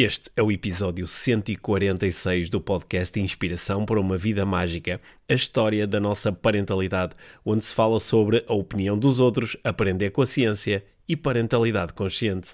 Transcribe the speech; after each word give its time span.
Este 0.00 0.30
é 0.36 0.42
o 0.44 0.52
episódio 0.52 1.08
146 1.08 2.48
do 2.48 2.60
podcast 2.60 3.18
Inspiração 3.18 3.84
para 3.84 4.00
uma 4.00 4.16
Vida 4.16 4.46
Mágica, 4.46 5.00
a 5.28 5.34
história 5.34 5.88
da 5.88 5.98
nossa 5.98 6.30
parentalidade, 6.30 7.16
onde 7.44 7.64
se 7.64 7.74
fala 7.74 7.98
sobre 7.98 8.44
a 8.46 8.54
opinião 8.54 8.96
dos 8.96 9.18
outros, 9.18 9.56
aprender 9.64 10.10
com 10.10 10.22
a 10.22 10.26
ciência 10.26 10.84
e 11.08 11.16
parentalidade 11.16 11.94
consciente. 11.94 12.50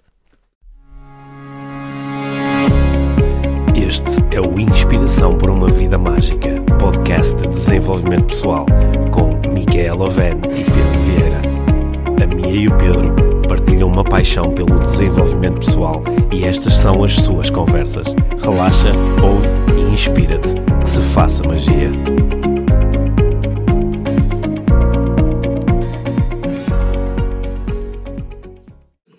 Este 3.77 4.35
é 4.35 4.41
o 4.41 4.59
Inspiração 4.59 5.37
para 5.37 5.53
uma 5.53 5.71
Vida 5.71 5.99
Mágica, 5.99 6.49
podcast 6.81 7.37
de 7.37 7.49
desenvolvimento 7.49 8.29
pessoal, 8.29 8.65
com 9.13 9.35
Micaela 9.53 10.07
Oven 10.07 10.39
e 10.47 10.65
Pedro 10.65 10.99
Vieira. 11.01 11.43
A 12.23 12.27
Mia 12.27 12.63
e 12.63 12.69
o 12.69 12.79
Pedro 12.79 13.34
partilham 13.75 13.91
uma 13.91 14.05
paixão 14.05 14.55
pelo 14.55 14.79
desenvolvimento 14.79 15.59
pessoal 15.59 16.01
e 16.33 16.45
estas 16.45 16.75
são 16.75 17.03
as 17.03 17.15
suas 17.15 17.51
conversas. 17.51 18.07
Relaxa, 18.41 18.93
ouve 19.21 19.49
e 19.77 19.81
inspira-te. 19.93 20.55
Que 20.81 20.89
se 20.89 21.01
faça 21.13 21.43
magia. 21.43 21.91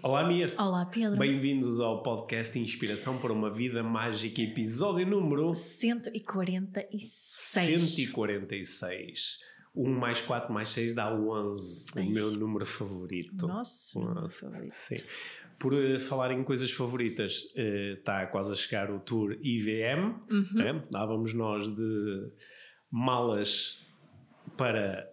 Olá, 0.02 0.26
Mia. 0.26 0.50
Olá, 0.58 0.86
Pedro. 0.86 1.20
Bem-vindos 1.20 1.82
ao 1.82 2.02
podcast 2.02 2.58
Inspiração 2.58 3.18
para 3.18 3.34
uma 3.34 3.52
Vida 3.52 3.84
Mágica, 3.84 4.42
episódio 4.42 5.06
número 5.06 5.54
146. 5.54 7.52
146. 7.52 9.40
1 9.76 9.90
mais 9.90 10.22
4 10.22 10.54
mais 10.54 10.70
6 10.70 10.96
dá 10.96 11.14
11, 11.14 11.86
Ai. 11.96 12.04
o 12.04 12.10
meu 12.10 12.32
número 12.32 12.66
favorito. 12.66 13.48
Nosso 13.48 14.00
número 14.00 14.30
favorito. 14.30 14.74
Sim. 14.74 14.96
Por 15.60 15.74
uh, 15.74 16.00
falar 16.00 16.32
em 16.32 16.44
coisas 16.44 16.72
favoritas, 16.72 17.46
uh, 17.56 17.94
está 17.98 18.26
quase 18.28 18.54
a 18.54 18.56
chegar 18.56 18.90
o 18.92 19.00
Tour 19.00 19.38
IVM. 19.42 20.16
Uhum. 20.32 20.48
Né? 20.54 20.84
Lá 20.94 21.06
vamos 21.06 21.34
nós 21.34 21.70
de 21.70 22.32
malas 22.90 23.86
para 24.56 25.12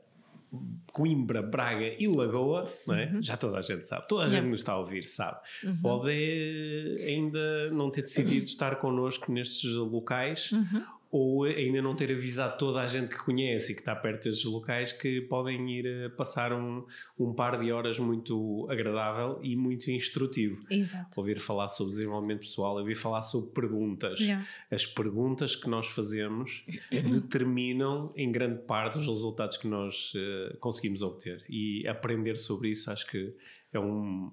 Coimbra, 0.92 1.42
Braga 1.42 1.96
e 1.98 2.06
Lagoa, 2.06 2.64
é? 2.92 3.22
já 3.22 3.36
toda 3.38 3.58
a 3.58 3.62
gente 3.62 3.88
sabe, 3.88 4.06
toda 4.06 4.24
a 4.24 4.28
gente 4.28 4.44
nos 4.44 4.60
está 4.60 4.74
a 4.74 4.78
ouvir 4.78 5.08
sabe. 5.08 5.40
Uhum. 5.64 5.80
Pode 5.80 6.10
eh, 6.10 7.06
ainda 7.06 7.70
não 7.70 7.90
ter 7.90 8.02
decidido 8.02 8.44
estar 8.44 8.76
connosco 8.76 9.32
nestes 9.32 9.74
locais 9.74 10.52
uhum 10.52 10.84
ou 11.12 11.44
ainda 11.44 11.82
não 11.82 11.94
ter 11.94 12.10
avisado 12.10 12.56
toda 12.56 12.80
a 12.80 12.86
gente 12.86 13.10
que 13.10 13.18
conhece 13.18 13.72
e 13.72 13.74
que 13.74 13.82
está 13.82 13.94
perto 13.94 14.24
desses 14.24 14.44
locais 14.44 14.94
que 14.94 15.20
podem 15.20 15.70
ir 15.70 16.06
a 16.06 16.10
passar 16.10 16.54
um, 16.54 16.86
um 17.18 17.34
par 17.34 17.60
de 17.60 17.70
horas 17.70 17.98
muito 17.98 18.66
agradável 18.70 19.38
e 19.42 19.54
muito 19.54 19.90
instrutivo. 19.90 20.64
Exato. 20.70 21.20
Ouvir 21.20 21.38
falar 21.38 21.68
sobre 21.68 21.90
desenvolvimento 21.90 22.40
pessoal, 22.40 22.78
ouvir 22.78 22.94
falar 22.94 23.20
sobre 23.20 23.50
perguntas. 23.50 24.20
Yeah. 24.20 24.46
As 24.70 24.86
perguntas 24.86 25.54
que 25.54 25.68
nós 25.68 25.86
fazemos 25.88 26.64
determinam 26.90 28.10
em 28.16 28.32
grande 28.32 28.62
parte 28.62 28.98
os 28.98 29.06
resultados 29.06 29.58
que 29.58 29.68
nós 29.68 30.14
uh, 30.14 30.56
conseguimos 30.60 31.02
obter 31.02 31.44
e 31.46 31.86
aprender 31.86 32.38
sobre 32.38 32.70
isso 32.70 32.90
acho 32.90 33.06
que 33.06 33.34
é 33.70 33.78
um 33.78 34.32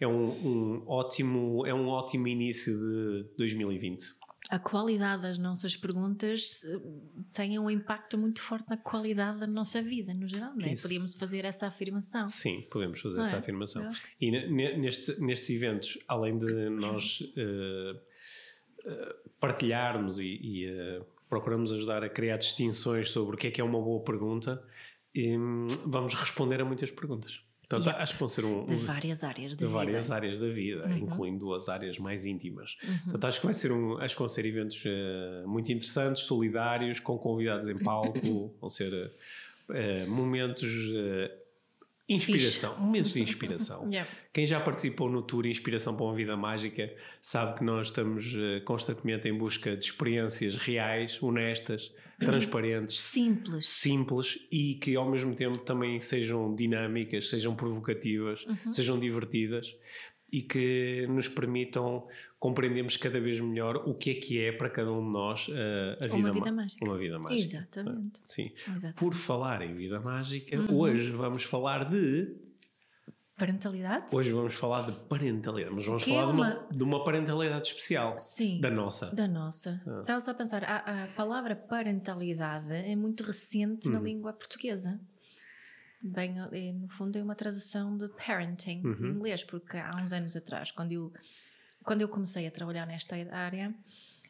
é 0.00 0.06
um, 0.06 0.30
um 0.46 0.82
ótimo 0.86 1.64
é 1.66 1.72
um 1.72 1.86
ótimo 1.88 2.26
início 2.26 2.76
de 2.76 3.26
2020 3.38 4.25
a 4.48 4.58
qualidade 4.58 5.22
das 5.22 5.38
nossas 5.38 5.76
perguntas 5.76 6.62
tem 7.32 7.58
um 7.58 7.70
impacto 7.70 8.16
muito 8.16 8.40
forte 8.40 8.68
na 8.68 8.76
qualidade 8.76 9.40
da 9.40 9.46
nossa 9.46 9.82
vida, 9.82 10.14
no 10.14 10.28
geral, 10.28 10.54
não 10.54 10.64
é? 10.64 10.74
Podíamos 10.80 11.14
fazer 11.14 11.44
essa 11.44 11.66
afirmação. 11.66 12.26
Sim, 12.26 12.62
podemos 12.70 13.00
fazer 13.00 13.16
não 13.16 13.22
essa 13.22 13.36
é? 13.36 13.38
afirmação. 13.38 13.90
E 14.20 14.30
nestes, 14.30 15.18
nestes 15.18 15.50
eventos, 15.50 15.98
além 16.06 16.38
de 16.38 16.70
nós 16.70 17.20
uh, 17.20 17.96
uh, 18.88 19.30
partilharmos 19.40 20.18
e, 20.18 20.38
e 20.42 20.70
uh, 20.70 21.04
procuramos 21.28 21.72
ajudar 21.72 22.04
a 22.04 22.08
criar 22.08 22.36
distinções 22.36 23.10
sobre 23.10 23.34
o 23.34 23.38
que 23.38 23.48
é 23.48 23.50
que 23.50 23.60
é 23.60 23.64
uma 23.64 23.80
boa 23.80 24.02
pergunta, 24.04 24.62
um, 25.16 25.68
vamos 25.86 26.14
responder 26.14 26.60
a 26.60 26.64
muitas 26.64 26.90
perguntas. 26.90 27.45
Então, 27.66 27.80
yeah. 27.80 28.00
acho 28.00 28.12
que 28.12 28.20
vão 28.20 28.28
ser 28.28 28.44
um, 28.44 28.64
de 28.64 28.76
várias 28.76 29.24
áreas 29.24 29.56
da 29.56 29.58
de 29.58 29.64
vida. 29.64 29.76
várias 29.76 30.10
áreas 30.12 30.38
da 30.38 30.48
vida, 30.48 30.86
uhum. 30.86 30.98
incluindo 30.98 31.52
as 31.52 31.68
áreas 31.68 31.98
mais 31.98 32.24
íntimas. 32.24 32.76
Uhum. 32.82 32.98
Portanto, 33.04 33.24
acho 33.26 33.40
que 33.40 33.46
vai 33.46 33.54
ser 33.54 33.72
um, 33.72 33.98
acho 33.98 34.14
que 34.14 34.18
vão 34.20 34.28
ser 34.28 34.46
eventos 34.46 34.84
uh, 34.84 35.48
muito 35.48 35.72
interessantes, 35.72 36.22
solidários, 36.22 37.00
com 37.00 37.18
convidados 37.18 37.66
em 37.66 37.76
palco, 37.76 38.54
vão 38.60 38.70
ser 38.70 38.92
uh, 38.94 40.08
momentos 40.10 40.62
uh, 40.90 41.45
inspiração, 42.08 42.70
Fixe. 42.70 42.82
momentos 42.82 43.12
de 43.12 43.22
inspiração. 43.22 43.86
yeah. 43.90 44.10
Quem 44.32 44.46
já 44.46 44.60
participou 44.60 45.10
no 45.10 45.22
tour 45.22 45.46
Inspiração 45.46 45.96
para 45.96 46.04
uma 46.04 46.14
Vida 46.14 46.36
Mágica 46.36 46.94
sabe 47.20 47.58
que 47.58 47.64
nós 47.64 47.88
estamos 47.88 48.34
constantemente 48.64 49.28
em 49.28 49.36
busca 49.36 49.76
de 49.76 49.84
experiências 49.84 50.56
reais, 50.56 51.20
honestas 51.22 51.92
transparentes, 52.18 52.98
simples. 52.98 53.68
simples 53.68 54.38
e 54.50 54.74
que 54.74 54.96
ao 54.96 55.10
mesmo 55.10 55.34
tempo 55.34 55.58
também 55.58 56.00
sejam 56.00 56.54
dinâmicas, 56.54 57.28
sejam 57.28 57.54
provocativas, 57.54 58.44
uhum. 58.46 58.72
sejam 58.72 58.98
divertidas 58.98 59.76
e 60.32 60.42
que 60.42 61.06
nos 61.08 61.28
permitam 61.28 62.06
compreendermos 62.38 62.96
cada 62.96 63.20
vez 63.20 63.40
melhor 63.40 63.76
o 63.86 63.94
que 63.94 64.10
é 64.10 64.14
que 64.14 64.40
é 64.40 64.52
para 64.52 64.68
cada 64.68 64.92
um 64.92 65.04
de 65.04 65.12
nós 65.12 65.48
uh, 65.48 65.52
a 66.00 66.06
vida, 66.06 66.16
uma 66.16 66.32
vida 66.32 66.52
mágica. 66.52 66.84
Uma 66.84 66.98
vida 66.98 67.18
mágica. 67.18 67.42
Exatamente. 67.42 68.20
Sim. 68.24 68.52
Exatamente. 68.62 68.94
Por 68.96 69.14
falar 69.14 69.62
em 69.62 69.74
vida 69.74 70.00
mágica, 70.00 70.56
uhum. 70.56 70.78
hoje 70.78 71.10
vamos 71.10 71.44
falar 71.44 71.88
de 71.88 72.36
Parentalidade? 73.36 74.16
Hoje 74.16 74.32
vamos 74.32 74.54
falar 74.54 74.86
de 74.86 74.92
parentalidade, 74.92 75.74
mas 75.74 75.84
vamos 75.84 76.04
que 76.04 76.10
falar 76.10 76.22
é 76.22 76.24
uma... 76.24 76.50
de, 76.50 76.56
uma, 76.56 76.68
de, 76.70 76.84
uma, 76.84 77.04
parentalidade 77.04 77.68
especial. 77.68 78.18
Sim. 78.18 78.62
Da 78.62 78.70
nossa. 78.70 79.14
Da 79.14 79.28
nossa. 79.28 79.82
Ah. 79.86 80.00
Estava 80.00 80.20
só 80.20 80.30
a 80.30 80.34
pensar, 80.34 80.64
a, 80.64 81.04
a, 81.04 81.06
palavra 81.08 81.54
parentalidade 81.54 82.72
é 82.72 82.96
muito 82.96 83.22
recente 83.22 83.90
na 83.90 83.98
uhum. 83.98 84.04
língua 84.04 84.32
portuguesa. 84.32 84.98
Bem, 86.06 86.34
é, 86.52 86.72
no 86.72 86.88
fundo 86.88 87.16
é 87.18 87.22
uma 87.22 87.34
tradução 87.34 87.96
de 87.96 88.08
parenting 88.08 88.82
uhum. 88.84 89.06
em 89.06 89.10
inglês, 89.10 89.44
porque 89.44 89.76
há 89.76 89.96
uns 89.96 90.12
anos 90.12 90.36
atrás, 90.36 90.70
quando 90.70 90.92
eu, 90.92 91.12
quando 91.82 92.02
eu 92.02 92.08
comecei 92.08 92.46
a 92.46 92.50
trabalhar 92.50 92.86
nesta 92.86 93.16
área, 93.34 93.74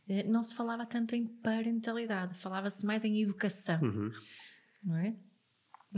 eh, 0.09 0.23
não 0.25 0.43
se 0.43 0.55
falava 0.55 0.87
tanto 0.87 1.15
em 1.15 1.27
parentalidade, 1.27 2.35
falava-se 2.35 2.85
mais 2.87 3.05
em 3.05 3.21
educação. 3.21 3.81
Uhum. 3.83 4.13
Não 4.83 4.97
é? 4.97 5.15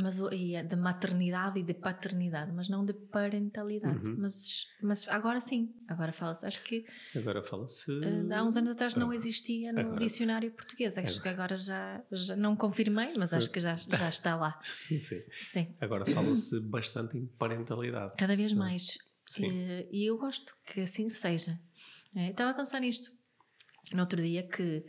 Mas 0.02 0.18
e 0.32 0.54
é 0.54 0.62
de 0.62 0.76
maternidade 0.76 1.58
e 1.58 1.62
de 1.62 1.74
paternidade, 1.74 2.52
mas 2.52 2.68
não 2.68 2.84
de 2.84 2.92
parentalidade. 2.92 4.06
Uhum. 4.06 4.16
Mas, 4.18 4.66
mas 4.82 5.08
agora 5.08 5.40
sim, 5.40 5.74
agora 5.86 6.12
fala-se. 6.12 6.46
Acho 6.46 6.62
que 6.62 6.84
agora 7.16 7.42
fala-se. 7.42 7.90
Uh, 7.90 8.32
há 8.32 8.42
uns 8.42 8.56
anos 8.56 8.72
atrás 8.72 8.94
não 8.94 9.12
existia 9.12 9.72
no 9.72 9.80
agora. 9.80 9.98
dicionário 9.98 10.50
português. 10.50 10.96
Acho 10.96 11.08
agora. 11.08 11.22
que 11.22 11.28
agora 11.28 11.56
já, 11.56 12.02
já 12.10 12.36
não 12.36 12.56
confirmei, 12.56 13.12
mas 13.16 13.32
acho 13.32 13.50
que 13.50 13.60
já, 13.60 13.76
já 13.76 14.08
está 14.08 14.36
lá. 14.36 14.58
Sim, 14.78 14.98
sim. 14.98 15.22
sim. 15.40 15.76
Agora 15.80 16.06
fala-se 16.06 16.60
bastante 16.60 17.18
em 17.18 17.26
parentalidade. 17.26 18.12
Cada 18.16 18.36
vez 18.36 18.52
mais. 18.52 18.96
Sim. 19.26 19.46
Uh, 19.46 19.88
e 19.90 20.06
eu 20.06 20.18
gosto 20.18 20.54
que 20.64 20.80
assim 20.80 21.08
seja. 21.10 21.58
É, 22.16 22.30
estava 22.30 22.50
a 22.50 22.54
pensar 22.54 22.80
nisto 22.80 23.12
no 23.92 24.00
outro 24.00 24.20
dia 24.20 24.42
que 24.42 24.84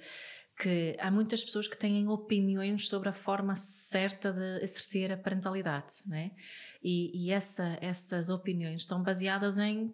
que 0.59 0.97
há 1.00 1.09
muitas 1.09 1.42
pessoas 1.42 1.70
que 1.70 1.78
têm 1.78 2.09
opiniões 2.09 2.90
sobre 2.90 3.08
a 3.08 3.14
forma 3.14 3.56
certa 3.56 4.34
de 4.34 4.62
exercer 4.62 5.09
a 5.09 5.18
parentalidade, 5.18 6.03
né? 6.06 6.31
E, 6.84 7.25
e 7.25 7.31
essa, 7.31 7.78
essas 7.80 8.30
opiniões 8.30 8.81
estão 8.81 9.02
baseadas 9.02 9.58
em 9.58 9.94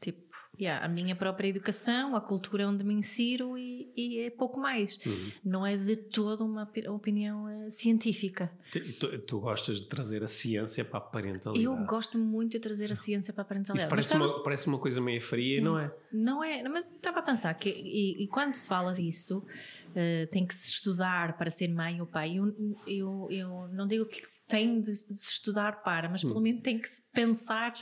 tipo 0.00 0.27
yeah, 0.60 0.84
a 0.84 0.88
minha 0.88 1.14
própria 1.14 1.48
educação, 1.48 2.16
a 2.16 2.20
cultura 2.20 2.66
onde 2.66 2.84
me 2.84 2.94
insiro 2.94 3.56
e, 3.56 3.92
e 3.96 4.20
é 4.20 4.30
pouco 4.30 4.58
mais. 4.58 4.98
Uhum. 5.06 5.32
Não 5.44 5.66
é 5.66 5.76
de 5.76 5.96
toda 5.96 6.44
uma 6.44 6.68
opinião 6.88 7.44
uh, 7.44 7.70
científica. 7.70 8.50
Tu, 8.72 9.18
tu, 9.20 9.40
gostas 9.40 9.78
de 9.80 9.86
trazer 9.86 10.22
a 10.22 10.28
ciência 10.28 10.84
para 10.84 10.98
a 10.98 11.00
parentalidade? 11.00 11.64
Eu 11.64 11.76
gosto 11.86 12.18
muito 12.18 12.52
de 12.52 12.60
trazer 12.60 12.92
a 12.92 12.96
ciência 12.96 13.32
para 13.32 13.42
a 13.42 13.44
parentalidade. 13.44 13.80
Isso 13.80 13.90
parece, 13.90 14.14
uma, 14.14 14.42
parece 14.42 14.66
uma 14.66 14.78
coisa 14.78 15.00
meio 15.00 15.22
fria, 15.22 15.56
Sim, 15.56 15.60
não 15.62 15.78
é? 15.78 15.94
Não 16.12 16.44
é, 16.44 16.68
mas 16.68 16.84
estava 16.84 17.20
a 17.20 17.22
pensar 17.22 17.54
que, 17.54 17.70
e, 17.70 18.24
e 18.24 18.26
quando 18.28 18.52
se 18.54 18.66
fala 18.66 18.92
disso, 18.92 19.38
uh, 19.38 20.26
tem 20.30 20.46
que 20.46 20.54
se 20.54 20.70
estudar 20.70 21.38
para 21.38 21.50
ser 21.50 21.68
mãe 21.68 22.00
ou 22.00 22.06
pai. 22.06 22.36
Eu, 22.36 22.54
eu, 22.86 23.28
eu 23.30 23.68
não 23.68 23.86
digo 23.86 24.06
que 24.06 24.24
se 24.24 24.44
tem 24.46 24.80
de 24.80 24.94
se 24.94 25.12
estudar 25.12 25.82
para, 25.82 26.08
mas 26.08 26.22
pelo 26.22 26.38
hum. 26.38 26.42
menos 26.42 26.62
tem 26.62 26.78
que 26.78 26.88
se 26.88 27.02
pensar 27.12 27.72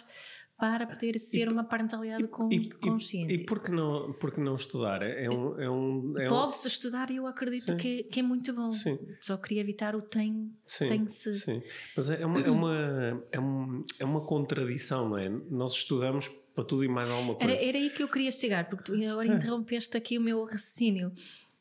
para 0.58 0.87
poder 0.87 1.19
ser 1.19 1.49
e, 1.49 1.53
uma 1.53 1.64
parentalidade 1.64 2.26
com, 2.29 2.50
e, 2.50 2.70
consciente. 2.70 3.32
E, 3.32 3.37
e 3.37 3.44
por 3.44 3.62
que 3.62 3.70
não, 3.70 4.12
por 4.14 4.32
que 4.32 4.41
não 4.41 4.55
estudar? 4.55 5.03
É 5.03 5.29
um, 5.29 5.61
é 5.61 5.70
um, 5.70 6.19
é 6.19 6.26
Pode-se 6.29 6.67
estudar 6.67 7.11
e 7.11 7.17
eu 7.17 7.26
acredito 7.26 7.76
que, 7.76 8.05
que, 8.05 8.20
é 8.20 8.23
muito 8.23 8.55
bom. 8.55 8.70
Sim. 8.70 8.99
Só 9.20 9.37
queria 9.37 9.61
evitar 9.61 9.94
o 9.94 10.00
tem, 10.00 10.50
sim, 10.67 10.87
tem 10.87 11.06
se. 11.08 11.35
Sim. 11.35 11.62
Mas 11.94 12.08
é 12.08 12.25
uma, 12.25 12.41
é, 12.41 12.50
uma, 12.50 13.25
é, 13.31 13.41
um, 13.41 13.85
é 14.00 14.05
uma 14.05 14.23
contradição, 14.23 15.11
não 15.11 15.19
é? 15.19 15.29
Nós 15.29 15.75
estudamos 15.75 16.31
para 16.55 16.64
tudo 16.64 16.85
e 16.85 16.88
mais 16.88 17.08
alguma 17.11 17.35
coisa. 17.35 17.53
Era, 17.53 17.62
era 17.62 17.79
aí 17.79 17.91
que 17.91 18.03
eu 18.03 18.08
queria 18.08 18.31
chegar, 18.31 18.67
porque 18.70 18.85
tu 18.85 18.94
agora 18.94 19.31
ah. 19.31 19.37
interrompeste 19.37 19.94
aqui 19.94 20.17
o 20.17 20.23
meu 20.23 20.43
raciocínio. 20.44 21.12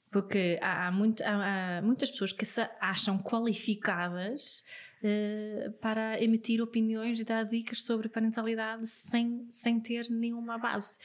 Porque 0.10 0.58
há, 0.62 0.88
há, 0.88 0.92
muito, 0.94 1.22
há, 1.22 1.80
há 1.80 1.82
muitas 1.82 2.10
pessoas 2.10 2.32
que 2.32 2.46
se 2.46 2.66
acham 2.80 3.18
qualificadas 3.18 4.64
uh, 5.06 5.72
para 5.74 6.22
emitir 6.22 6.62
opiniões 6.62 7.20
e 7.20 7.24
dar 7.24 7.44
dicas 7.44 7.84
sobre 7.84 8.10
parentalidade 8.10 8.88
sem, 8.88 9.46
sem 9.50 9.80
ter 9.80 10.10
nenhuma 10.10 10.58
base. 10.58 10.98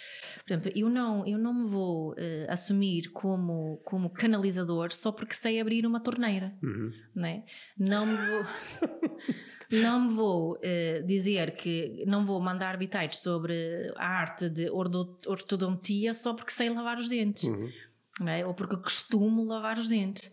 Por 0.44 0.52
exemplo, 0.52 0.72
eu 0.74 0.88
não, 0.88 1.26
eu 1.26 1.38
não 1.38 1.52
me 1.52 1.68
vou 1.68 2.12
uh, 2.12 2.16
assumir 2.48 3.10
como, 3.10 3.80
como 3.84 4.10
canalizador 4.10 4.92
só 4.92 5.12
porque 5.12 5.34
sei 5.34 5.60
abrir 5.60 5.86
uma 5.86 6.00
torneira. 6.00 6.56
Uhum. 6.62 6.92
Né? 7.14 7.44
Não 7.78 8.06
me 8.06 8.16
vou. 8.16 8.46
não 9.82 10.08
me 10.08 10.14
vou 10.14 10.52
uh, 10.54 11.06
dizer 11.06 11.54
que 11.54 12.04
não 12.06 12.24
vou 12.24 12.40
mandar 12.40 12.76
bitites 12.76 13.18
sobre 13.18 13.92
a 13.96 14.06
arte 14.06 14.48
de 14.48 14.70
ortodontia 14.70 16.14
só 16.14 16.34
porque 16.34 16.50
sei 16.50 16.70
lavar 16.70 16.98
os 16.98 17.08
dentes. 17.08 17.44
Uhum. 17.44 17.70
É? 18.26 18.44
Ou 18.44 18.52
porque 18.52 18.76
costumo 18.76 19.44
lavar 19.44 19.78
os 19.78 19.88
dentes. 19.88 20.30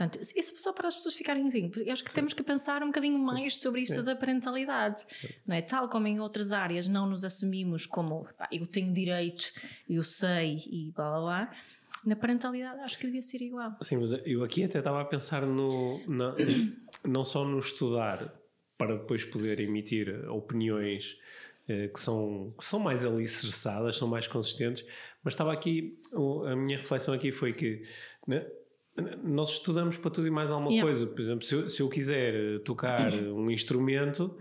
Portanto, 0.00 0.18
isso 0.34 0.58
só 0.58 0.72
para 0.72 0.88
as 0.88 0.94
pessoas 0.94 1.14
ficarem 1.14 1.46
assim. 1.46 1.70
Eu 1.84 1.92
acho 1.92 2.02
que 2.02 2.10
Sim. 2.10 2.14
temos 2.16 2.32
que 2.32 2.42
pensar 2.42 2.82
um 2.82 2.86
bocadinho 2.86 3.18
mais 3.18 3.58
sobre 3.58 3.82
isto 3.82 3.96
Sim. 3.96 4.02
da 4.02 4.16
parentalidade. 4.16 5.04
Não 5.46 5.54
é? 5.54 5.60
Tal 5.60 5.90
como 5.90 6.06
em 6.06 6.18
outras 6.20 6.52
áreas 6.52 6.88
não 6.88 7.06
nos 7.06 7.22
assumimos 7.22 7.84
como 7.84 8.26
pá, 8.38 8.48
eu 8.50 8.66
tenho 8.66 8.94
direito, 8.94 9.52
eu 9.88 10.02
sei 10.02 10.56
e 10.70 10.90
blá 10.96 11.10
blá 11.10 11.20
blá. 11.20 11.54
Na 12.02 12.16
parentalidade 12.16 12.80
acho 12.80 12.98
que 12.98 13.04
devia 13.04 13.20
ser 13.20 13.42
igual. 13.42 13.76
Sim, 13.82 13.98
mas 13.98 14.12
eu 14.24 14.42
aqui 14.42 14.64
até 14.64 14.78
estava 14.78 15.02
a 15.02 15.04
pensar 15.04 15.44
no, 15.44 16.00
na, 16.08 16.34
não 17.06 17.22
só 17.22 17.44
no 17.44 17.58
estudar 17.58 18.32
para 18.78 18.96
depois 18.96 19.22
poder 19.22 19.60
emitir 19.60 20.26
opiniões 20.30 21.18
eh, 21.68 21.88
que, 21.88 22.00
são, 22.00 22.54
que 22.58 22.64
são 22.64 22.80
mais 22.80 23.04
alicerçadas, 23.04 23.96
são 23.96 24.08
mais 24.08 24.26
consistentes, 24.26 24.82
mas 25.22 25.34
estava 25.34 25.52
aqui, 25.52 25.92
a 26.46 26.56
minha 26.56 26.78
reflexão 26.78 27.12
aqui 27.12 27.30
foi 27.30 27.52
que 27.52 27.82
né, 28.26 28.46
nós 29.22 29.50
estudamos 29.52 29.96
para 29.96 30.10
tudo 30.10 30.26
e 30.26 30.30
mais 30.30 30.50
alguma 30.50 30.70
yeah. 30.70 30.84
coisa. 30.84 31.06
Por 31.06 31.20
exemplo, 31.20 31.44
se 31.44 31.54
eu, 31.54 31.68
se 31.68 31.80
eu, 31.80 31.88
quiser 31.88 32.34
eh, 32.34 32.58
tocar 32.58 33.12
um 33.12 33.50
instrumento, 33.50 34.36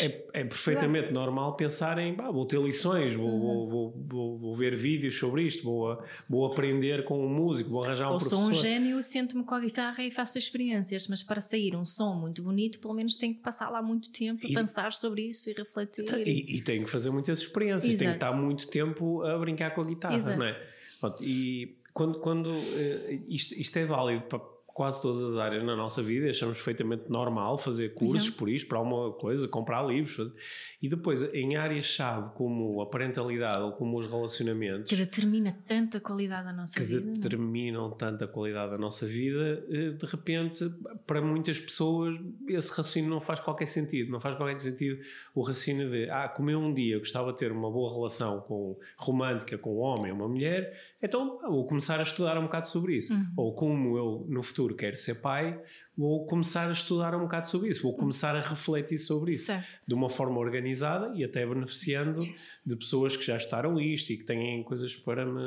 é, 0.00 0.24
é, 0.32 0.44
perfeitamente 0.44 1.12
normal 1.12 1.56
pensar 1.56 1.98
em 1.98 2.14
bah, 2.14 2.30
vou 2.30 2.44
ter 2.44 2.60
lições, 2.60 3.14
vou, 3.14 3.28
uhum. 3.28 3.68
vou, 3.68 4.06
vou, 4.08 4.38
vou, 4.38 4.56
ver 4.56 4.76
vídeos 4.76 5.16
sobre 5.16 5.44
isto, 5.44 5.62
vou, 5.62 6.02
vou 6.28 6.44
aprender 6.46 7.04
com 7.04 7.24
um 7.24 7.28
músico, 7.28 7.70
vou 7.70 7.84
arranjar 7.84 8.08
um 8.08 8.12
Ou 8.12 8.18
professor. 8.18 8.36
Ou 8.36 8.42
sou 8.42 8.50
um 8.50 8.54
gênio, 8.54 9.02
sento-me 9.02 9.44
com 9.44 9.54
a 9.54 9.60
guitarra 9.60 10.02
e 10.04 10.10
faço 10.10 10.36
experiências, 10.36 11.06
mas 11.06 11.22
para 11.22 11.40
sair 11.40 11.76
um 11.76 11.84
som 11.84 12.14
muito 12.14 12.42
bonito, 12.42 12.80
pelo 12.80 12.94
menos 12.94 13.14
tenho 13.14 13.34
que 13.34 13.40
passar 13.40 13.70
lá 13.70 13.80
muito 13.80 14.10
tempo 14.10 14.44
e, 14.44 14.52
a 14.52 14.60
pensar 14.60 14.92
sobre 14.92 15.22
isso 15.28 15.48
e 15.48 15.52
refletir. 15.52 16.04
E, 16.26 16.56
e 16.56 16.62
tenho 16.62 16.84
que 16.84 16.90
fazer 16.90 17.10
muitas 17.10 17.38
experiências, 17.38 17.94
Exato. 17.94 17.98
tenho 17.98 18.10
que 18.10 18.24
estar 18.24 18.32
muito 18.32 18.66
tempo 18.68 19.22
a 19.22 19.38
brincar 19.38 19.70
com 19.70 19.80
a 19.80 19.84
guitarra, 19.84 20.16
Exato. 20.16 20.38
não 20.38 20.46
é? 20.46 20.72
Pronto, 21.00 21.22
e 21.24 21.76
quando, 21.92 22.18
quando 22.20 22.50
uh, 22.50 23.24
isto, 23.28 23.54
isto 23.54 23.78
é 23.78 23.84
válido 23.84 24.22
para 24.22 24.38
quase 24.74 25.00
todas 25.02 25.22
as 25.22 25.36
áreas 25.36 25.64
na 25.64 25.76
nossa 25.76 26.02
vida, 26.02 26.30
achamos 26.30 26.56
perfeitamente 26.56 27.04
normal 27.08 27.58
fazer 27.58 27.94
cursos 27.94 28.28
uhum. 28.28 28.34
por 28.34 28.48
isto, 28.48 28.68
para 28.68 28.78
alguma 28.78 29.12
coisa, 29.12 29.46
comprar 29.48 29.86
livros. 29.86 30.14
Fazer. 30.14 30.32
E 30.80 30.88
depois, 30.88 31.22
em 31.34 31.56
áreas-chave 31.56 32.30
como 32.34 32.80
a 32.80 32.86
parentalidade 32.86 33.62
ou 33.62 33.72
como 33.72 33.98
os 33.98 34.10
relacionamentos. 34.10 34.88
Que 34.88 34.96
determina 34.96 35.56
tanto 35.66 35.96
a 35.96 36.00
qualidade 36.00 36.46
da 36.46 36.52
nossa 36.52 36.80
que 36.80 36.86
vida. 36.86 37.02
Que 37.02 37.08
é? 37.08 37.12
determinam 37.12 37.90
tanto 37.90 38.24
a 38.24 38.28
qualidade 38.28 38.72
da 38.72 38.78
nossa 38.78 39.06
vida, 39.06 39.64
eh, 39.70 39.90
de 39.90 40.06
repente, 40.06 40.72
para 41.06 41.20
muitas 41.20 41.58
pessoas, 41.60 42.18
esse 42.48 42.70
raciocínio 42.70 43.10
não 43.10 43.20
faz 43.20 43.40
qualquer 43.40 43.66
sentido. 43.66 44.10
Não 44.10 44.20
faz 44.20 44.36
qualquer 44.36 44.58
sentido 44.58 45.00
o 45.34 45.42
raciocínio 45.42 45.90
de, 45.90 46.10
ah, 46.10 46.28
como 46.28 46.50
eu 46.50 46.58
um 46.58 46.72
dia 46.72 46.98
gostava 46.98 47.32
de 47.32 47.38
ter 47.38 47.52
uma 47.52 47.70
boa 47.70 47.92
relação 47.92 48.40
com, 48.40 48.78
romântica 48.96 49.58
com 49.58 49.76
um 49.76 49.80
homem 49.80 50.10
ou 50.12 50.18
uma 50.18 50.28
mulher, 50.28 50.78
então 51.02 51.40
vou 51.40 51.66
começar 51.66 51.98
a 51.98 52.02
estudar 52.02 52.38
um 52.38 52.42
bocado 52.42 52.68
sobre 52.68 52.96
isso. 52.96 53.12
Uhum. 53.12 53.26
Ou 53.36 53.54
como 53.54 53.96
eu, 53.96 54.26
no 54.28 54.42
futuro, 54.42 54.61
futuro 54.62 54.76
quero 54.76 54.96
ser 54.96 55.16
pai, 55.16 55.60
vou 55.96 56.24
começar 56.26 56.68
a 56.68 56.72
estudar 56.72 57.14
um 57.14 57.22
bocado 57.22 57.48
sobre 57.48 57.68
isso, 57.68 57.82
vou 57.82 57.94
começar 57.94 58.34
a 58.34 58.40
refletir 58.40 58.98
sobre 58.98 59.32
isso 59.32 59.46
certo. 59.46 59.80
de 59.86 59.94
uma 59.94 60.08
forma 60.08 60.38
organizada 60.38 61.12
e 61.14 61.24
até 61.24 61.44
beneficiando 61.46 62.26
de 62.64 62.76
pessoas 62.76 63.16
que 63.16 63.24
já 63.24 63.36
estudaram 63.36 63.78
isto 63.80 64.10
e 64.10 64.16
que 64.16 64.24
têm 64.24 64.62
coisas 64.62 64.96
para 64.96 65.26
me, 65.26 65.40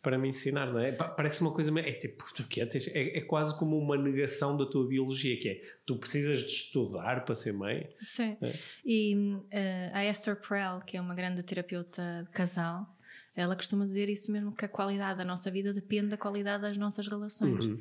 para 0.00 0.18
me 0.18 0.28
ensinar, 0.28 0.72
não 0.72 0.78
é? 0.78 0.92
Parece 0.92 1.40
uma 1.40 1.50
coisa, 1.50 1.70
é 1.80 1.92
tipo, 1.92 2.24
é, 2.56 3.18
é 3.18 3.20
quase 3.22 3.58
como 3.58 3.76
uma 3.78 3.96
negação 3.96 4.56
da 4.56 4.66
tua 4.66 4.86
biologia, 4.86 5.36
que 5.38 5.48
é 5.48 5.62
tu 5.84 5.96
precisas 5.96 6.40
de 6.40 6.50
estudar 6.50 7.24
para 7.24 7.34
ser 7.34 7.52
mãe. 7.52 7.88
Sim. 8.02 8.36
É. 8.40 8.54
E 8.84 9.14
uh, 9.14 9.90
a 9.92 10.04
Esther 10.06 10.36
Perel, 10.36 10.80
que 10.80 10.96
é 10.96 11.00
uma 11.00 11.14
grande 11.14 11.42
terapeuta 11.42 12.22
de 12.24 12.30
casal, 12.30 12.88
ela 13.36 13.56
costuma 13.56 13.84
dizer 13.84 14.08
isso 14.08 14.30
mesmo, 14.30 14.52
que 14.52 14.64
a 14.64 14.68
qualidade 14.68 15.18
da 15.18 15.24
nossa 15.24 15.50
vida 15.50 15.74
depende 15.74 16.08
da 16.08 16.16
qualidade 16.16 16.62
das 16.62 16.76
nossas 16.76 17.08
relações. 17.08 17.66
Uhum. 17.66 17.80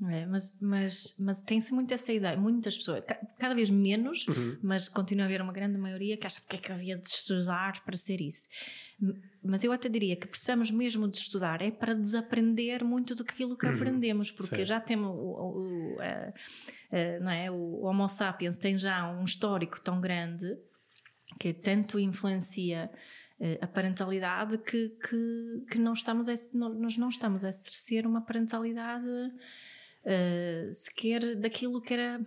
É, 0.00 0.26
mas, 0.26 0.56
mas, 0.60 1.16
mas 1.18 1.40
tem-se 1.42 1.74
muito 1.74 1.92
essa 1.92 2.12
ideia, 2.12 2.36
muitas 2.36 2.78
pessoas, 2.78 3.02
cada 3.36 3.52
vez 3.52 3.68
menos, 3.68 4.28
uhum. 4.28 4.56
mas 4.62 4.88
continua 4.88 5.24
a 5.24 5.26
haver 5.26 5.42
uma 5.42 5.52
grande 5.52 5.76
maioria 5.76 6.16
que 6.16 6.24
acha 6.24 6.40
que 6.40 6.54
é 6.54 6.58
que 6.58 6.70
havia 6.70 6.96
de 6.96 7.08
estudar 7.08 7.82
para 7.84 7.96
ser 7.96 8.20
isso. 8.20 8.48
Mas 9.42 9.64
eu 9.64 9.72
até 9.72 9.88
diria 9.88 10.14
que 10.14 10.28
precisamos 10.28 10.70
mesmo 10.70 11.08
de 11.08 11.16
estudar 11.16 11.60
é 11.62 11.72
para 11.72 11.94
desaprender 11.94 12.84
muito 12.84 13.16
do 13.16 13.24
que 13.24 13.44
uhum. 13.44 13.74
aprendemos, 13.74 14.30
porque 14.30 14.64
já 14.64 14.80
temos 14.80 15.08
o, 15.08 15.12
o, 15.12 15.96
o, 15.96 15.96
a, 16.00 16.32
a, 16.96 17.20
não 17.20 17.30
é? 17.32 17.50
o 17.50 17.82
Homo 17.82 18.08
sapiens 18.08 18.56
tem 18.56 18.78
já 18.78 19.10
um 19.10 19.24
histórico 19.24 19.80
tão 19.80 20.00
grande 20.00 20.46
que 21.40 21.52
tanto 21.52 21.98
influencia 21.98 22.88
eh, 23.40 23.58
a 23.60 23.66
parentalidade 23.66 24.58
que, 24.58 24.90
que, 24.90 25.64
que 25.72 25.78
não 25.78 25.92
estamos 25.92 26.28
a, 26.28 26.34
nós 26.52 26.96
não 26.96 27.08
estamos 27.08 27.44
a 27.44 27.48
exercer 27.48 28.06
uma 28.06 28.20
parentalidade 28.20 29.04
uh, 30.08 30.72
sequer 30.72 31.36
daquilo 31.36 31.80
que 31.80 31.94
era. 31.94 32.20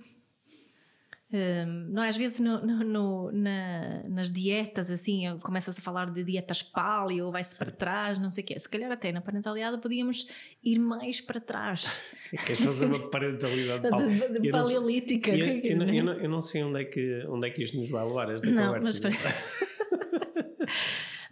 Uh, 1.34 1.66
não, 1.90 2.04
é? 2.04 2.10
às 2.10 2.18
vezes 2.18 2.42
no, 2.42 2.60
no, 2.60 2.80
no, 2.80 3.32
na, 3.32 4.04
nas 4.10 4.30
dietas 4.30 4.92
assim 4.92 5.24
começa-se 5.40 5.80
a 5.80 5.82
falar 5.82 6.12
de 6.12 6.26
dietas 6.26 6.62
paleo 6.62 7.32
vai-se 7.32 7.58
para 7.58 7.72
trás, 7.72 8.20
não 8.20 8.30
sei 8.30 8.44
o 8.44 8.48
quê 8.48 8.60
se 8.60 8.68
calhar 8.68 8.92
até 8.92 9.14
na 9.14 9.22
parentalidade 9.22 9.78
podíamos 9.82 10.28
ir 10.62 10.78
mais 10.78 11.22
para 11.22 11.40
trás 11.40 12.02
queres 12.32 12.62
fazer 12.66 12.86
uma 12.88 13.10
parentalidade 13.10 13.82
de, 14.42 14.52
paleolítica 14.52 15.32
eu, 15.32 15.38
eu, 15.38 15.80
eu, 15.80 15.94
eu, 15.94 16.04
não, 16.04 16.14
eu 16.16 16.30
não 16.30 16.42
sei 16.42 16.66
onde 16.66 16.82
é, 16.82 16.84
que, 16.84 17.26
onde 17.30 17.48
é 17.48 17.50
que 17.50 17.64
isto 17.64 17.78
nos 17.78 17.90
vai 17.90 18.06
levar 18.06 18.30
esta 18.30 18.52
não, 18.52 18.74
conversa 18.74 19.00
mas, 19.02 20.68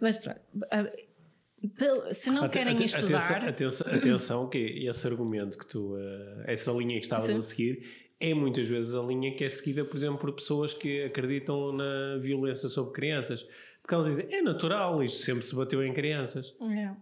mas 0.00 0.16
pronto 0.16 0.40
se 2.12 2.30
não 2.30 2.48
querem 2.48 2.76
estudar. 2.82 3.44
Atenção, 3.46 3.86
atenção, 3.92 4.48
que 4.48 4.58
esse 4.58 5.06
argumento 5.06 5.58
que 5.58 5.66
tu, 5.66 5.94
uh, 5.94 6.42
essa 6.46 6.72
linha 6.72 6.98
que 6.98 7.04
estavas 7.04 7.26
Sim. 7.26 7.36
a 7.36 7.42
seguir, 7.42 7.86
é 8.18 8.34
muitas 8.34 8.66
vezes 8.66 8.94
a 8.94 9.02
linha 9.02 9.34
que 9.34 9.44
é 9.44 9.48
seguida, 9.48 9.84
por 9.84 9.96
exemplo, 9.96 10.18
por 10.18 10.32
pessoas 10.32 10.74
que 10.74 11.02
acreditam 11.04 11.72
na 11.72 12.18
violência 12.18 12.68
sobre 12.68 12.92
crianças. 12.92 13.46
Porque 13.90 13.94
elas 13.96 14.06
dizem, 14.06 14.32
é 14.32 14.40
natural, 14.40 15.02
isto 15.02 15.24
sempre 15.24 15.42
se 15.42 15.52
bateu 15.52 15.84
em 15.84 15.92
crianças. 15.92 16.54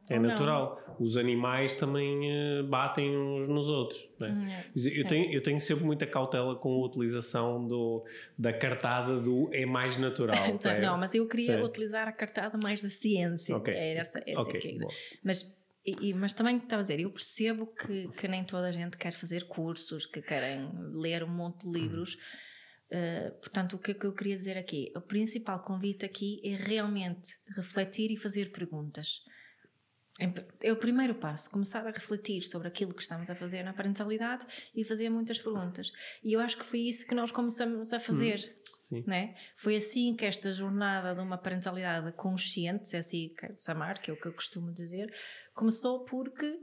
É, 0.09 0.15
é 0.15 0.19
natural. 0.19 0.83
Não. 0.89 0.97
Os 0.99 1.19
animais 1.19 1.75
também 1.75 2.19
uh, 2.61 2.67
batem 2.67 3.15
uns 3.15 3.47
nos 3.47 3.69
outros. 3.69 4.09
É? 4.23 4.65
eu, 4.75 5.07
tenho, 5.07 5.31
eu 5.31 5.43
tenho 5.43 5.61
sempre 5.61 5.85
muita 5.85 6.07
cautela 6.07 6.57
com 6.57 6.73
a 6.73 6.87
utilização 6.87 7.67
do, 7.67 8.07
da 8.39 8.55
cartada 8.55 9.21
do 9.21 9.51
é 9.53 9.67
mais 9.67 9.99
natural. 9.99 10.39
então, 10.49 10.73
é? 10.73 10.81
Não, 10.81 10.97
mas 10.97 11.15
eu 11.15 11.29
queria 11.29 11.59
Sim. 11.59 11.63
utilizar 11.63 12.09
a 12.09 12.13
cartada 12.13 12.59
mais 12.63 12.81
da 12.81 12.89
ciência. 12.89 13.55
Okay. 13.59 13.75
Era 13.75 14.01
essa, 14.01 14.23
essa 14.27 14.41
okay, 14.41 14.59
que 14.59 14.79
Mas 15.23 15.55
e, 15.85 16.15
mas 16.15 16.33
também 16.33 16.57
estava 16.57 16.81
a 16.81 16.83
dizer, 16.83 17.01
eu 17.01 17.11
percebo 17.11 17.67
que, 17.67 18.09
que 18.17 18.27
nem 18.29 18.45
toda 18.45 18.67
a 18.67 18.73
gente 18.73 18.97
quer 18.97 19.13
fazer 19.13 19.45
cursos, 19.45 20.07
que 20.07 20.23
querem 20.23 20.71
ler 20.95 21.23
um 21.23 21.29
monte 21.29 21.71
de 21.71 21.81
livros. 21.81 22.15
Uhum 22.15 22.49
Uh, 22.91 23.31
portanto, 23.41 23.75
o 23.75 23.79
que, 23.79 23.91
é 23.91 23.95
que 23.95 24.07
eu 24.07 24.15
queria 24.15 24.37
dizer 24.37 24.57
aqui? 24.57 24.91
O 24.97 25.01
principal 25.01 25.61
convite 25.61 26.07
aqui 26.07 26.41
é 26.43 26.57
realmente 26.57 27.37
refletir 27.55 28.11
e 28.11 28.17
fazer 28.17 28.51
perguntas. 28.51 29.25
É 30.61 30.73
o 30.73 30.77
primeiro 30.77 31.15
passo, 31.15 31.49
começar 31.49 31.87
a 31.87 31.93
refletir 31.93 32.43
sobre 32.43 32.67
aquilo 32.67 32.93
que 32.93 33.03
estamos 33.03 33.31
a 33.31 33.37
fazer 33.37 33.63
na 33.63 33.73
parentalidade 33.73 34.45
e 34.75 34.83
fazer 34.85 35.09
muitas 35.09 35.39
perguntas. 35.39 35.93
E 36.25 36.33
eu 36.33 36.41
acho 36.41 36.57
que 36.57 36.65
foi 36.65 36.81
isso 36.81 37.07
que 37.07 37.15
nós 37.15 37.31
começamos 37.31 37.93
a 37.93 38.01
fazer. 38.01 38.57
Hum, 38.91 39.05
né? 39.07 39.37
Foi 39.57 39.77
assim 39.77 40.17
que 40.17 40.25
esta 40.25 40.53
jornada 40.53 41.15
de 41.15 41.21
uma 41.21 41.39
parentalidade 41.39 42.11
consciente, 42.13 42.89
se 42.89 42.97
é 42.97 42.99
assim 42.99 43.33
que 43.39 43.57
chamar, 43.57 44.01
que 44.01 44.11
é 44.11 44.15
o 44.15 44.17
que 44.17 44.27
eu 44.27 44.33
costumo 44.33 44.73
dizer, 44.73 45.15
começou 45.55 46.05
porque 46.05 46.59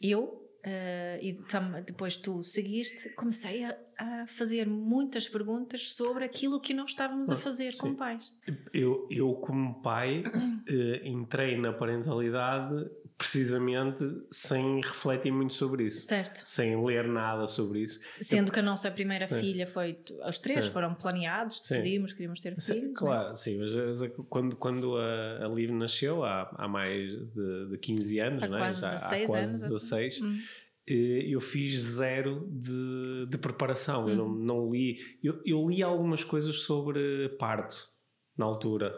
eu 0.00 0.45
Uh, 0.66 1.22
e 1.22 1.38
depois 1.86 2.16
tu 2.16 2.42
seguiste, 2.42 3.10
comecei 3.10 3.62
a, 3.62 3.78
a, 3.96 4.26
fazer 4.26 4.66
muitas 4.66 5.28
perguntas 5.28 5.92
sobre 5.92 6.24
aquilo 6.24 6.60
que 6.60 6.74
nós 6.74 6.90
estávamos 6.90 7.30
a 7.30 7.34
ah, 7.34 7.36
fazer 7.36 7.72
Sim. 7.72 7.78
como 7.78 7.96
pais. 7.96 8.36
Eu, 8.74 9.06
eu 9.08 9.32
como 9.34 9.80
pai, 9.80 10.24
uh, 10.24 11.06
entrei 11.06 11.56
na 11.56 11.72
parentalidade 11.72 12.90
precisamente 13.18 13.98
sem 14.30 14.80
refletir 14.80 15.32
muito 15.32 15.54
sobre 15.54 15.84
isso. 15.84 16.00
Certo. 16.00 16.42
Sem 16.46 16.84
ler 16.84 17.08
nada 17.08 17.46
sobre 17.46 17.80
isso. 17.80 17.98
Sendo 18.02 18.48
eu, 18.48 18.52
que 18.52 18.60
a 18.60 18.62
nossa 18.62 18.90
primeira 18.90 19.26
sim. 19.26 19.40
filha 19.40 19.66
foi. 19.66 19.98
Os 20.28 20.38
três 20.38 20.66
foram 20.66 20.94
planeados, 20.94 21.60
decidimos, 21.60 22.10
sim. 22.10 22.16
queríamos 22.16 22.40
ter 22.40 22.54
filhos. 22.60 22.88
Né? 22.88 22.94
Claro, 22.94 23.34
sim, 23.34 23.58
mas 23.58 24.00
quando, 24.28 24.56
quando 24.56 24.96
a, 24.98 25.46
a 25.46 25.48
Liv 25.48 25.70
nasceu, 25.70 26.24
há, 26.24 26.50
há 26.56 26.68
mais 26.68 27.10
de, 27.10 27.70
de 27.70 27.78
15 27.78 28.18
anos, 28.20 28.42
há 28.42 28.48
né? 28.48 28.58
quase 28.58 28.80
Já, 28.82 28.88
16 28.88 29.22
há 29.22 29.26
quase 29.26 29.48
anos. 29.48 29.60
16. 29.62 30.20
Hum. 30.20 30.38
eu 30.86 31.40
fiz 31.40 31.80
zero 31.80 32.46
de, 32.52 33.26
de 33.30 33.38
preparação. 33.38 34.04
Uhum. 34.04 34.10
Eu 34.10 34.16
não, 34.16 34.28
não 34.28 34.70
li. 34.70 34.98
Eu, 35.22 35.40
eu, 35.46 35.66
li 35.66 35.82
algumas 35.82 36.22
coisas 36.22 36.60
sobre 36.60 37.30
parto 37.38 37.88
na 38.36 38.44
altura. 38.44 38.92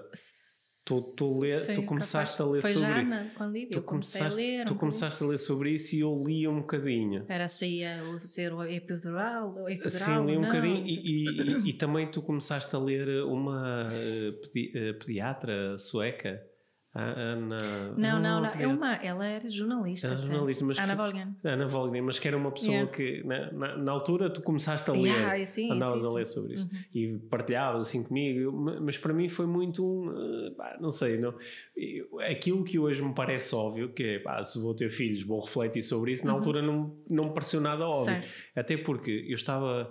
Tu, 0.89 1.03
tu, 1.15 1.39
lê, 1.39 1.75
tu 1.75 1.83
começaste 1.83 2.39
capaz. 2.39 2.49
a 2.49 2.53
ler 2.53 2.63
Foi 2.63 2.73
sobre 2.73 3.31
quando 3.37 3.53
li, 3.53 3.67
tu 3.67 3.83
começaste, 3.83 4.41
a 4.41 4.43
ler. 4.43 4.65
Tu 4.65 4.73
um 4.73 4.77
começaste 4.79 5.23
a 5.23 5.27
ler 5.27 5.39
sobre 5.39 5.71
isso 5.73 5.95
e 5.95 6.01
eu 6.01 6.25
li 6.27 6.49
um 6.49 6.61
bocadinho. 6.61 7.27
Era 7.29 7.47
se 7.47 7.67
ia 7.67 8.01
ser 8.19 8.55
o 8.55 8.65
epidural, 8.65 9.55
o 9.55 9.69
epidural 9.69 9.91
Sim, 9.91 10.27
li 10.27 10.39
um 10.39 10.41
não, 10.41 10.49
bocadinho 10.49 10.87
e, 10.87 11.27
e, 11.27 11.69
e, 11.69 11.73
também 11.75 12.11
tu 12.11 12.23
começaste 12.23 12.75
a 12.75 12.79
ler 12.79 13.23
uma 13.25 13.91
eh, 13.93 14.33
pedi, 14.41 14.73
eh, 14.75 14.93
pediatra 14.95 15.77
sueca. 15.77 16.43
Ana. 17.01 17.95
Não, 17.97 18.21
não, 18.21 18.41
não. 18.41 18.51
É 18.51 18.67
uma, 18.67 18.95
ela 18.97 19.27
era 19.27 19.49
jornalista. 19.49 20.09
Era 20.09 20.17
jornalista 20.17 20.65
mas 20.65 20.79
Ana 20.79 20.97
Volgren. 20.97 21.37
Ana 21.45 21.67
Volgren, 21.67 22.03
mas 22.03 22.19
que 22.19 22.27
era 22.29 22.37
uma 22.37 22.51
pessoa 22.51 22.75
yeah. 22.75 22.93
que 22.93 23.23
na, 23.25 23.53
na, 23.53 23.77
na, 23.77 23.93
altura 23.93 24.31
tu 24.31 24.43
começaste 24.43 24.89
a 24.91 24.93
ler, 24.93 25.13
yeah, 25.13 25.47
sim, 25.47 25.71
andavas 25.71 26.03
sim, 26.03 26.09
a 26.09 26.11
ler 26.11 26.27
sim. 26.27 26.35
sobre 26.35 26.55
isso 26.55 26.69
uhum. 26.71 26.79
e 26.95 27.19
partilhavas 27.31 27.83
assim 27.83 28.03
comigo, 28.03 28.53
mas 28.53 28.99
para 28.99 29.13
mim 29.13 29.29
foi 29.29 29.47
muito 29.47 29.85
um. 29.85 30.55
não 30.81 30.91
sei, 30.91 31.19
não, 31.19 31.35
aquilo 32.29 32.65
que 32.65 32.79
hoje 32.79 33.03
me 33.03 33.15
parece 33.15 33.55
óbvio, 33.55 33.91
que 33.91 34.03
é 34.03 34.19
pá, 34.19 34.43
se 34.43 34.61
vou 34.61 34.75
ter 34.75 34.91
filhos, 34.91 35.23
vou 35.23 35.41
refletir 35.41 35.83
sobre 35.83 36.13
isso, 36.13 36.27
na 36.27 36.33
uhum. 36.33 36.39
altura 36.39 36.63
não, 36.63 36.97
não 37.09 37.25
me 37.25 37.35
pareceu 37.35 37.61
nada 37.61 37.85
óbvio. 37.85 38.05
Certo. 38.05 38.43
Até 38.55 38.77
porque 38.77 39.27
eu 39.29 39.35
estava 39.35 39.91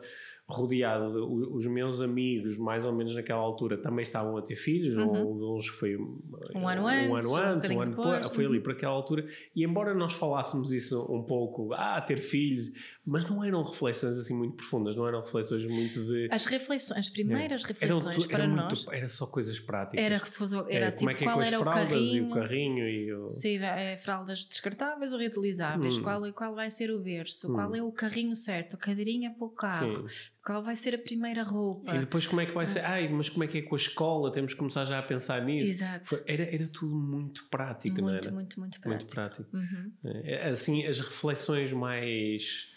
rodeado 0.50 1.12
de, 1.12 1.20
os 1.20 1.68
meus 1.68 2.00
amigos, 2.00 2.58
mais 2.58 2.86
ou 2.86 2.94
menos 2.94 3.14
naquela 3.14 3.42
altura, 3.42 3.78
também 3.78 4.02
estavam 4.02 4.38
a 4.38 4.42
ter 4.42 4.56
filhos, 4.56 4.96
uhum. 4.96 5.56
uns 5.58 5.68
foi 5.68 5.98
um 5.98 6.68
ano 6.68 6.88
antes, 6.88 7.28
um 7.28 7.36
ano, 7.36 7.56
antes, 7.56 7.70
um, 7.70 7.82
ano 7.82 7.92
depois, 7.92 8.28
foi 8.30 8.46
ali 8.46 8.58
uhum. 8.58 8.64
para 8.64 8.72
aquela 8.72 8.94
altura, 8.94 9.28
e 9.54 9.66
embora 9.66 9.94
nós 9.94 10.14
falássemos 10.14 10.72
isso 10.72 11.06
um 11.12 11.22
pouco, 11.22 11.74
ah, 11.74 12.00
ter 12.00 12.20
filhos, 12.20 12.72
mas 13.06 13.30
não 13.30 13.44
eram 13.44 13.62
reflexões 13.62 14.18
assim 14.18 14.34
muito 14.34 14.56
profundas, 14.56 14.96
não 14.96 15.06
eram 15.06 15.20
reflexões 15.20 15.66
muito 15.66 16.02
de... 16.06 16.30
As 16.32 16.46
reflexões, 16.46 16.98
as 16.98 17.10
primeiras 17.10 17.66
é. 17.66 17.68
reflexões 17.68 18.26
para 18.26 18.44
era 18.44 18.48
nós... 18.48 18.86
Muito, 18.86 18.98
era 18.98 19.08
só 19.10 19.26
coisas 19.26 19.60
práticas. 19.60 20.06
Era, 20.06 20.16
era, 20.16 20.66
era 20.70 20.92
tipo, 20.92 21.00
como 21.00 21.12
é 21.12 21.14
que 21.14 21.24
é 21.24 21.28
qual 21.28 21.42
era 21.42 21.60
o 21.60 21.66
carrinho... 21.66 22.28
E 22.28 22.32
o 22.32 22.34
carrinho 22.34 22.88
e 22.88 23.14
o... 23.14 23.30
Sim, 23.30 23.58
é, 23.58 23.98
fraldas 23.98 24.46
descartáveis 24.46 25.12
ou 25.12 25.20
reutilizáveis, 25.20 25.98
hum. 25.98 26.04
qual, 26.04 26.34
qual 26.34 26.56
vai 26.56 26.70
ser 26.70 26.90
o 26.90 27.00
berço, 27.00 27.52
hum. 27.52 27.56
qual 27.56 27.76
é 27.76 27.84
o 27.84 27.92
carrinho 27.92 28.36
certo, 28.36 28.76
a 28.76 28.80
cadeirinha 28.80 29.32
para 29.32 29.46
o 29.46 29.50
carro... 29.50 30.08
Sim 30.08 30.37
qual 30.48 30.64
vai 30.64 30.78
ser 30.78 30.96
a 30.96 30.98
primeira 30.98 31.44
roupa? 31.44 31.94
E 31.94 32.00
depois 32.00 32.26
como 32.26 32.40
é 32.40 32.46
que 32.46 32.54
vai 32.54 32.66
ser? 32.66 32.80
Ai, 32.80 33.10
mas 33.10 33.28
como 33.28 33.44
é 33.44 33.48
que 33.48 33.58
é 33.58 33.62
com 33.62 33.76
a 33.76 33.78
escola? 33.78 34.32
Temos 34.32 34.54
que 34.54 34.58
começar 34.58 34.86
já 34.86 34.98
a 34.98 35.04
pensar 35.04 35.44
nisso. 35.44 35.72
Exato. 35.74 36.24
Era, 36.26 36.44
era 36.44 36.66
tudo 36.70 36.96
muito 36.96 37.46
prático, 37.50 38.02
muito, 38.02 38.10
não 38.10 38.18
era? 38.18 38.32
Muito, 38.32 38.58
muito 38.58 38.80
prático. 38.80 39.04
Muito 39.04 39.14
prático. 39.14 39.50
Uhum. 39.54 39.92
É, 40.24 40.48
assim, 40.48 40.86
as 40.86 41.02
reflexões 41.02 41.74
mais, 41.74 42.72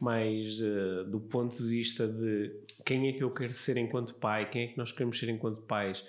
mais 0.00 0.58
uh, 0.62 1.04
do 1.04 1.20
ponto 1.20 1.62
de 1.62 1.68
vista 1.68 2.08
de 2.08 2.50
quem 2.82 3.10
é 3.10 3.12
que 3.12 3.22
eu 3.22 3.30
quero 3.30 3.52
ser 3.52 3.76
enquanto 3.76 4.14
pai, 4.14 4.48
quem 4.48 4.62
é 4.62 4.66
que 4.68 4.78
nós 4.78 4.90
queremos 4.90 5.18
ser 5.18 5.28
enquanto 5.28 5.60
pais, 5.60 6.02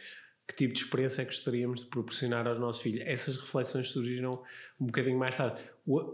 que 0.48 0.56
tipo 0.56 0.74
de 0.74 0.80
experiência 0.80 1.24
é 1.24 1.26
que 1.26 1.32
gostaríamos 1.32 1.82
de 1.82 1.88
proporcionar 1.88 2.48
aos 2.48 2.60
nossos 2.60 2.82
filhos. 2.82 3.06
Essas 3.06 3.36
reflexões 3.36 3.90
surgiram 3.90 4.42
um 4.80 4.86
bocadinho 4.86 5.20
mais 5.20 5.36
tarde. 5.36 5.62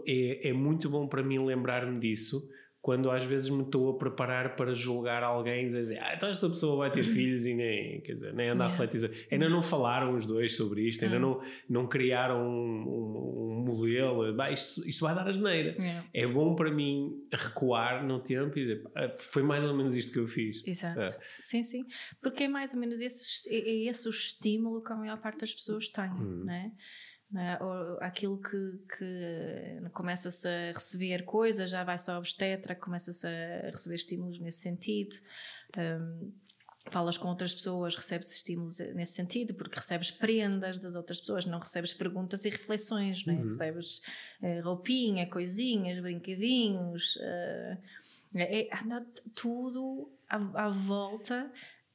É, 0.04 0.48
é 0.48 0.52
muito 0.52 0.90
bom 0.90 1.06
para 1.06 1.22
mim 1.22 1.38
lembrar-me 1.38 2.00
disso, 2.00 2.50
quando 2.82 3.10
às 3.10 3.24
vezes 3.24 3.50
me 3.50 3.62
estou 3.62 3.90
a 3.90 3.98
preparar 3.98 4.56
para 4.56 4.74
julgar 4.74 5.22
alguém 5.22 5.64
e 5.64 5.66
dizer 5.66 5.80
assim, 5.80 5.98
ah, 5.98 6.14
então 6.16 6.30
esta 6.30 6.48
pessoa 6.48 6.76
vai 6.78 6.90
ter 6.90 7.04
filhos 7.04 7.44
e 7.44 7.54
nem, 7.54 8.00
quer 8.00 8.14
dizer, 8.14 8.32
nem 8.32 8.48
anda 8.48 8.64
yeah. 8.64 8.66
a 8.66 8.68
refletir. 8.68 9.28
Ainda 9.30 9.50
não 9.50 9.60
falaram 9.60 10.16
os 10.16 10.24
dois 10.24 10.56
sobre 10.56 10.88
isto, 10.88 11.04
ainda 11.04 11.18
não, 11.18 11.42
não 11.68 11.86
criaram 11.86 12.42
um, 12.42 12.82
um, 12.88 13.58
um 13.58 13.64
modelo. 13.66 14.34
Bah, 14.34 14.50
isto, 14.50 14.88
isto 14.88 15.04
vai 15.04 15.14
dar 15.14 15.28
asneira. 15.28 15.72
Yeah. 15.72 16.08
É 16.14 16.26
bom 16.26 16.54
para 16.54 16.70
mim 16.70 17.22
recuar 17.30 18.02
no 18.02 18.18
tempo 18.18 18.58
e 18.58 18.62
dizer, 18.62 18.82
foi 19.18 19.42
mais 19.42 19.62
ou 19.62 19.74
menos 19.74 19.94
isto 19.94 20.14
que 20.14 20.18
eu 20.18 20.26
fiz. 20.26 20.62
Exato. 20.66 21.00
É. 21.00 21.18
Sim, 21.38 21.62
sim. 21.62 21.84
Porque 22.22 22.44
é 22.44 22.48
mais 22.48 22.72
ou 22.72 22.80
menos 22.80 23.02
esse, 23.02 23.46
é, 23.54 23.58
é 23.58 23.90
esse 23.90 24.08
o 24.08 24.10
estímulo 24.10 24.82
que 24.82 24.92
a 24.92 24.96
maior 24.96 25.18
parte 25.20 25.40
das 25.40 25.52
pessoas 25.52 25.90
tem, 25.90 26.10
hum. 26.10 26.44
não 26.46 26.52
é? 26.54 26.72
Né? 27.30 27.58
Ou 27.60 27.98
aquilo 28.00 28.38
que, 28.38 28.78
que 28.96 29.90
começa-se 29.92 30.48
a 30.48 30.72
receber 30.72 31.24
coisas, 31.24 31.70
já 31.70 31.84
vai 31.84 31.96
só 31.96 32.18
obstetra, 32.18 32.74
começa-se 32.74 33.26
a 33.26 33.70
receber 33.70 33.94
estímulos 33.94 34.38
nesse 34.40 34.58
sentido. 34.58 35.16
Um, 35.78 36.32
falas 36.90 37.16
com 37.16 37.28
outras 37.28 37.54
pessoas, 37.54 37.94
recebes 37.94 38.32
estímulos 38.32 38.78
nesse 38.94 39.12
sentido, 39.12 39.54
porque 39.54 39.76
recebes 39.76 40.10
prendas 40.10 40.78
das 40.78 40.94
outras 40.94 41.20
pessoas, 41.20 41.46
não 41.46 41.58
recebes 41.58 41.94
perguntas 41.94 42.44
e 42.44 42.48
reflexões, 42.48 43.24
né? 43.26 43.34
uhum. 43.34 43.44
recebes 43.44 44.00
uh, 44.42 44.62
roupinha, 44.64 45.28
coisinhas, 45.28 46.00
brinquedinhos, 46.00 47.16
uh, 47.16 47.78
é, 48.34 48.60
é, 48.60 48.68
tudo 49.34 50.10
à, 50.28 50.66
à 50.66 50.68
volta 50.68 51.50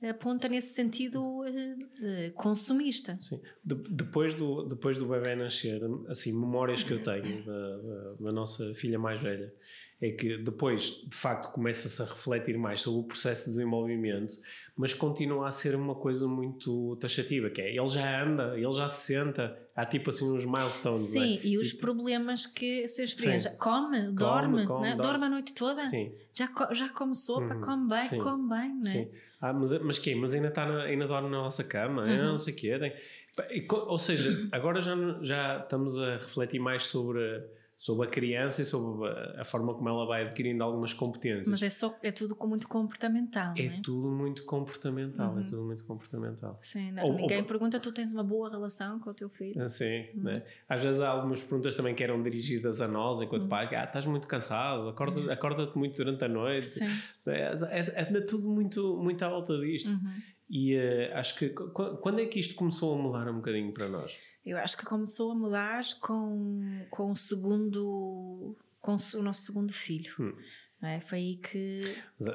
aponta 0.10 0.48
nesse 0.48 0.74
sentido 0.74 1.22
uh, 1.22 2.32
consumista. 2.34 3.18
Sim. 3.20 3.40
De, 3.64 3.76
depois, 3.90 4.34
do, 4.34 4.64
depois 4.64 4.98
do 4.98 5.06
bebê 5.06 5.36
nascer, 5.36 5.82
assim, 6.08 6.32
memórias 6.32 6.84
que 6.84 6.92
eu 6.92 7.04
tenho 7.04 7.44
da, 7.46 7.78
da, 7.78 8.14
da 8.20 8.32
nossa 8.32 8.74
filha 8.74 9.00
mais 9.00 9.22
velha, 9.22 9.54
é 10.02 10.12
que 10.12 10.38
depois, 10.38 11.02
de 11.08 11.16
facto, 11.16 11.52
começa-se 11.54 12.02
a 12.02 12.06
refletir 12.06 12.58
mais 12.58 12.82
sobre 12.82 13.00
o 13.00 13.04
processo 13.04 13.46
de 13.46 13.52
desenvolvimento, 13.52 14.36
mas 14.76 14.94
continua 14.94 15.48
a 15.48 15.52
ser 15.52 15.74
uma 15.74 15.96
coisa 15.96 16.28
muito 16.28 16.98
taxativa, 16.98 17.50
que 17.50 17.62
é, 17.62 17.76
ele 17.76 17.88
já 17.88 18.24
anda, 18.24 18.58
ele 18.58 18.72
já 18.72 18.88
se 18.90 19.14
senta, 19.14 19.58
há 19.74 19.86
tipo 19.86 20.10
assim 20.10 20.30
uns 20.30 20.46
milestones, 20.46 21.10
Sim, 21.10 21.38
é? 21.38 21.46
e 21.46 21.58
os 21.58 21.70
tipo, 21.70 21.82
problemas 21.82 22.46
que 22.46 22.88
se 22.88 23.04
experiência. 23.04 23.52
Come, 23.52 24.12
dorme, 24.12 24.66
come, 24.66 24.82
né? 24.90 24.96
dorme 24.96 25.26
a 25.26 25.30
noite 25.30 25.54
toda, 25.54 25.84
Sim. 25.86 26.12
Já, 26.34 26.50
já 26.74 26.90
come 26.90 27.16
sopa, 27.16 27.56
uhum. 27.56 27.62
come 27.62 27.90
bem, 27.90 28.04
Sim. 28.10 28.18
come 28.18 28.50
bem, 28.50 28.76
né? 28.76 28.92
Sim. 28.92 29.10
Ah, 29.50 29.54
mas, 29.54 29.72
mas 29.82 30.00
quê? 30.00 30.16
Mas 30.16 30.34
ainda, 30.34 30.48
está 30.48 30.66
na, 30.66 30.84
ainda 30.84 31.06
dorme 31.06 31.30
na 31.30 31.38
nossa 31.38 31.64
cama? 31.64 32.04
Uhum. 32.04 32.24
Não 32.24 32.40
sei 32.40 32.54
o 32.54 32.58
quê. 32.58 32.80
Tem, 32.80 33.68
ou 33.70 34.00
seja, 34.00 34.48
agora 34.52 34.82
já, 34.82 34.96
já 35.22 35.60
estamos 35.60 36.00
a 36.00 36.14
refletir 36.14 36.60
mais 36.60 36.86
sobre 36.86 37.44
sobre 37.78 38.08
a 38.08 38.10
criança 38.10 38.62
e 38.62 38.66
sobre 38.66 39.08
a, 39.38 39.44
forma 39.44 39.74
como 39.74 39.90
ela 39.90 40.06
vai 40.06 40.24
adquirindo 40.24 40.64
algumas 40.64 40.94
competências. 40.94 41.48
Mas 41.48 41.62
é 41.62 41.70
só 41.70 41.98
é 42.02 42.12
tudo 42.12 42.36
muito 42.48 42.68
comportamental, 42.68 43.54
é, 43.58 43.66
é? 43.66 43.80
tudo 43.82 44.10
muito 44.10 44.46
comportamental, 44.46 45.32
é 45.32 45.36
uhum. 45.36 45.42
é 45.42 45.44
tudo 45.44 45.64
muito 45.64 45.84
comportamental. 45.84 46.58
Sim, 46.62 46.92
não, 46.92 47.04
ou, 47.04 47.14
ninguém 47.14 47.40
ou, 47.40 47.46
pergunta 47.46 47.80
tu 47.80 47.92
tens 47.92 48.12
uma 48.12 48.24
boa 48.24 48.50
relação 48.50 49.00
com 49.00 49.10
o 49.10 49.14
teu 49.14 49.30
filho. 49.30 49.62
Ah, 49.62 49.68
sim, 49.68 50.08
uhum. 50.16 50.24
né? 50.24 50.44
às 50.70 50.82
vezes 50.82 51.02
há 51.02 51.10
algumas 51.10 51.42
perguntas 51.42 51.76
também 51.76 51.94
que 51.94 52.04
eram 52.04 52.22
dirigidas 52.24 52.82
a 52.82 52.88
nós 52.88 53.22
enquanto 53.22 53.44
uhum. 53.44 53.50
pai, 53.50 53.76
ah, 53.76 53.84
estás 53.84 54.06
muito 54.06 54.28
cansado, 54.28 54.88
acorda, 54.88 55.20
uhum. 55.20 55.32
acorda-te 55.32 55.78
muito 55.78 55.98
durante 55.98 56.24
a 56.24 56.30
noite. 56.30 56.68
Sim. 56.68 56.86
É, 57.28 57.54
é, 57.72 58.02
é, 58.02 58.22
tudo 58.22 58.50
muito, 58.50 58.98
muito 58.98 59.24
à 59.26 59.30
volta 59.30 59.58
disto. 59.60 59.90
E 60.50 60.76
uh, 60.76 61.16
acho 61.16 61.38
que 61.38 61.50
quando 61.50 62.20
é 62.20 62.26
que 62.26 62.40
isto 62.40 62.56
começou 62.56 62.94
a 62.94 62.98
mudar 63.02 63.30
um 63.30 63.38
bocadinho 63.38 63.74
para 63.74 63.90
nós? 63.90 64.16
Eu 64.46 64.58
acho 64.58 64.78
que 64.78 64.86
começou 64.86 65.32
a 65.32 65.36
mudar 65.36 65.84
com, 66.00 66.86
com 66.92 67.10
o 67.10 67.16
segundo, 67.16 68.56
com 68.80 68.96
o 69.16 69.22
nosso 69.24 69.42
segundo 69.42 69.74
filho. 69.74 70.14
Hum. 70.20 70.36
É? 70.84 71.00
Foi 71.00 71.18
aí 71.18 71.38
que. 71.38 71.82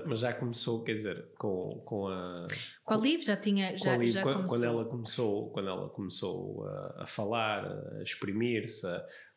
Mas 0.07 0.21
já 0.21 0.33
começou, 0.33 0.83
quer 0.83 0.95
dizer, 0.95 1.29
com, 1.39 1.81
com 1.85 2.09
a. 2.09 2.49
Com 2.85 2.95
a 2.95 2.97
Liv 2.97 3.23
já 3.23 3.37
tinha. 3.37 3.77
Já, 3.77 3.97
Liv, 3.97 4.11
já 4.11 4.23
quando, 4.23 4.37
começou. 4.37 4.59
quando 4.59 4.65
ela 4.65 4.85
começou, 4.85 5.51
quando 5.51 5.69
ela 5.69 5.89
começou 5.91 6.67
a, 6.67 7.03
a 7.03 7.07
falar, 7.07 7.65
a 7.65 8.03
exprimir-se, 8.03 8.87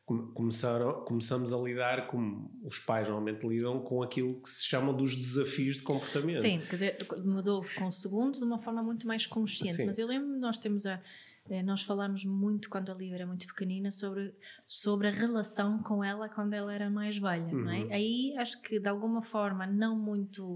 começaram, 0.05 1.03
começamos 1.05 1.53
a 1.53 1.57
lidar 1.57 2.07
como 2.07 2.51
os 2.63 2.77
pais 2.77 3.07
normalmente 3.07 3.47
lidam 3.47 3.79
com 3.79 4.03
aquilo 4.03 4.41
que 4.41 4.49
se 4.49 4.65
chama 4.65 4.91
dos 4.91 5.15
desafios 5.15 5.77
de 5.77 5.83
comportamento. 5.83 6.41
Sim, 6.41 6.59
quer 6.59 6.75
dizer, 6.75 7.07
mudou 7.23 7.63
com 7.77 7.85
o 7.85 7.91
segundo 7.91 8.37
de 8.37 8.43
uma 8.43 8.59
forma 8.59 8.83
muito 8.83 9.07
mais 9.07 9.25
consciente. 9.25 9.77
Sim. 9.77 9.85
Mas 9.85 9.97
eu 9.97 10.07
lembro, 10.07 10.37
nós 10.39 10.57
temos 10.57 10.85
a 10.85 11.01
eh, 11.49 11.61
nós 11.61 11.81
falamos 11.81 12.23
muito 12.23 12.69
quando 12.69 12.91
a 12.91 12.95
Lívia 12.95 13.15
era 13.15 13.27
muito 13.27 13.45
pequenina 13.47 13.91
sobre, 13.91 14.33
sobre 14.67 15.07
a 15.07 15.11
relação 15.11 15.81
com 15.83 16.03
ela 16.03 16.29
quando 16.29 16.53
ela 16.53 16.73
era 16.73 16.89
mais 16.89 17.17
velha, 17.17 17.43
uhum. 17.43 17.65
não 17.65 17.71
é? 17.71 17.79
Uhum. 17.79 17.91
Aí 17.91 18.35
acho 18.37 18.61
que 18.61 18.79
de 18.79 18.87
alguma 18.87 19.21
forma 19.21 19.65
não 19.65 19.97
muito 19.97 20.55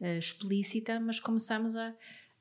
uh, 0.00 0.18
explícita, 0.18 1.00
mas 1.00 1.18
começamos 1.18 1.76
a, 1.76 1.94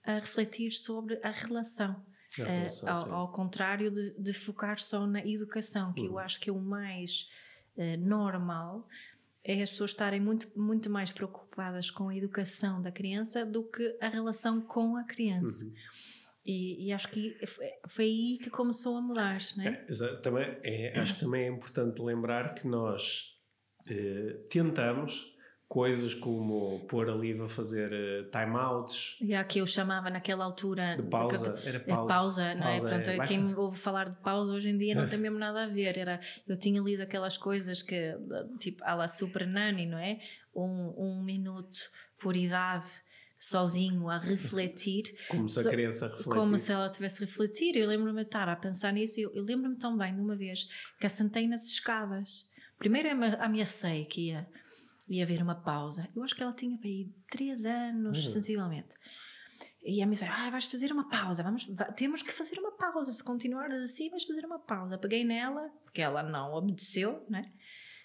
a 0.04 0.16
refletir 0.16 0.72
sobre 0.72 1.20
a 1.24 1.32
relação. 1.32 1.96
Relação 2.44 2.88
uh, 2.88 2.92
ao, 2.92 3.14
ao, 3.14 3.32
contrário 3.32 3.92
de, 3.92 4.12
de, 4.18 4.34
focar 4.34 4.80
só 4.80 5.06
na 5.06 5.26
educação, 5.26 5.94
que 5.94 6.02
uhum. 6.02 6.08
eu 6.08 6.20
acho 6.20 6.40
que 6.40 6.50
é 6.50 6.54
o 6.54 6.60
mais 6.60 7.28
uh, 7.76 7.98
normal 7.98 8.88
é 9.44 9.64
as 9.64 9.72
pessoas 9.72 9.92
estarem 9.92 10.20
muito, 10.20 10.52
muito 10.60 10.90
mais 10.90 11.12
preocupadas 11.12 11.90
com 11.90 12.10
a 12.10 12.16
educação 12.16 12.82
da 12.82 12.92
criança 12.92 13.46
do 13.46 13.64
que 13.64 13.98
a 14.02 14.10
relação 14.10 14.60
com 14.60 14.98
a 14.98 15.06
criança. 15.06 15.64
Uhum. 15.64 15.74
E, 16.46 16.88
e, 16.88 16.94
acho 16.94 17.10
que 17.10 17.38
foi 17.90 18.06
aí 18.06 18.38
que 18.42 18.50
começou 18.50 18.98
a 18.98 19.02
mudar, 19.02 19.40
não 19.58 19.66
é? 19.66 19.86
é 19.90 20.16
também 20.22 20.58
é, 20.64 21.00
acho 21.00 21.14
que 21.16 21.20
também 21.20 21.44
é 21.44 21.48
importante 21.50 22.02
lembrar 22.02 22.56
que 22.56 22.66
nós 22.66 23.38
eh, 23.90 24.38
tentamos, 24.50 25.34
coisas 25.68 26.14
como 26.14 26.86
pôr 26.88 27.10
a 27.10 27.14
Liv 27.14 27.42
a 27.42 27.50
fazer 27.50 27.92
uh, 27.92 28.32
timeouts. 28.32 29.18
E 29.20 29.34
há 29.36 29.44
que 29.44 29.60
eu 29.60 29.66
chamava 29.66 30.10
naquela 30.10 30.46
altura. 30.46 30.96
De 30.96 31.04
pausa. 31.04 31.54
De, 31.54 31.68
era 31.68 31.78
é 31.78 31.80
pausa. 31.80 32.08
pausa, 32.14 32.56
não 32.56 32.68
é? 32.68 32.78
Pausa, 32.80 32.80
Portanto, 32.96 33.22
é. 33.22 33.28
quem 33.28 33.56
ouve 33.56 33.78
falar 33.78 34.10
de 34.10 34.18
pausa 34.18 34.54
hoje 34.54 34.70
em 34.70 34.78
dia 34.78 34.96
não 34.96 35.08
tem 35.08 35.20
mesmo 35.20 35.38
nada 35.38 35.66
a 35.66 35.68
ver. 35.68 35.98
Era, 35.98 36.20
eu 36.48 36.58
tinha 36.58 36.82
lido 36.82 37.02
aquelas 37.04 37.38
coisas 37.38 37.82
que, 37.82 38.16
tipo, 38.60 38.84
a 38.84 38.96
la 38.96 39.08
Super 39.08 39.46
Nani, 39.46 39.86
não 39.86 39.98
é? 39.98 40.20
Um, 40.56 40.94
um 40.98 41.24
minuto 41.24 41.80
por 42.18 42.36
idade 42.36 42.88
sozinho 43.38 44.10
a 44.10 44.18
refletir. 44.18 45.04
Como 45.30 45.48
se 45.48 45.60
a 45.68 45.70
criança 45.70 46.08
refletisse. 46.08 46.30
Como 46.36 46.58
se 46.58 46.72
ela 46.72 46.90
tivesse 46.90 47.24
a 47.24 47.26
refletir. 47.26 47.76
Eu 47.76 47.88
lembro-me 47.88 48.22
de 48.22 48.28
estar 48.28 48.48
a 48.50 48.56
pensar 48.56 48.92
nisso. 48.94 49.20
Eu, 49.20 49.32
eu 49.36 49.44
lembro-me 49.44 49.78
tão 49.78 49.98
bem 49.98 50.16
de 50.16 50.22
uma 50.22 50.36
vez 50.36 50.66
que 51.00 51.06
assentei 51.06 51.48
nas 51.48 51.68
escadas. 51.68 52.46
Primeiro 52.80 53.10
eu 53.10 53.16
me- 53.18 53.36
ameacei 53.40 54.06
que 54.06 54.30
ia, 54.30 54.48
ia 55.10 55.24
haver 55.24 55.42
uma 55.42 55.56
pausa. 55.56 56.10
Eu 56.16 56.24
acho 56.24 56.36
que 56.36 56.44
ela 56.44 56.54
tinha 56.54 56.78
para 56.78 56.88
aí 56.90 57.10
três 57.30 57.66
anos, 57.66 58.26
Uhum. 58.26 58.32
sensivelmente. 58.34 58.96
E 59.84 60.02
ameacei, 60.02 60.28
ah, 60.28 60.50
vais 60.50 60.66
fazer 60.66 60.92
uma 60.92 61.08
pausa, 61.08 61.42
vamos, 61.44 61.66
va- 61.66 61.92
temos 61.94 62.22
que 62.22 62.32
fazer 62.34 62.60
uma 62.60 62.72
pausa. 62.74 63.12
Se 63.12 63.24
continuares 63.24 63.92
assim, 63.92 64.10
vais 64.10 64.24
fazer 64.26 64.46
uma 64.46 64.60
pausa. 64.60 64.98
Peguei 64.98 65.24
nela, 65.24 65.70
porque 65.84 66.02
ela 66.02 66.22
não 66.24 66.54
obedeceu, 66.54 67.26
né? 67.30 67.52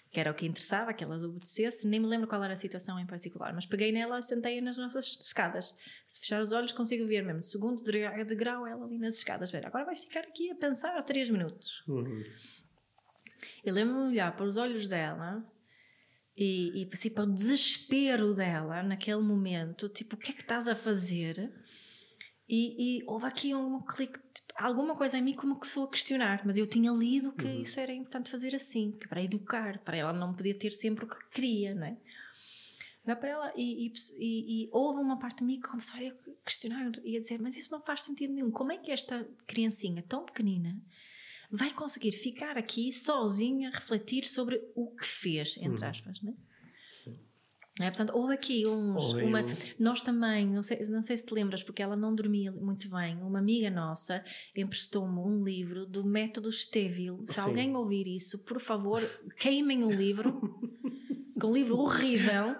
que 0.09 0.19
era 0.19 0.29
o 0.29 0.33
que 0.35 0.45
interessava, 0.45 0.93
que 0.93 1.03
ela 1.03 1.17
obedecesse. 1.17 1.87
Nem 1.87 1.99
me 1.99 2.05
lembro 2.05 2.27
qual 2.27 2.43
era 2.43 2.53
a 2.53 2.55
situação 2.55 2.99
em 2.99 3.05
particular, 3.07 3.51
mas 3.51 3.65
peguei 3.65 3.91
nela 3.91 4.19
e 4.19 4.21
sentei-a 4.21 4.61
nas 4.61 4.77
nossas 4.77 5.17
escadas. 5.19 5.75
Se 6.07 6.19
fechar 6.19 6.39
os 6.39 6.51
olhos, 6.51 6.71
consigo 6.71 7.07
ver 7.07 7.23
mesmo. 7.25 7.41
Segundo 7.41 7.81
degrau, 7.81 8.67
ela 8.67 8.85
ali 8.85 8.99
nas 8.99 9.15
escadas. 9.17 9.51
Agora 9.55 9.85
vais 9.85 9.99
ficar 10.01 10.19
aqui 10.19 10.51
a 10.51 10.55
pensar 10.55 11.01
três 11.01 11.31
minutos. 11.31 11.83
Uhum. 11.87 12.23
Eu 13.63 13.73
lembro-me 13.73 14.01
olhar 14.09 14.35
para 14.35 14.45
os 14.45 14.55
olhos 14.55 14.87
dela 14.87 15.43
e, 16.35 16.83
e 16.83 16.89
assim, 16.91 17.09
para 17.09 17.23
o 17.23 17.33
desespero 17.33 18.33
dela 18.33 18.81
naquele 18.83 19.21
momento, 19.21 19.87
tipo, 19.89 20.15
o 20.15 20.19
que 20.19 20.31
é 20.31 20.33
que 20.33 20.41
estás 20.41 20.67
a 20.67 20.75
fazer? 20.75 21.51
E, 22.49 22.99
e 22.99 23.03
houve 23.07 23.25
aqui 23.25 23.53
um 23.55 23.81
clique, 23.81 24.19
tipo, 24.33 24.53
alguma 24.57 24.95
coisa 24.95 25.17
em 25.17 25.21
mim 25.21 25.31
que 25.31 25.37
começou 25.37 25.85
a 25.85 25.89
questionar, 25.89 26.41
mas 26.45 26.57
eu 26.57 26.67
tinha 26.67 26.91
lido 26.91 27.31
que 27.33 27.47
isso 27.47 27.79
era 27.79 27.93
importante 27.93 28.29
fazer 28.31 28.53
assim, 28.53 28.91
que 28.91 29.07
para 29.07 29.23
educar, 29.23 29.79
para 29.79 29.97
ela 29.97 30.13
não 30.13 30.33
podia 30.33 30.53
ter 30.57 30.71
sempre 30.71 31.05
o 31.05 31.07
que 31.07 31.29
queria, 31.29 31.73
não 31.73 31.85
é? 31.87 31.97
Para 33.15 33.27
ela 33.29 33.53
e, 33.55 33.87
e, 33.87 33.93
e- 34.17 34.63
e 34.65 34.69
houve 34.71 35.01
uma 35.01 35.19
parte 35.19 35.39
de 35.39 35.45
mim 35.45 35.59
que 35.59 35.67
começou 35.67 35.95
a 35.99 36.11
questionar 36.45 36.89
e 37.03 37.17
a 37.17 37.19
dizer: 37.19 37.37
Mas 37.41 37.57
isso 37.57 37.69
não 37.71 37.81
faz 37.81 38.01
sentido 38.01 38.33
nenhum. 38.33 38.49
Como 38.49 38.71
é 38.71 38.77
que 38.77 38.91
esta 38.91 39.27
criancinha 39.45 40.01
tão 40.07 40.25
pequenina 40.25 40.81
vai 41.55 41.71
conseguir 41.71 42.11
ficar 42.13 42.57
aqui 42.57 42.91
sozinha 42.91 43.69
a 43.69 43.71
refletir 43.71 44.25
sobre 44.25 44.59
o 44.75 44.87
que 44.95 45.05
fez, 45.05 45.55
entre 45.57 45.85
aspas, 45.85 46.21
né? 46.21 46.33
É, 47.81 47.89
portanto, 47.89 48.11
houve 48.15 48.33
aqui 48.35 48.67
uns. 48.67 49.13
Uma- 49.13 49.41
um- 49.41 49.55
Nós 49.79 49.99
também, 49.99 50.45
não 50.47 50.61
sei, 50.61 50.77
não 50.85 51.01
sei 51.01 51.17
se 51.17 51.25
te 51.25 51.33
lembras, 51.33 51.63
porque 51.63 51.81
ela 51.81 51.95
não 51.95 52.13
dormia 52.13 52.51
muito 52.51 52.87
bem. 52.87 53.17
Uma 53.17 53.39
amiga 53.39 53.71
nossa 53.71 54.23
emprestou-me 54.55 55.17
um 55.19 55.43
livro 55.43 55.83
do 55.85 56.03
método 56.05 56.51
Steville. 56.51 57.25
Se 57.27 57.33
Sim. 57.33 57.39
alguém 57.41 57.75
ouvir 57.75 58.05
isso, 58.07 58.43
por 58.43 58.59
favor, 58.61 59.01
queimem 59.39 59.83
o 59.83 59.89
livro, 59.89 60.39
que 61.39 61.43
é 61.43 61.49
um 61.49 61.53
livro 61.53 61.77
horrível. 61.77 62.53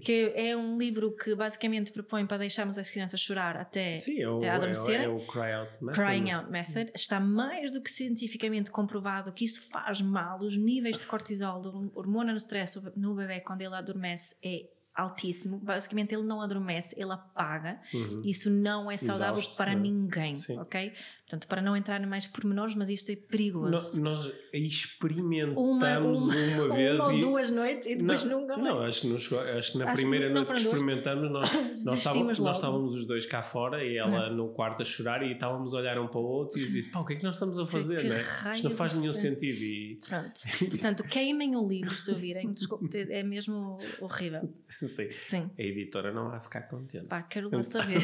Que 0.00 0.32
é 0.36 0.56
um 0.56 0.78
livro 0.78 1.12
que 1.16 1.34
basicamente 1.34 1.90
propõe 1.92 2.26
para 2.26 2.38
deixarmos 2.38 2.78
as 2.78 2.90
crianças 2.90 3.20
chorar 3.20 3.56
até 3.56 3.96
Sim, 3.98 4.20
é 4.20 4.28
o, 4.28 4.42
é, 4.44 4.58
o- 4.58 4.90
é 4.92 5.08
o 5.08 5.26
cry 5.26 5.52
out 5.52 5.72
method. 5.80 6.00
Crying 6.00 6.30
Out 6.30 6.50
Method 6.50 6.92
está 6.94 7.18
mais 7.20 7.70
do 7.72 7.80
que 7.80 7.90
cientificamente 7.90 8.70
comprovado 8.70 9.32
que 9.32 9.44
isso 9.44 9.68
faz 9.70 10.00
mal. 10.00 10.38
Os 10.38 10.56
níveis 10.56 10.98
de 10.98 11.06
cortisol, 11.06 11.60
do 11.60 11.90
hormona 11.94 12.32
no 12.32 12.38
stress 12.38 12.80
no 12.96 13.14
bebê 13.14 13.40
quando 13.40 13.62
ele 13.62 13.74
adormece 13.74 14.36
é 14.42 14.68
altíssimo. 14.94 15.58
Basicamente 15.58 16.14
ele 16.14 16.22
não 16.24 16.42
adormece, 16.42 16.94
ele 17.00 17.12
apaga. 17.12 17.80
Uhum. 17.94 18.20
Isso 18.26 18.50
não 18.50 18.90
é 18.90 18.96
saudável 18.98 19.36
Exausto, 19.38 19.56
para 19.56 19.72
não 19.72 19.78
é? 19.78 19.82
ninguém, 19.82 20.36
Sim. 20.36 20.58
ok? 20.58 20.92
Portanto, 21.32 21.48
para 21.48 21.62
não 21.62 21.74
entrar 21.74 21.98
em 22.02 22.04
mais 22.06 22.26
pormenores, 22.26 22.74
mas 22.74 22.90
isto 22.90 23.10
é 23.10 23.16
perigoso. 23.16 23.96
No- 23.98 24.04
nós 24.10 24.30
experimentamos 24.52 25.56
Uma- 25.56 25.98
uma, 25.98 26.18
uma- 26.66 26.74
vez 26.74 26.96
Uma 27.00 27.06
ou 27.06 27.12
e 27.14 27.20
duas 27.22 27.48
noites 27.48 27.86
e 27.88 27.96
depois 27.96 28.24
não, 28.24 28.40
nunca 28.42 28.56
não, 28.58 28.76
mais. 28.76 28.88
acho 28.90 29.00
que, 29.00 29.06
não 29.08 29.18
chegou- 29.18 29.40
acho 29.40 29.72
que 29.72 29.78
na 29.78 29.84
Acho 29.86 29.94
que 29.94 30.00
primeira 30.02 30.28
não 30.28 30.34
noite 30.44 30.52
que 30.52 30.60
experimentamos, 30.60 31.30
nós, 31.30 31.50
nós, 31.86 31.94
estávamos, 31.98 32.38
nós 32.38 32.56
estávamos 32.56 32.94
os 32.94 33.06
dois 33.06 33.24
cá 33.24 33.42
fora 33.42 33.82
e 33.82 33.96
ela 33.96 34.28
no 34.28 34.48
quarto 34.50 34.82
a 34.82 34.84
chorar 34.84 35.22
e 35.22 35.32
estávamos 35.32 35.72
a 35.74 35.78
olhar 35.78 35.98
um 35.98 36.06
para 36.06 36.20
o 36.20 36.24
outro 36.24 36.58
e 36.58 36.70
disse: 36.70 36.90
pá, 36.90 37.00
o 37.00 37.04
que 37.06 37.14
é 37.14 37.16
que 37.16 37.24
nós 37.24 37.36
estamos 37.36 37.58
a 37.58 37.64
fazer? 37.66 38.00
que 38.02 38.08
Né? 38.08 38.18
Isto 38.54 38.64
não 38.68 38.70
faz 38.76 38.92
nenhum 38.92 39.12
sentido. 39.14 39.62
E, 39.62 40.00
Pronto. 40.06 40.32
Portanto, 40.70 41.04
queimem 41.04 41.56
o 41.56 41.66
livro 41.66 41.94
se 41.94 42.10
ouvirem. 42.10 42.52
Desculpe, 42.52 42.88
é 43.10 43.22
mesmo 43.22 43.78
horrível. 44.00 44.42
sim, 44.68 45.10
Sim. 45.10 45.50
a 45.58 45.62
editora 45.62 46.12
não 46.12 46.28
vai 46.30 46.40
ficar 46.40 46.62
contente. 46.62 47.06
Pá, 47.06 47.22
quero 47.22 47.48
lá 47.50 47.62
saber. 47.62 48.02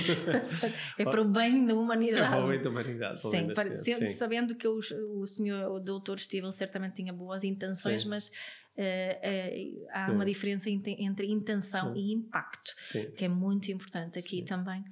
é 0.99 1.05
para 1.05 1.21
o 1.21 1.25
bem 1.27 1.67
da 1.67 1.73
É 1.73 1.77
humanidade. 1.77 2.29
para 2.29 2.45
o 2.45 2.49
bem 2.49 2.63
da 2.63 2.71
humanidade. 2.71 3.18
Sim, 3.21 3.53
para- 3.55 3.75
sendo- 3.77 4.07
sim. 4.07 4.13
sabendo 4.15 4.55
que 4.55 4.67
o, 4.69 4.79
o 5.21 5.27
senhor, 5.27 5.71
o 5.73 5.81
doutor 5.81 6.19
Steven 6.21 6.51
certamente 6.53 6.95
tinha 6.97 7.13
boas 7.13 7.45
intenções, 7.45 8.03
Sim. 8.03 8.09
mas 8.09 8.31
eh, 8.77 9.19
eh, 9.23 9.87
há 9.91 10.07
Sim. 10.07 10.13
uma 10.13 10.25
diferença 10.25 10.71
entre 10.71 11.27
intenção 11.27 11.97
e 11.97 12.13
impacto, 12.13 12.75
que 13.17 13.25
é 13.25 13.29
muito 13.29 13.71
importante 13.73 14.19
aqui 14.19 14.43
também 14.43 14.85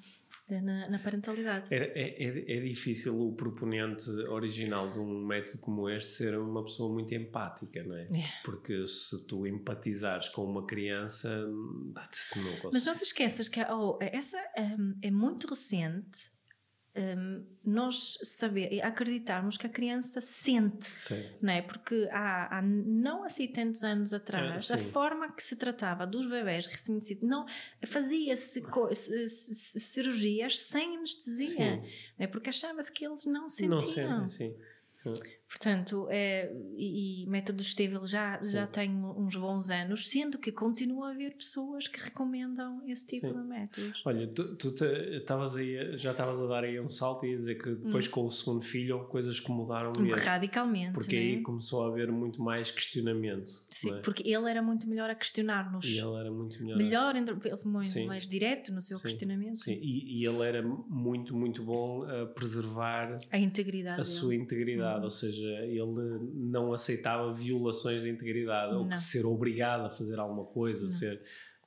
eh, 0.49 0.61
na, 0.61 0.89
na 0.91 0.99
parentalidade. 0.99 1.73
É, 1.73 1.77
é, 1.77 2.25
é- 2.25 2.57
é 2.57 2.61
difícil 2.61 3.17
o 3.21 3.33
proponente 3.35 4.09
original 4.11 4.93
de 4.93 4.99
um 4.99 5.25
método 5.25 5.59
como 5.59 5.89
este 5.89 6.11
ser 6.11 6.37
uma 6.39 6.65
pessoa 6.65 6.93
muito 6.93 7.15
empática, 7.15 7.83
não 7.85 7.95
é? 7.97 8.03
É. 8.05 8.25
Porque 8.45 8.87
se 8.89 9.25
tu 9.27 9.47
empatizares 9.47 10.29
com 10.31 10.45
uma 10.45 10.67
criança, 10.67 11.37
não 11.47 11.93
Mas 11.95 12.29
consegues. 12.63 12.87
não 12.87 12.97
te 12.97 13.03
esqueças 13.05 13.49
que 13.49 13.61
oh, 13.63 13.99
essa 14.01 14.37
hum, 14.79 14.97
é 15.03 15.11
muito 15.11 15.47
recente. 15.49 16.31
Hum, 16.97 17.45
nós 17.65 18.19
saber, 18.23 18.81
acreditarmos 18.83 19.57
que 19.57 19.67
a 19.67 19.71
criança 19.71 20.21
sente 20.21 20.91
Certo. 20.99 21.45
não 21.45 21.53
é? 21.53 21.63
Porque 21.63 22.09
há, 22.11 22.59
há 22.59 22.63
não 22.63 23.25
assim 23.25 23.47
tantos 23.49 23.83
anos 23.85 24.13
atrás, 24.13 24.71
Ah, 24.71 24.75
a 24.77 24.79
forma 24.79 25.33
que 25.33 25.43
se 25.43 25.57
tratava 25.57 26.07
dos 26.07 26.27
bebés 26.27 26.67
recém-nascidos, 26.67 27.29
não 27.29 27.45
fazia-se 27.85 28.63
cirurgias 29.79 30.59
sem 30.59 30.97
anestesia, 30.97 31.51
Sim. 31.85 31.93
não 32.19 32.25
é? 32.25 32.27
Porque 32.27 32.51
achava-se 32.51 32.91
que 32.93 33.05
eles 33.07 33.25
não 33.27 33.43
Não 33.43 33.49
sentiam. 33.49 34.29
sentem, 34.29 34.29
sim. 34.29 34.57
Portanto, 35.49 36.07
é, 36.11 36.53
e, 36.77 37.23
e 37.23 37.27
método 37.27 37.63
Estevil 37.63 38.05
já, 38.07 38.39
já 38.41 38.67
tem 38.67 38.91
uns 38.91 39.37
bons 39.37 39.71
anos, 39.71 40.09
sendo 40.09 40.39
que 40.39 40.51
continua 40.53 41.09
a 41.09 41.11
haver 41.13 41.35
pessoas 41.37 41.87
que 41.89 42.01
recomendam 42.03 42.83
esse 42.87 43.07
tipo 43.07 43.29
Sim. 43.29 43.33
de 43.41 43.47
métodos. 43.49 44.03
Olha, 44.05 44.27
tu, 44.27 44.57
tu 44.57 44.73
te- 44.73 44.85
estavas 45.17 45.57
aí, 45.57 45.97
já 45.97 46.11
estavas 46.11 46.43
a 46.43 46.47
dar 46.47 46.65
aí 46.65 46.79
um 46.81 46.91
salto 46.91 47.25
e 47.27 47.33
a 47.33 47.37
dizer 47.37 47.63
que 47.63 47.71
depois 47.77 48.09
com 48.09 48.25
o 48.27 48.31
segundo 48.31 48.63
filho 48.63 49.05
coisas 49.05 49.39
que 49.41 49.51
mudaram 49.51 49.93
mesmo. 49.99 50.21
Radicalmente, 50.21 50.95
Porque 50.95 51.15
não 51.17 51.23
é? 51.23 51.27
aí 51.27 51.41
começou 51.43 51.85
a 51.85 51.89
haver 51.89 52.11
muito 52.11 52.43
mais 52.43 52.71
questionamento. 52.71 53.65
Sim, 53.71 53.95
é? 53.95 54.01
porque 54.01 54.29
ele 54.29 54.51
era 54.51 54.61
muito 54.63 54.89
melhor 54.89 55.09
a 55.11 55.15
questionar-nos. 55.15 55.85
E 55.87 55.99
ele 55.99 56.17
era 56.19 56.31
muito 56.31 56.63
melhor. 56.63 56.77
Melhor, 56.77 57.15
foi 57.63 57.71
muito 57.71 57.89
Sim. 57.89 58.07
mais 58.07 58.27
direto 58.29 58.73
no 58.73 58.81
seu 58.83 58.99
questionamento. 59.01 59.59
Sim, 59.59 59.73
e, 59.81 60.21
e 60.23 60.27
ele 60.27 60.43
era 60.43 60.63
muito, 60.63 61.35
muito 61.37 61.63
bom 61.63 62.03
a 62.05 62.27
preservar 62.27 63.17
A 63.31 63.39
integridade 63.39 64.01
a 64.01 64.03
dele. 64.03 64.09
sua 64.17 64.35
integridade, 64.35 64.99
Uhum. 64.99 65.05
ou 65.05 65.11
seja, 65.11 65.46
ele 65.47 66.31
não 66.35 66.73
aceitava 66.73 67.33
violações 67.33 68.03
da 68.03 68.09
integridade, 68.09 68.75
ou 68.75 68.85
Não. 68.87 68.97
ser 68.97 69.25
obrigado 69.27 69.87
a 69.87 69.91
fazer 69.91 70.19
alguma 70.19 70.45
coisa, 70.45 70.89
ser, 70.89 71.21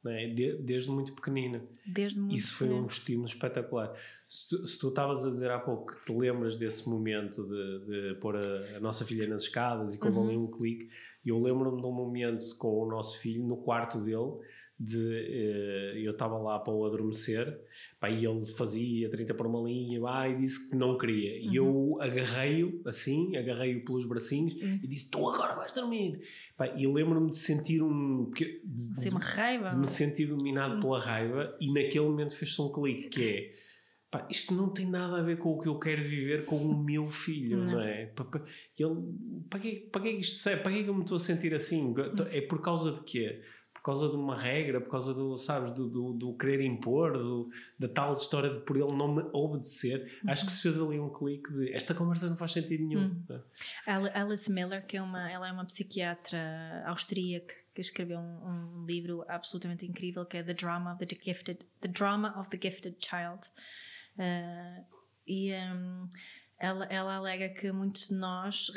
não 0.04 0.12
é? 0.12 0.28
De- 0.28 0.58
desde 0.58 0.90
muito 0.92 1.14
pequenina. 1.14 1.62
Desde 1.86 2.20
muito 2.20 2.36
Isso 2.36 2.56
foi 2.56 2.70
um 2.70 2.86
estímulo 2.86 3.28
espetacular. 3.28 3.94
Se 4.28 4.48
tu, 4.50 4.66
se 4.66 4.80
tu 4.80 4.90
estavas 4.90 5.26
a 5.26 5.30
dizer 5.32 5.50
há 5.52 5.60
pouco 5.60 5.94
que 5.96 6.06
te 6.06 6.12
lembras 6.14 6.58
desse 6.58 6.88
momento 6.90 7.44
de, 7.48 7.86
de 8.14 8.20
pôr 8.20 8.36
a, 8.38 8.78
a 8.78 8.80
nossa 8.80 9.04
filha 9.06 9.28
nas 9.28 9.42
escadas 9.44 9.94
e 9.94 9.98
como 9.98 10.20
Uhum. 10.22 10.28
ali 10.28 10.38
um 10.38 10.48
clique, 10.48 10.90
eu 11.26 11.42
lembro-me 11.42 11.82
de 11.82 11.88
um 11.88 11.92
momento 11.92 12.46
com 12.58 12.82
o 12.84 12.88
nosso 12.90 13.18
filho 13.20 13.44
no 13.46 13.58
quarto 13.58 14.00
dele. 14.00 14.38
De, 14.82 14.98
eh, 14.98 15.94
eu 16.06 16.12
estava 16.14 16.38
lá 16.38 16.58
para 16.58 16.72
o 16.74 16.86
adormecer 16.86 17.60
pá, 18.00 18.10
e 18.10 18.26
ele 18.26 18.46
fazia 18.46 19.10
30 19.10 19.34
por 19.34 19.46
uma 19.46 19.60
linha 19.68 20.00
pá, 20.00 20.28
e 20.30 20.38
disse 20.38 20.70
que 20.70 20.76
não 20.76 20.98
queria 20.98 21.38
e 21.38 21.56
eu 21.56 21.98
agarrei-o 22.00 22.82
assim, 22.86 23.36
agarrei-o 23.36 23.84
pelos 23.84 24.06
bracinhos 24.06 24.54
Uhum. 24.56 24.80
e 24.82 24.88
disse, 24.88 25.10
tu 25.12 25.28
agora 25.30 25.54
vais 25.56 25.74
dormir 25.74 26.20
pá, 26.58 26.68
e 26.76 26.88
lembro-me 26.88 27.30
de 27.30 27.38
sentir 27.38 27.82
um 27.84 28.30
que- 28.32 28.62
de- 28.64 28.92
Assim, 28.92 29.10
uma 29.10 29.20
raiva. 29.20 29.70
de 29.72 29.78
me 29.78 29.88
sentir 29.88 30.28
dominado 30.28 30.78
Hum. 30.78 30.80
pela 30.80 31.00
raiva 31.00 31.58
e 31.60 31.72
naquele 31.74 32.06
momento 32.06 32.36
fez-se 32.36 32.62
um 32.62 32.72
clique 32.72 33.10
que 33.10 33.24
é 33.24 33.52
pá, 34.12 34.26
isto 34.30 34.54
não 34.56 34.70
tem 34.70 34.90
nada 34.90 35.18
a 35.20 35.22
ver 35.22 35.38
com 35.38 35.52
o 35.52 35.60
que 35.60 35.68
eu 35.68 35.78
quero 35.78 36.04
viver 36.04 36.46
com 36.46 36.56
o 36.58 36.84
meu 36.84 37.10
filho, 37.10 37.58
Não. 37.60 37.74
não, 37.74 37.82
é? 37.82 38.12
Ele, 38.80 38.96
para 39.50 39.60
que, 39.60 39.72
para 39.92 40.02
que 40.02 40.08
é 40.08 40.14
que 40.14 40.20
isto 40.22 40.38
serve? 40.38 40.64
Para 40.64 40.72
que 40.72 40.80
é 40.80 40.84
que 40.84 40.90
eu 40.90 40.96
me 40.96 41.02
estou 41.02 41.18
a 41.18 41.20
sentir 41.20 41.54
assim? 41.54 41.84
Hum. 41.84 41.96
É 42.32 42.42
por 42.42 42.60
causa 42.62 42.92
de 42.94 43.02
quê? 43.04 43.42
Por 43.80 43.84
causa 43.84 44.10
de 44.10 44.16
uma 44.16 44.36
regra, 44.36 44.82
por 44.82 44.92
causa 44.92 45.14
do, 45.14 45.38
sabes, 45.38 45.72
do, 45.72 45.88
do, 45.88 46.14
do 46.14 46.34
querer 46.34 46.62
impor, 46.62 47.14
do, 47.14 47.50
da 47.78 47.88
tal 47.88 48.14
história 48.14 48.50
de 48.50 48.60
por 48.60 48.76
ele 48.76 48.94
não 48.94 49.16
me 49.16 49.24
obedecer. 49.34 50.20
Acho 50.28 50.46
que 50.46 50.52
se 50.52 50.62
fez 50.62 50.80
ali 50.80 51.00
um 51.00 51.10
clique 51.10 51.52
de 51.54 51.74
esta 51.74 51.96
conversa 51.96 52.30
não 52.30 52.36
faz 52.36 52.52
sentido 52.52 52.86
nenhum. 52.86 53.06
Hum. 53.30 53.40
Ali- 53.88 54.12
Alice 54.14 54.52
Miller, 54.52 54.86
que 54.86 54.98
é 54.98 55.02
uma, 55.02 55.32
ela 55.32 55.48
é 55.48 55.52
uma 55.52 55.66
psiquiatra 55.66 56.84
austríaca 56.86 57.56
que 57.74 57.82
escreveu 57.82 58.20
um, 58.20 58.82
um, 58.82 58.86
livro 58.86 59.24
absolutamente 59.28 59.86
incrível 59.86 60.26
que 60.26 60.38
é 60.38 60.44
The 60.44 60.54
Drama 60.54 60.94
of 60.94 61.06
the 61.06 61.18
Gifted, 61.24 61.66
the 61.80 61.88
Drama 61.88 62.38
of 62.38 62.50
the 62.50 62.60
Gifted 62.62 62.98
Child. 63.00 63.48
Uh, 64.18 64.84
e 65.26 65.54
um, 65.54 66.10
ela, 66.60 66.86
ela 66.86 67.16
alega 67.16 67.48
que 67.50 67.72
muitos 67.72 68.10
de 68.10 68.16
nós 68.16 68.70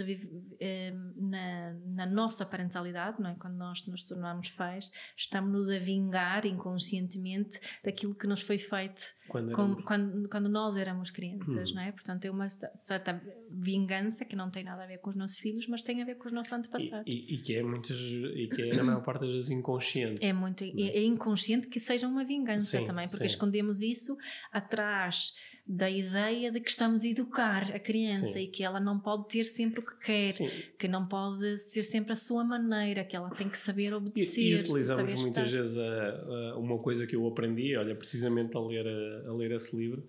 eh, 0.60 0.94
na, 1.16 1.74
na, 1.86 2.06
nossa 2.06 2.46
parentalidade, 2.46 3.20
não 3.20 3.30
é? 3.30 3.34
quando 3.34 3.56
nós 3.56 3.84
nos 3.86 4.04
tornamos 4.04 4.50
pais, 4.50 4.92
estamos-nos 5.16 5.68
a 5.68 5.78
vingar 5.80 6.46
inconscientemente 6.46 7.58
daquilo 7.82 8.14
que 8.14 8.26
nos 8.26 8.40
foi 8.40 8.58
feito 8.58 9.02
quando, 9.28 9.52
com, 9.52 9.74
quando, 9.82 10.28
quando, 10.28 10.48
nós 10.48 10.76
éramos 10.76 11.10
crianças, 11.10 11.72
hum. 11.72 11.74
não 11.74 11.82
é? 11.82 11.90
Portanto, 11.90 12.24
é 12.24 12.30
uma 12.30 12.48
certa 12.48 13.20
vingança 13.50 14.24
que 14.24 14.36
não 14.36 14.48
tem 14.50 14.62
nada 14.62 14.84
a 14.84 14.86
ver 14.86 14.98
com 14.98 15.10
os 15.10 15.16
nossos 15.16 15.38
filhos, 15.38 15.66
mas 15.66 15.82
tem 15.82 16.02
a 16.02 16.04
ver 16.04 16.16
com 16.16 16.26
os 16.26 16.32
nossos 16.32 16.52
antepassados. 16.52 17.04
E, 17.06 17.32
e, 17.32 17.34
e 17.34 17.38
que 17.38 17.56
é 17.56 17.62
muitas, 17.62 17.98
e 17.98 18.48
que 18.54 18.62
é 18.62 18.76
na 18.76 18.84
maior 18.84 19.02
parte 19.02 19.22
das 19.22 19.30
vezes 19.30 19.50
inconsciente. 19.50 20.24
É 20.24 20.32
muito, 20.32 20.62
é, 20.62 20.68
é 20.68 21.02
inconsciente 21.02 21.66
que 21.66 21.80
seja 21.80 22.06
uma 22.06 22.24
vingança 22.24 22.78
sim, 22.78 22.84
também, 22.84 23.08
porque 23.08 23.28
sim. 23.28 23.34
escondemos 23.34 23.80
isso 23.80 24.16
atrás 24.52 25.32
da 25.66 25.88
ideia 25.88 26.50
de 26.50 26.60
que 26.60 26.70
estamos 26.70 27.04
a 27.04 27.08
educar 27.08 27.70
a 27.72 27.78
criança 27.78 28.26
Sim. 28.26 28.42
e 28.42 28.46
que 28.48 28.64
ela 28.64 28.80
não 28.80 28.98
pode 28.98 29.28
ter 29.28 29.44
sempre 29.44 29.80
o 29.80 29.82
que 29.82 29.96
quer, 29.98 30.32
Sim. 30.32 30.50
que 30.78 30.88
não 30.88 31.06
pode 31.06 31.56
ser 31.58 31.84
sempre 31.84 32.12
a 32.12 32.16
sua 32.16 32.42
maneira, 32.42 33.04
que 33.04 33.14
ela 33.14 33.30
tem 33.30 33.48
que 33.48 33.56
saber 33.56 33.94
obedecer. 33.94 34.40
E, 34.40 34.50
e 34.50 34.60
utilizamos 34.60 35.14
muitas 35.14 35.46
estar. 35.46 35.56
vezes 35.56 35.78
a, 35.78 36.52
a, 36.52 36.58
uma 36.58 36.78
coisa 36.78 37.06
que 37.06 37.14
eu 37.14 37.26
aprendi, 37.26 37.76
olha, 37.76 37.94
precisamente 37.94 38.56
a 38.56 38.60
ler, 38.60 38.86
a, 38.86 39.30
a 39.30 39.34
ler 39.34 39.52
esse 39.52 39.76
livro, 39.76 40.04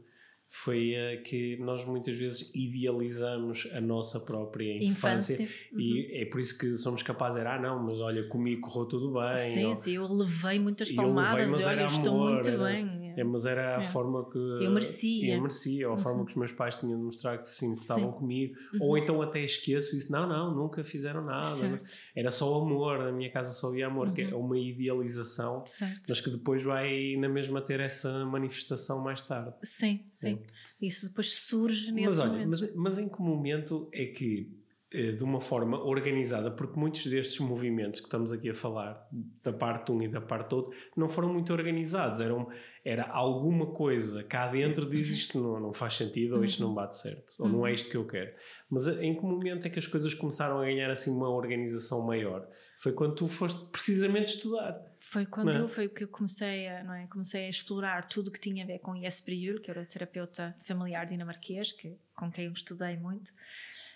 foi 0.56 0.94
uh, 0.94 1.24
que 1.24 1.58
nós 1.58 1.84
muitas 1.84 2.16
vezes 2.16 2.52
idealizamos 2.54 3.68
a 3.74 3.82
nossa 3.82 4.20
própria 4.20 4.78
infância, 4.84 5.34
infância. 5.34 5.50
e 5.76 5.94
uhum. 5.94 6.22
é 6.22 6.26
por 6.26 6.40
isso 6.40 6.58
que 6.60 6.76
somos 6.78 7.02
capazes 7.02 7.36
de 7.36 7.42
dizer, 7.42 7.56
ah 7.56 7.60
não, 7.60 7.84
mas 7.84 8.00
olha, 8.00 8.28
comigo 8.28 8.62
correu 8.62 8.88
tudo 8.88 9.14
bem. 9.14 9.36
Sim, 9.36 9.66
ou, 9.66 9.76
sim, 9.76 9.96
eu 9.96 10.08
levei 10.14 10.60
muitas 10.60 10.92
palmadas 10.92 11.52
levei, 11.52 11.66
e 11.66 11.70
olha, 11.70 11.86
estou 11.86 12.18
muito 12.20 12.50
era, 12.50 12.64
bem. 12.66 13.03
É, 13.16 13.24
mas 13.24 13.46
era 13.46 13.78
a 13.78 13.82
é. 13.82 13.86
forma 13.86 14.30
que 14.30 14.38
eu 14.38 14.72
merecia, 14.72 15.36
eu 15.36 15.42
merecia 15.42 15.88
ou 15.88 15.94
a 15.94 15.98
uhum. 15.98 16.02
forma 16.02 16.26
que 16.26 16.32
os 16.32 16.38
meus 16.38 16.52
pais 16.52 16.78
tinham 16.78 16.98
de 16.98 17.06
mostrar 17.06 17.38
que 17.38 17.50
sim, 17.50 17.72
estavam 17.72 18.12
sim. 18.12 18.18
comigo, 18.18 18.56
uhum. 18.74 18.80
ou 18.82 18.98
então 18.98 19.22
até 19.22 19.44
esqueço 19.44 19.96
isso, 19.96 20.12
não, 20.12 20.28
não, 20.28 20.54
nunca 20.54 20.84
fizeram 20.84 21.24
nada, 21.24 21.44
certo. 21.44 21.98
era 22.16 22.32
só 22.32 22.62
amor, 22.62 23.00
na 23.00 23.12
minha 23.12 23.32
casa 23.32 23.52
só 23.52 23.70
havia 23.70 23.88
amor, 23.88 24.08
uhum. 24.08 24.14
que 24.14 24.22
é 24.22 24.34
uhum. 24.34 24.46
uma 24.46 24.58
idealização, 24.58 25.64
certo. 25.66 26.04
mas 26.10 26.22
que 26.22 26.30
depois 26.30 26.64
vai 26.64 27.16
na 27.18 27.30
mesma 27.30 27.62
ter 27.62 27.80
essa 27.80 28.26
manifestação 28.26 29.02
mais 29.02 29.22
tarde. 29.22 29.54
Sim, 29.64 30.02
sim. 30.10 30.40
Isso 30.82 31.08
depois 31.08 31.34
surge 31.34 31.92
nesse 31.92 32.18
mas, 32.18 32.20
olha, 32.20 32.46
Mas, 32.46 32.76
mas 32.76 32.98
em 32.98 33.08
que 33.08 33.22
momento 33.22 33.88
é 33.94 34.06
que 34.06 34.63
de 34.94 35.24
uma 35.24 35.42
forma 35.42 35.84
organizada, 35.84 36.52
porque 36.52 36.80
muitos 36.80 37.06
destes 37.08 37.40
movimentos 37.40 38.00
que 38.00 38.06
estamos 38.06 38.32
aqui 38.32 38.52
a 38.52 38.54
falar, 38.54 39.08
da 39.42 39.52
parte 39.52 39.92
1 39.92 39.96
um 39.96 40.02
e 40.04 40.08
da 40.08 40.22
parte 40.22 40.54
outra, 40.54 40.78
não 40.96 41.10
foram 41.10 41.34
muito 41.34 41.52
organizados. 41.52 42.20
Eram, 42.20 42.48
era 42.86 43.10
alguma 43.10 43.68
coisa 43.74 44.24
cá 44.24 44.48
dentro 44.48 44.88
diz 44.88 45.10
isto 45.10 45.42
não, 45.42 45.60
não 45.60 45.74
faz 45.74 45.96
sentido, 45.96 46.36
ou 46.36 46.44
isto 46.44 46.62
não 46.62 46.70
uhum. 46.70 46.76
bate 46.76 46.98
certo, 46.98 47.34
ou 47.40 47.50
não 47.50 47.66
é 47.66 47.70
uhum. 47.70 47.76
isto 47.76 47.90
que 47.90 47.98
eu 47.98 48.06
quero. 48.06 48.34
Mas 48.70 48.88
eh, 48.88 49.04
em 49.04 49.16
que 49.16 49.24
momento 49.24 49.66
é 49.66 49.70
que 49.70 49.80
as 49.80 49.88
coisas 49.88 50.14
começaram 50.14 50.60
a 50.60 50.66
ganhar 50.66 50.92
assim 50.92 51.10
uma 51.10 51.30
organização 51.30 52.06
maior? 52.06 52.48
Foi 52.78 52.92
quando 52.92 53.16
tu 53.16 53.28
foste 53.28 53.66
precisamente 53.72 54.36
estudar. 54.36 54.80
Foi 55.00 55.26
quando 55.26 55.52
é? 55.52 55.60
eu, 55.60 55.68
foi 55.68 55.90
que 55.90 56.04
eu 56.04 56.08
comecei 56.08 56.68
a, 56.68 56.84
não 56.84 56.94
é? 56.94 57.08
comecei 57.08 57.48
a 57.48 57.50
explorar 57.50 58.08
tudo 58.08 58.30
que 58.30 58.40
tinha 58.40 58.64
a 58.64 58.68
ver 58.68 58.80
com 58.80 58.96
Jesper 58.96 59.36
Juhl, 59.36 59.60
que 59.60 59.72
era 59.72 59.82
o 59.82 59.86
terapeuta 59.86 60.56
familiar 60.62 61.06
dinamarquês, 61.06 61.72
que, 61.72 61.98
com 62.16 62.32
quem 62.32 62.46
eu 62.46 62.52
estudei 62.52 62.96
muito. 62.98 63.32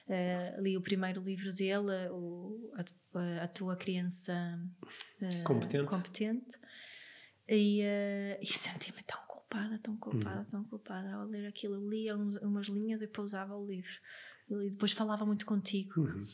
Uh, 0.07 0.61
li 0.61 0.77
o 0.77 0.81
primeiro 0.81 1.21
livro 1.21 1.51
dele, 1.51 2.09
o, 2.11 2.71
a, 2.75 3.43
a, 3.43 3.47
Tua 3.47 3.75
Criança 3.75 4.57
uh, 5.21 5.43
competente. 5.43 5.85
competente. 5.85 6.57
E, 7.47 7.81
uh, 7.81 8.39
e 8.41 8.45
senti-me 8.45 9.03
tão 9.03 9.19
culpada, 9.27 9.77
tão 9.79 9.97
culpada, 9.97 10.39
uhum. 10.39 10.45
tão 10.45 10.63
culpada 10.63 11.13
ao 11.13 11.25
ler 11.25 11.47
aquilo. 11.47 11.75
Eu 11.75 11.89
lia 11.89 12.15
umas 12.15 12.67
linhas 12.67 13.01
e 13.01 13.07
pausava 13.07 13.55
o 13.55 13.67
livro. 13.67 13.99
E 14.49 14.69
depois 14.69 14.93
falava 14.93 15.25
muito 15.25 15.45
contigo. 15.45 15.99
Uhum. 15.99 16.25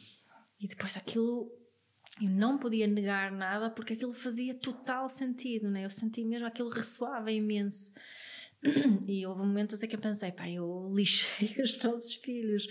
E 0.59 0.67
depois 0.67 0.95
aquilo 0.95 1.51
eu 2.21 2.29
não 2.29 2.57
podia 2.57 2.85
negar 2.85 3.31
nada 3.31 3.69
porque 3.71 3.93
aquilo 3.93 4.13
fazia 4.13 4.53
total 4.53 5.09
sentido, 5.09 5.69
né? 5.69 5.83
Eu 5.83 5.89
senti 5.89 6.23
mesmo 6.23 6.47
aquilo 6.47 6.69
ressoava 6.69 7.31
imenso. 7.31 7.91
E 9.07 9.25
houve 9.25 9.41
momentos 9.41 9.83
em 9.83 9.87
que 9.89 9.95
eu 9.95 9.99
pensei, 9.99 10.31
pá, 10.31 10.49
eu 10.49 10.89
lixei 10.95 11.53
os 11.61 11.77
nossos 11.83 12.13
filhos. 12.13 12.65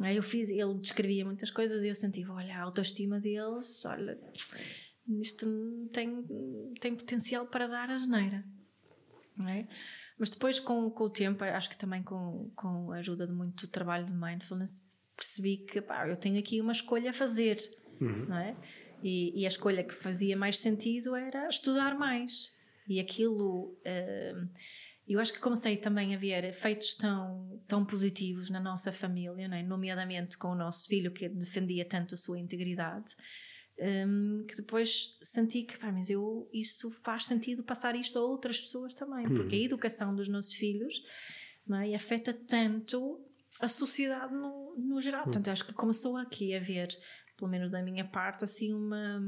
Aí 0.00 0.16
eu 0.16 0.22
fiz, 0.22 0.50
ele 0.50 0.74
descrevia 0.74 1.24
muitas 1.24 1.50
coisas 1.50 1.84
e 1.84 1.88
eu 1.88 1.94
senti, 1.94 2.24
olha, 2.26 2.56
a 2.56 2.62
autoestima 2.62 3.20
deles, 3.20 3.84
olha, 3.84 4.18
isto 5.20 5.46
tem, 5.92 6.24
tem 6.80 6.96
potencial 6.96 7.46
para 7.46 7.66
dar 7.66 7.90
a 7.90 7.96
geneira. 7.96 8.44
É? 9.48 9.66
Mas 10.18 10.30
depois, 10.30 10.60
com, 10.60 10.90
com 10.90 11.04
o 11.04 11.10
tempo, 11.10 11.42
acho 11.42 11.68
que 11.68 11.76
também 11.76 12.02
com, 12.02 12.50
com 12.54 12.92
a 12.92 12.96
ajuda 12.98 13.26
de 13.26 13.32
muito 13.32 13.66
trabalho 13.68 14.06
de 14.06 14.12
mindfulness, 14.12 14.82
percebi 15.16 15.58
que 15.58 15.80
pá, 15.80 16.08
eu 16.08 16.16
tenho 16.16 16.38
aqui 16.38 16.60
uma 16.60 16.72
escolha 16.72 17.10
a 17.10 17.12
fazer 17.12 17.58
uhum. 18.00 18.26
não 18.26 18.36
é? 18.36 18.56
E, 19.02 19.40
e, 19.40 19.44
a 19.44 19.48
escolha 19.48 19.84
que 19.84 19.92
fazia 19.92 20.36
mais 20.36 20.58
sentido 20.58 21.14
era 21.14 21.48
estudar 21.48 21.98
mais. 21.98 22.54
E 22.88 22.98
aquilo. 22.98 23.76
Uh, 23.84 24.48
eu 25.06 25.20
acho 25.20 25.32
que 25.32 25.40
comecei 25.40 25.76
também 25.76 26.14
a 26.14 26.18
ver 26.18 26.44
efeitos 26.44 26.94
tão, 26.94 27.60
tão 27.68 27.84
positivos 27.84 28.48
na 28.48 28.60
nossa 28.60 28.92
família, 28.92 29.46
não 29.48 29.56
é? 29.56 29.62
nomeadamente 29.62 30.38
com 30.38 30.48
o 30.48 30.54
nosso 30.54 30.86
filho 30.88 31.12
que 31.12 31.28
defendia 31.28 31.84
tanto 31.84 32.14
a 32.14 32.16
sua 32.16 32.38
integridade, 32.38 33.14
um, 34.06 34.44
que 34.48 34.56
depois 34.56 35.18
senti 35.20 35.62
que, 35.62 35.76
pá, 35.78 35.92
mas 35.92 36.08
eu, 36.08 36.48
isso 36.52 36.90
faz 37.02 37.26
sentido 37.26 37.62
passar 37.62 37.94
isto 37.96 38.18
a 38.18 38.22
outras 38.22 38.60
pessoas 38.60 38.94
também, 38.94 39.26
uhum. 39.26 39.34
porque 39.34 39.56
a 39.56 39.60
educação 39.60 40.14
dos 40.14 40.28
nossos 40.28 40.54
filhos 40.54 41.02
não 41.66 41.78
é? 41.78 41.94
afeta 41.94 42.32
tanto 42.32 43.20
a 43.60 43.68
sociedade 43.68 44.32
no, 44.32 44.74
no 44.76 45.00
geral. 45.00 45.20
Uhum. 45.20 45.24
Portanto, 45.26 45.48
acho 45.48 45.66
que 45.66 45.72
começou 45.72 46.16
aqui 46.16 46.54
a 46.54 46.60
ver 46.60 46.88
pelo 47.36 47.50
menos 47.50 47.70
da 47.70 47.82
minha 47.82 48.04
parte, 48.04 48.44
assim 48.44 48.72
uma 48.72 49.20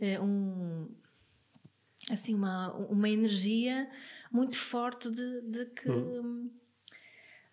eh, 0.00 0.18
um 0.18 0.88
assim 2.10 2.34
uma, 2.34 2.72
uma 2.74 3.08
energia 3.08 3.88
muito 4.30 4.56
forte 4.56 5.10
de, 5.10 5.40
de 5.42 5.66
que 5.66 5.90
hum. 5.90 6.50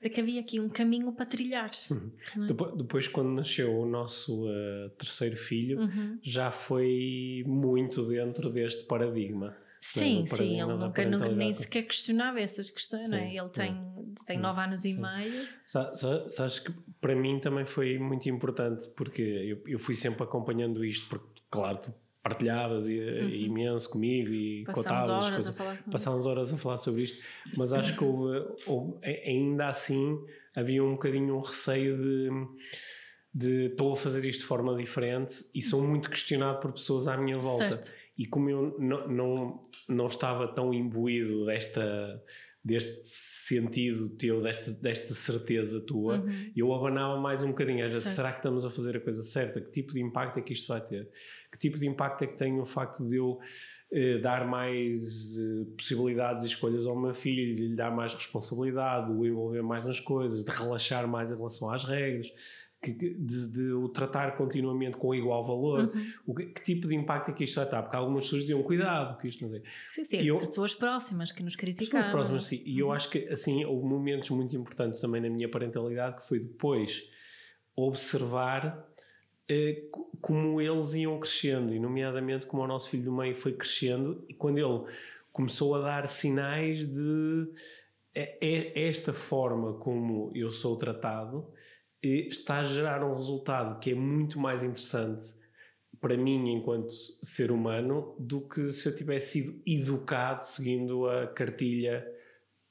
de 0.01 0.09
que 0.09 0.21
havia 0.21 0.39
aqui 0.39 0.59
um 0.59 0.69
caminho 0.69 1.11
para 1.11 1.25
trilhar. 1.25 1.71
Uhum. 1.89 2.11
É? 2.43 2.47
Depois, 2.47 2.77
depois, 2.77 3.07
quando 3.07 3.29
nasceu 3.29 3.73
o 3.75 3.85
nosso 3.85 4.45
uh, 4.45 4.89
terceiro 4.97 5.35
filho, 5.35 5.79
uhum. 5.79 6.19
já 6.21 6.51
foi 6.51 7.43
muito 7.47 8.07
dentro 8.07 8.49
deste 8.49 8.85
paradigma. 8.85 9.55
Sim, 9.79 10.25
sim, 10.25 10.59
ele 10.59 10.73
nunca, 10.73 11.05
nunca 11.05 11.29
nem 11.29 11.53
sequer 11.53 11.83
questionava 11.83 12.39
essas 12.39 12.69
questões, 12.69 13.05
sim, 13.05 13.15
é? 13.15 13.35
Ele 13.35 13.49
tem, 13.49 13.77
tem 14.25 14.39
nove 14.39 14.59
anos 14.59 14.81
sim. 14.81 14.95
e 14.95 14.99
meio. 14.99 15.47
Sabes 16.29 16.59
que 16.59 16.73
para 16.99 17.15
mim 17.15 17.39
também 17.39 17.65
foi 17.65 17.97
muito 17.99 18.27
importante 18.27 18.89
porque 18.95 19.21
eu, 19.21 19.61
eu 19.67 19.79
fui 19.79 19.95
sempre 19.95 20.23
acompanhando 20.23 20.83
isto, 20.83 21.07
porque, 21.07 21.41
claro, 21.49 21.77
tu 21.77 21.93
partilhavas 22.27 22.89
e, 22.89 22.99
uhum. 22.99 23.29
imenso 23.29 23.89
comigo 23.89 24.31
e 24.31 24.63
Passámos 24.65 25.07
horas 25.07 25.29
coisas. 25.29 25.55
Passámos 25.91 26.25
horas 26.25 26.53
a 26.53 26.57
falar 26.57 26.77
sobre 26.77 27.03
isto, 27.03 27.23
mas 27.55 27.73
acho 27.73 27.97
que 27.97 28.03
houve, 28.03 28.45
houve, 28.65 28.99
ainda 29.03 29.67
assim 29.67 30.19
havia 30.55 30.83
um 30.83 30.91
bocadinho 30.93 31.35
um 31.35 31.41
receio 31.41 31.97
de 31.97 32.29
de 33.37 33.65
estou 33.67 33.93
a 33.93 33.95
fazer 33.95 34.25
isto 34.25 34.41
de 34.41 34.47
forma 34.47 34.75
diferente 34.75 35.45
e 35.53 35.61
sou 35.61 35.85
muito 35.85 36.09
questionado 36.09 36.59
por 36.59 36.71
pessoas 36.71 37.07
à 37.07 37.15
minha 37.15 37.37
volta. 37.37 37.71
Certo. 37.71 37.93
E 38.17 38.25
como 38.25 38.49
eu 38.49 38.75
não, 38.79 39.07
não, 39.07 39.61
não 39.87 40.07
estava 40.07 40.47
tão 40.47 40.73
imbuído 40.73 41.45
desta, 41.45 42.23
deste 42.63 43.01
sentido 43.47 44.09
teu, 44.09 44.41
desta, 44.41 44.71
desta 44.71 45.13
certeza 45.13 45.79
tua, 45.79 46.19
uhum. 46.19 46.51
eu 46.55 46.73
abanava 46.73 47.19
mais 47.19 47.43
um 47.43 47.47
bocadinho. 47.47 47.83
Era, 47.83 47.91
será 47.91 48.31
que 48.31 48.39
estamos 48.39 48.65
a 48.65 48.69
fazer 48.69 48.97
a 48.97 48.99
coisa 48.99 49.21
certa? 49.21 49.61
Que 49.61 49.71
tipo 49.71 49.93
de 49.93 50.01
impacto 50.01 50.37
é 50.39 50.41
que 50.41 50.53
isto 50.53 50.67
vai 50.67 50.81
ter? 50.81 51.09
Que 51.51 51.57
tipo 51.57 51.77
de 51.77 51.87
impacto 51.87 52.23
é 52.23 52.27
que 52.27 52.37
tem 52.37 52.59
o 52.59 52.65
facto 52.65 53.07
de 53.07 53.15
eu 53.15 53.39
eh, 53.89 54.17
dar 54.17 54.45
mais 54.45 55.37
eh, 55.37 55.65
possibilidades 55.77 56.43
e 56.43 56.47
escolhas 56.47 56.85
ao 56.85 56.99
meu 56.99 57.13
filho, 57.13 57.55
de 57.55 57.67
lhe 57.69 57.75
dar 57.75 57.89
mais 57.89 58.13
responsabilidade, 58.13 59.07
de 59.07 59.13
o 59.13 59.25
envolver 59.25 59.61
mais 59.61 59.85
nas 59.85 59.99
coisas, 59.99 60.43
de 60.43 60.51
relaxar 60.51 61.07
mais 61.07 61.31
em 61.31 61.35
relação 61.35 61.71
às 61.71 61.85
regras? 61.85 62.31
Que, 62.81 62.91
de, 62.91 63.47
de, 63.47 63.71
o 63.73 63.89
tratar 63.89 64.37
continuamente 64.37 64.97
com 64.97 65.13
igual 65.13 65.43
valor, 65.43 65.91
uhum. 65.93 66.13
o 66.27 66.35
que, 66.35 66.45
que, 66.45 66.61
tipo 66.61 66.87
de 66.87 66.95
impacto 66.95 67.31
é 67.31 67.33
que 67.33 67.43
isto 67.43 67.55
vai 67.55 67.65
estar? 67.65 67.81
Porque 67.81 67.95
algumas 67.95 68.25
pessoas 68.25 68.43
diziam 68.43 68.61
cuidado, 68.61 69.17
que 69.17 69.27
isto 69.27 69.47
não 69.47 69.55
é. 69.55 69.61
Sim, 69.83 70.03
sim, 70.03 70.17
eu, 70.21 70.37
pessoas 70.37 70.75
próximas 70.75 71.31
que 71.31 71.41
nos 71.41 71.55
criticavam. 71.55 72.05
Pessoas 72.05 72.11
próximas, 72.11 72.43
sim. 72.45 72.61
E 72.65 72.79
eu 72.79 72.87
uhum. 72.87 72.93
acho 72.93 73.09
que 73.09 73.27
assim 73.29 73.65
houve 73.65 73.85
momentos 73.85 74.29
muito 74.29 74.55
importantes 74.55 75.01
também 75.01 75.21
na 75.21 75.29
minha 75.29 75.49
parentalidade 75.49 76.17
que 76.17 76.27
foi 76.27 76.39
depois 76.39 77.09
observar 77.75 78.87
eh, 79.49 79.83
como 80.21 80.61
eles 80.61 80.93
iam 80.95 81.19
crescendo, 81.19 81.73
e 81.73 81.79
nomeadamente 81.79 82.45
como 82.45 82.63
o 82.63 82.67
nosso 82.67 82.89
filho 82.89 83.03
do 83.03 83.11
meio 83.11 83.35
foi 83.35 83.53
crescendo, 83.53 84.23
e 84.27 84.33
quando 84.33 84.57
ele 84.57 84.83
começou 85.31 85.75
a 85.75 85.79
dar 85.79 86.07
sinais 86.07 86.85
de 86.85 87.47
é, 88.13 88.37
é 88.41 88.87
esta 88.87 89.13
forma 89.13 89.73
como 89.73 90.31
eu 90.33 90.49
sou 90.49 90.75
tratado 90.75 91.47
está 92.01 92.59
a 92.59 92.63
gerar 92.63 93.03
um 93.03 93.13
resultado 93.13 93.79
que 93.79 93.91
é 93.91 93.95
muito 93.95 94.39
mais 94.39 94.63
interessante 94.63 95.33
para 95.99 96.15
mim 96.15 96.49
enquanto 96.49 96.91
ser 96.91 97.51
humano 97.51 98.15
do 98.19 98.41
que 98.41 98.71
se 98.71 98.87
eu 98.87 98.95
tivesse 98.95 99.43
sido 99.43 99.61
educado 99.65 100.45
seguindo 100.45 101.07
a 101.07 101.27
cartilha 101.27 102.05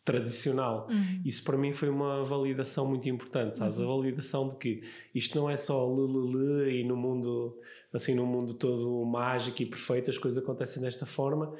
tradicional. 0.04 0.86
Uhum. 0.88 1.22
Isso 1.24 1.42
para 1.42 1.58
mim 1.58 1.72
foi 1.72 1.88
uma 1.88 2.22
validação 2.22 2.86
muito 2.86 3.08
importante, 3.08 3.58
sabes? 3.58 3.78
Uhum. 3.78 3.92
A 3.92 3.96
validação 3.96 4.48
de 4.50 4.56
que 4.56 4.82
isto 5.12 5.36
não 5.36 5.50
é 5.50 5.56
só 5.56 5.92
lelele 5.92 6.80
e 6.80 6.84
no 6.84 6.96
mundo 6.96 7.58
assim 7.92 8.14
no 8.14 8.26
mundo 8.26 8.54
todo 8.54 9.04
mágico 9.04 9.62
e 9.62 9.66
perfeito 9.66 10.10
as 10.10 10.18
coisas 10.18 10.42
acontecem 10.42 10.80
desta 10.80 11.04
forma. 11.04 11.52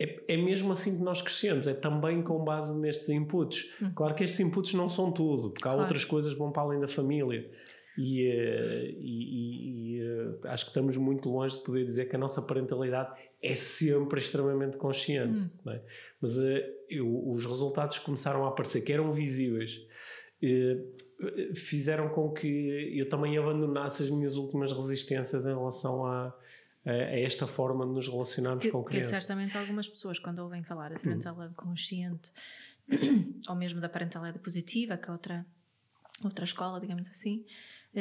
É, 0.00 0.18
é 0.28 0.36
mesmo 0.38 0.72
assim 0.72 0.96
que 0.96 1.02
nós 1.02 1.20
crescemos, 1.20 1.68
é 1.68 1.74
também 1.74 2.22
com 2.22 2.42
base 2.42 2.74
nestes 2.74 3.10
inputs. 3.10 3.70
Uhum. 3.82 3.92
Claro 3.94 4.14
que 4.14 4.24
estes 4.24 4.40
inputs 4.40 4.72
não 4.72 4.88
são 4.88 5.12
tudo, 5.12 5.50
porque 5.50 5.68
há 5.68 5.72
claro. 5.72 5.82
outras 5.82 6.06
coisas 6.06 6.32
que 6.32 6.38
vão 6.38 6.50
para 6.50 6.62
além 6.62 6.80
da 6.80 6.88
família. 6.88 7.50
E, 7.98 8.26
eh, 8.26 8.94
e, 8.98 9.98
e, 9.98 10.00
eh, 10.00 10.48
acho 10.48 10.64
que 10.64 10.70
estamos 10.70 10.96
muito 10.96 11.28
longe 11.28 11.58
de 11.58 11.64
poder 11.64 11.84
dizer 11.84 12.08
que 12.08 12.16
a 12.16 12.18
nossa 12.18 12.40
parentalidade 12.40 13.12
é 13.42 13.54
sempre 13.54 14.20
extremamente 14.20 14.78
consciente. 14.78 15.50
Hum. 15.66 15.70
É? 15.70 15.82
Mas 16.18 16.38
uh, 16.38 16.62
eu, 16.88 17.28
os 17.28 17.44
resultados 17.44 17.98
começaram 17.98 18.46
a 18.46 18.48
aparecer, 18.48 18.80
que 18.80 18.92
eram 18.92 19.12
visíveis, 19.12 19.86
fizeram 21.54 22.08
com 22.08 22.32
que 22.32 22.98
eu 22.98 23.06
também 23.06 23.36
abandonasse 23.36 24.02
as 24.02 24.08
minhas 24.08 24.36
últimas 24.36 24.72
resistências 24.72 25.44
em 25.44 25.54
relação 25.54 26.06
a, 26.06 26.34
a, 26.84 26.90
a 26.90 27.20
esta 27.20 27.46
forma 27.46 27.86
de 27.86 27.92
nos 27.92 28.08
relacionarmos 28.08 28.64
que, 28.64 28.70
com 28.70 28.82
crianças. 28.82 29.10
Que 29.10 29.20
certamente 29.20 29.56
algumas 29.56 29.88
pessoas, 29.88 30.18
quando 30.18 30.40
ouvem 30.40 30.62
falar 30.62 30.90
da 30.90 30.96
hum. 30.96 31.02
parentalidade 31.02 31.54
consciente, 31.54 32.32
ou 33.48 33.54
mesmo 33.54 33.80
da 33.80 33.88
parentalidade 33.88 34.38
positiva, 34.38 34.96
que 34.96 35.08
é 35.08 35.12
outra, 35.12 35.46
outra 36.24 36.44
escola, 36.44 36.80
digamos 36.80 37.08
assim, 37.08 37.44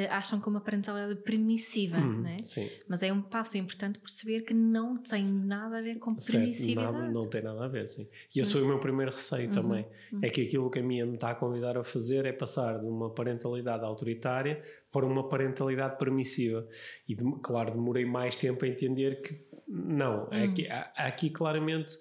acham 0.10 0.40
que 0.40 0.48
uma 0.48 0.62
parentalidade 0.62 1.16
permissiva, 1.22 1.98
uhum, 1.98 2.22
né? 2.22 2.38
Sim. 2.44 2.70
Mas 2.88 3.02
é 3.02 3.12
um 3.12 3.22
passo 3.22 3.58
importante 3.58 3.98
perceber 3.98 4.42
que 4.42 4.54
não 4.54 4.98
tem 4.98 5.26
nada 5.26 5.80
a 5.80 5.82
ver 5.82 5.98
com 5.98 6.18
certo, 6.18 6.38
permissividade. 6.38 6.92
Nada, 6.92 7.12
não 7.12 7.28
tem 7.28 7.42
nada 7.42 7.66
a 7.66 7.68
ver, 7.68 7.88
sim. 7.88 8.08
E 8.36 8.40
esse 8.40 8.52
foi 8.52 8.62
o 8.62 8.68
meu 8.68 8.80
primeiro 8.80 9.12
receio 9.12 9.48
uhum, 9.50 9.56
também. 9.56 9.88
Uhum. 10.12 10.20
É 10.22 10.30
que 10.30 10.42
aquilo 10.42 10.70
que 10.70 10.80
a 10.80 10.84
minha 10.84 11.06
me 11.06 11.16
está 11.16 11.32
a 11.32 11.36
convidar 11.36 11.76
a 11.78 11.84
fazer 11.84 12.26
é 12.26 12.32
passar 12.32 12.80
de 12.80 12.86
uma 12.86 13.10
parentalidade 13.10 13.84
autoritária 13.84 14.62
para 14.92 15.06
uma 15.06 15.28
parentalidade 15.28 15.98
permissiva. 15.98 16.68
E, 17.08 17.16
claro, 17.42 17.72
demorei 17.72 18.06
mais 18.06 18.36
tempo 18.36 18.66
a 18.66 18.68
entender 18.68 19.22
que 19.22 19.44
não, 19.68 20.28
é 20.32 20.48
que, 20.48 20.68
há, 20.68 20.92
há 20.96 21.08
aqui 21.08 21.30
claramente 21.30 21.98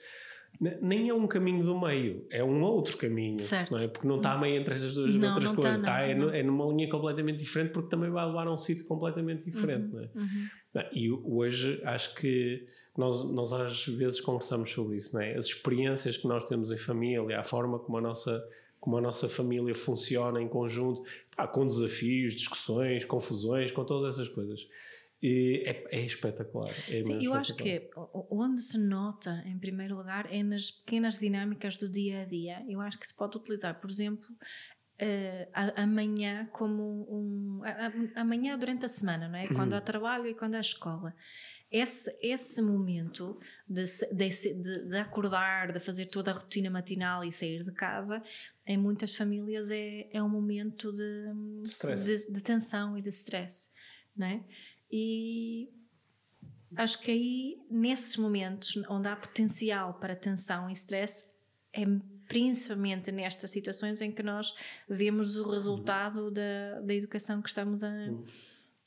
nem 0.60 1.08
é 1.08 1.14
um 1.14 1.26
caminho 1.26 1.64
do 1.64 1.80
meio, 1.80 2.26
é 2.30 2.42
um 2.42 2.62
outro 2.62 2.96
caminho, 2.96 3.38
certo. 3.38 3.70
Não 3.70 3.78
é? 3.78 3.86
porque 3.86 4.08
não 4.08 4.16
está 4.16 4.32
a 4.32 4.38
meio 4.38 4.60
entre 4.60 4.74
essas 4.74 4.94
duas 4.94 5.14
não, 5.14 5.28
outras 5.28 5.44
não 5.44 5.54
coisas, 5.54 5.76
está, 5.78 5.92
tá, 5.92 6.02
é, 6.02 6.10
é, 6.10 6.42
numa 6.42 6.66
linha 6.66 6.88
completamente 6.88 7.38
diferente, 7.38 7.70
porque 7.72 7.88
também 7.88 8.10
vai 8.10 8.26
levar 8.26 8.46
a 8.48 8.52
um 8.52 8.56
sítio 8.56 8.84
completamente 8.84 9.48
diferente. 9.48 9.94
Uhum, 9.94 10.08
não 10.72 10.80
é? 10.80 10.84
Uhum. 10.84 10.88
E 10.92 11.10
hoje 11.10 11.80
acho 11.84 12.14
que 12.16 12.66
nós, 12.96 13.24
nós 13.30 13.52
às 13.52 13.86
vezes 13.86 14.20
conversamos 14.20 14.72
sobre 14.72 14.96
isso, 14.96 15.14
não 15.14 15.22
é? 15.22 15.36
as 15.36 15.46
experiências 15.46 16.16
que 16.16 16.26
nós 16.26 16.44
temos 16.48 16.72
em 16.72 16.76
família, 16.76 17.38
a 17.38 17.44
forma 17.44 17.78
como 17.78 17.98
a 17.98 18.00
nossa 18.00 18.44
como 18.80 18.96
a 18.96 19.00
nossa 19.00 19.28
família 19.28 19.74
funciona 19.74 20.40
em 20.40 20.46
conjunto, 20.46 21.02
com 21.52 21.66
desafios, 21.66 22.34
discussões, 22.34 23.04
confusões, 23.04 23.72
com 23.72 23.84
todas 23.84 24.14
essas 24.14 24.28
coisas. 24.28 24.68
É, 25.22 25.98
é 25.98 26.00
espetacular. 26.00 26.72
É 26.88 27.02
Sim, 27.02 27.24
eu 27.24 27.34
acho 27.34 27.54
que 27.56 27.90
onde 28.30 28.60
se 28.60 28.78
nota, 28.78 29.42
em 29.46 29.58
primeiro 29.58 29.96
lugar, 29.96 30.32
é 30.32 30.42
nas 30.42 30.70
pequenas 30.70 31.18
dinâmicas 31.18 31.76
do 31.76 31.88
dia 31.88 32.22
a 32.22 32.24
dia. 32.24 32.64
Eu 32.68 32.80
acho 32.80 32.98
que 32.98 33.06
se 33.06 33.14
pode 33.14 33.36
utilizar, 33.36 33.80
por 33.80 33.90
exemplo, 33.90 34.28
uh, 35.00 35.72
amanhã 35.76 36.48
como 36.52 37.06
um. 37.10 37.62
amanhã 38.14 38.56
durante 38.56 38.84
a 38.84 38.88
semana, 38.88 39.28
não 39.28 39.36
é? 39.36 39.48
Quando 39.48 39.74
há 39.74 39.80
trabalho 39.80 40.26
e 40.26 40.34
quando 40.34 40.54
há 40.54 40.60
escola. 40.60 41.14
Esse, 41.70 42.16
esse 42.22 42.62
momento 42.62 43.38
de, 43.68 43.84
de, 44.10 44.54
de, 44.88 44.96
acordar, 44.96 45.70
de 45.70 45.78
fazer 45.78 46.06
toda 46.06 46.30
a 46.30 46.34
rotina 46.34 46.70
matinal 46.70 47.22
e 47.22 47.30
sair 47.30 47.62
de 47.62 47.72
casa, 47.72 48.22
em 48.66 48.78
muitas 48.78 49.14
famílias 49.14 49.70
é, 49.70 50.08
é 50.10 50.22
um 50.22 50.30
momento 50.30 50.90
de, 50.92 51.26
de, 52.04 52.32
de 52.32 52.40
tensão 52.40 52.96
e 52.96 53.02
de 53.02 53.10
stress, 53.10 53.68
não 54.16 54.28
é? 54.28 54.44
E 54.90 55.70
acho 56.76 57.00
que 57.00 57.10
aí, 57.10 57.62
nesses 57.70 58.16
momentos 58.16 58.76
onde 58.88 59.08
há 59.08 59.16
potencial 59.16 59.94
para 59.94 60.16
tensão 60.16 60.68
e 60.68 60.72
stress, 60.72 61.24
é 61.72 61.84
principalmente 62.26 63.10
nestas 63.10 63.50
situações 63.50 64.00
em 64.00 64.12
que 64.12 64.22
nós 64.22 64.54
vemos 64.88 65.36
o 65.36 65.50
resultado 65.50 66.30
da, 66.30 66.80
da 66.80 66.94
educação 66.94 67.40
que 67.40 67.48
estamos 67.48 67.82
a, 67.82 67.90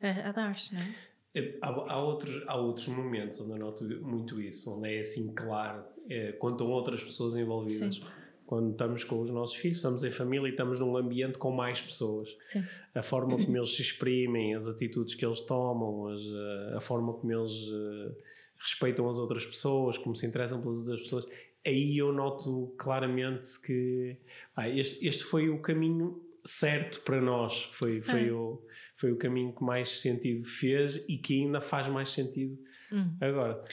a, 0.02 0.30
a 0.30 0.32
dar, 0.32 0.56
não 0.72 0.80
é? 0.80 0.96
é? 1.36 1.58
Há, 1.62 1.70
há, 1.70 2.02
outros, 2.02 2.44
há 2.48 2.56
outros 2.56 2.88
momentos 2.88 3.40
onde 3.42 3.52
eu 3.52 3.58
noto 3.58 3.84
muito 4.02 4.40
isso, 4.40 4.78
onde 4.78 4.96
é 4.96 5.00
assim 5.00 5.34
claro, 5.34 5.84
é, 6.08 6.34
quando 6.34 6.56
estão 6.56 6.68
outras 6.68 7.04
pessoas 7.04 7.36
envolvidas. 7.36 7.96
Sim 7.96 8.04
quando 8.52 8.72
estamos 8.72 9.06
com 9.06 9.18
os 9.18 9.32
nossos 9.32 9.56
filhos, 9.56 9.78
estamos 9.78 10.04
em 10.04 10.12
família 10.12 10.50
e 10.50 10.52
estamos 10.52 10.78
num 10.78 10.98
ambiente 10.98 11.38
com 11.38 11.52
mais 11.52 11.82
pessoas. 11.82 12.36
Sim. 12.42 12.62
A 12.94 13.02
forma 13.02 13.38
como 13.38 13.56
eles 13.56 13.70
se 13.74 13.82
exprimem, 13.82 14.54
as 14.56 14.68
atitudes 14.68 15.16
que 15.16 15.26
eles 15.26 15.40
tomam, 15.40 16.10
as, 16.10 16.20
eh, 16.20 16.74
a 16.76 16.82
forma 16.82 17.14
como 17.14 17.32
eles 17.32 17.50
uh, 17.50 18.14
respeitam 18.58 19.08
as 19.08 19.18
outras 19.18 19.46
pessoas, 19.46 19.98
como 19.98 20.18
se 20.18 20.26
interessam 20.28 20.62
pelas 20.62 20.80
outras 20.80 21.02
pessoas, 21.02 21.26
aí 21.66 21.98
eu 21.98 22.12
noto 22.12 22.76
claramente 22.78 23.58
que 23.62 24.18
ah, 24.54 24.68
este, 24.68 25.08
este 25.08 25.24
foi 25.24 25.48
o 25.48 25.62
caminho 25.62 26.22
certo 26.44 27.00
para 27.04 27.22
nós, 27.22 27.70
foi, 27.72 28.02
foi, 28.02 28.32
o, 28.32 28.62
foi 28.98 29.14
o 29.14 29.18
caminho 29.18 29.56
que 29.56 29.64
mais 29.64 30.02
sentido 30.02 30.44
fez 30.44 31.08
e 31.08 31.18
que 31.18 31.42
ainda 31.42 31.62
faz 31.62 31.88
mais 31.88 32.10
sentido 32.10 32.60
hum. 32.92 33.16
agora. 33.22 33.64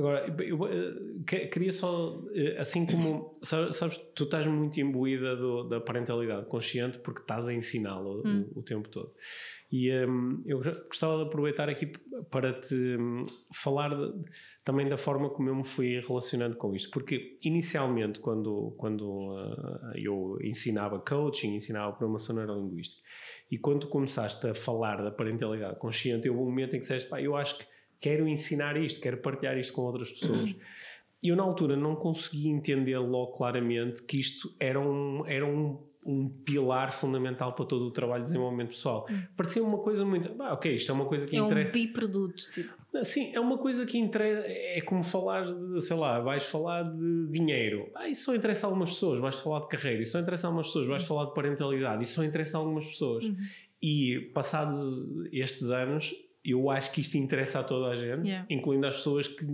Agora, 0.00 0.34
eu, 0.42 0.66
eh, 0.66 1.46
queria 1.48 1.70
só, 1.72 2.24
eh, 2.32 2.56
assim 2.58 2.86
como, 2.86 3.38
sabes, 3.44 3.98
tu 4.14 4.24
estás 4.24 4.46
muito 4.46 4.80
imbuída 4.80 5.36
do, 5.36 5.64
da 5.64 5.78
parentalidade 5.78 6.46
consciente 6.46 6.98
porque 7.00 7.20
estás 7.20 7.46
a 7.46 7.52
ensiná-la 7.52 8.08
hum. 8.08 8.48
o, 8.54 8.60
o, 8.60 8.62
tempo 8.62 8.88
todo. 8.88 9.12
E 9.70 9.92
um, 10.06 10.42
eu 10.46 10.62
gostava 10.86 11.18
de 11.18 11.22
aproveitar 11.24 11.68
aqui 11.68 11.92
para 12.30 12.54
te 12.54 12.74
um, 12.74 13.26
falar 13.52 13.90
de, 13.90 14.24
também 14.64 14.88
da 14.88 14.96
forma 14.96 15.28
como 15.28 15.50
eu 15.50 15.54
me 15.54 15.64
fui 15.64 16.00
relacionando 16.00 16.56
com 16.56 16.74
isto, 16.74 16.90
porque 16.90 17.38
inicialmente, 17.42 18.20
quando, 18.20 18.74
quando 18.78 19.02
uh, 19.02 19.92
eu 19.96 20.38
ensinava 20.42 20.98
coaching, 20.98 21.56
ensinava 21.56 21.92
programação 21.92 22.34
neurolinguística, 22.36 23.02
e 23.50 23.58
quando 23.58 23.86
começaste 23.86 24.46
a 24.46 24.54
falar 24.54 25.02
da 25.02 25.10
parentalidade 25.10 25.78
consciente, 25.78 26.26
houve 26.30 26.40
um 26.40 26.46
momento 26.46 26.74
em 26.74 26.78
que 26.78 26.86
disseste, 26.86 27.10
pá, 27.10 27.20
eu 27.20 27.36
acho 27.36 27.58
que 27.58 27.64
quero 28.00 28.26
ensinar 28.26 28.76
isto, 28.76 29.00
quero 29.00 29.18
partilhar 29.18 29.58
isto 29.58 29.72
com 29.72 29.82
outras 29.82 30.10
pessoas. 30.10 30.54
E 31.22 31.28
eu, 31.28 31.36
na 31.36 31.42
altura, 31.42 31.76
não 31.76 31.94
conseguia 31.94 32.50
entender 32.50 32.98
logo 32.98 33.32
claramente 33.32 34.02
que 34.02 34.18
isto 34.18 34.54
era 34.58 34.80
um, 34.80 35.22
era 35.26 35.44
um, 35.44 35.78
um 36.04 36.28
pilar 36.28 36.90
fundamental 36.90 37.52
para 37.52 37.66
todo 37.66 37.86
o 37.86 37.90
trabalho 37.90 38.22
de 38.22 38.28
desenvolvimento 38.28 38.68
pessoal. 38.68 39.06
Hum. 39.10 39.22
Parecia 39.36 39.62
uma 39.62 39.78
coisa 39.78 40.04
muito. 40.04 40.30
Ah, 40.42 40.54
ok, 40.54 40.74
isto 40.74 40.90
é 40.90 40.94
uma 40.94 41.04
coisa 41.04 41.26
que 41.26 41.36
é 41.36 41.38
interessa. 41.38 41.66
É 41.66 41.68
um 41.68 41.72
biproduto. 41.72 42.50
Tipo. 42.50 42.80
Sim, 43.04 43.32
é 43.34 43.38
uma 43.38 43.58
coisa 43.58 43.84
que 43.84 43.98
interessa. 43.98 44.46
É 44.46 44.80
como 44.80 45.02
falar 45.02 45.44
de, 45.44 45.82
sei 45.82 45.96
lá, 45.96 46.20
vais 46.20 46.44
falar 46.44 46.84
de 46.84 47.26
dinheiro. 47.28 47.90
Ah, 47.94 48.08
isso 48.08 48.24
só 48.24 48.34
interessa 48.34 48.66
a 48.66 48.68
algumas 48.68 48.90
pessoas. 48.90 49.20
Vais 49.20 49.38
falar 49.38 49.60
de 49.60 49.68
carreira. 49.68 50.02
Isso 50.02 50.12
só 50.12 50.20
interessa 50.20 50.46
a 50.46 50.48
algumas 50.48 50.68
pessoas. 50.68 50.86
Vais 50.86 51.04
falar 51.04 51.26
de 51.26 51.34
parentalidade. 51.34 52.02
Isso 52.02 52.14
só 52.14 52.24
interessa 52.24 52.56
a 52.56 52.60
algumas 52.60 52.86
pessoas. 52.86 53.24
Uhum. 53.24 53.36
E 53.82 54.30
passados 54.34 54.78
estes 55.32 55.70
anos, 55.70 56.14
eu 56.44 56.70
acho 56.70 56.90
que 56.92 57.00
isto 57.00 57.16
interessa 57.16 57.60
a 57.60 57.62
toda 57.62 57.88
a 57.88 57.96
gente, 57.96 58.26
yeah. 58.26 58.46
incluindo 58.48 58.86
as 58.86 58.96
pessoas 58.96 59.28
que, 59.28 59.44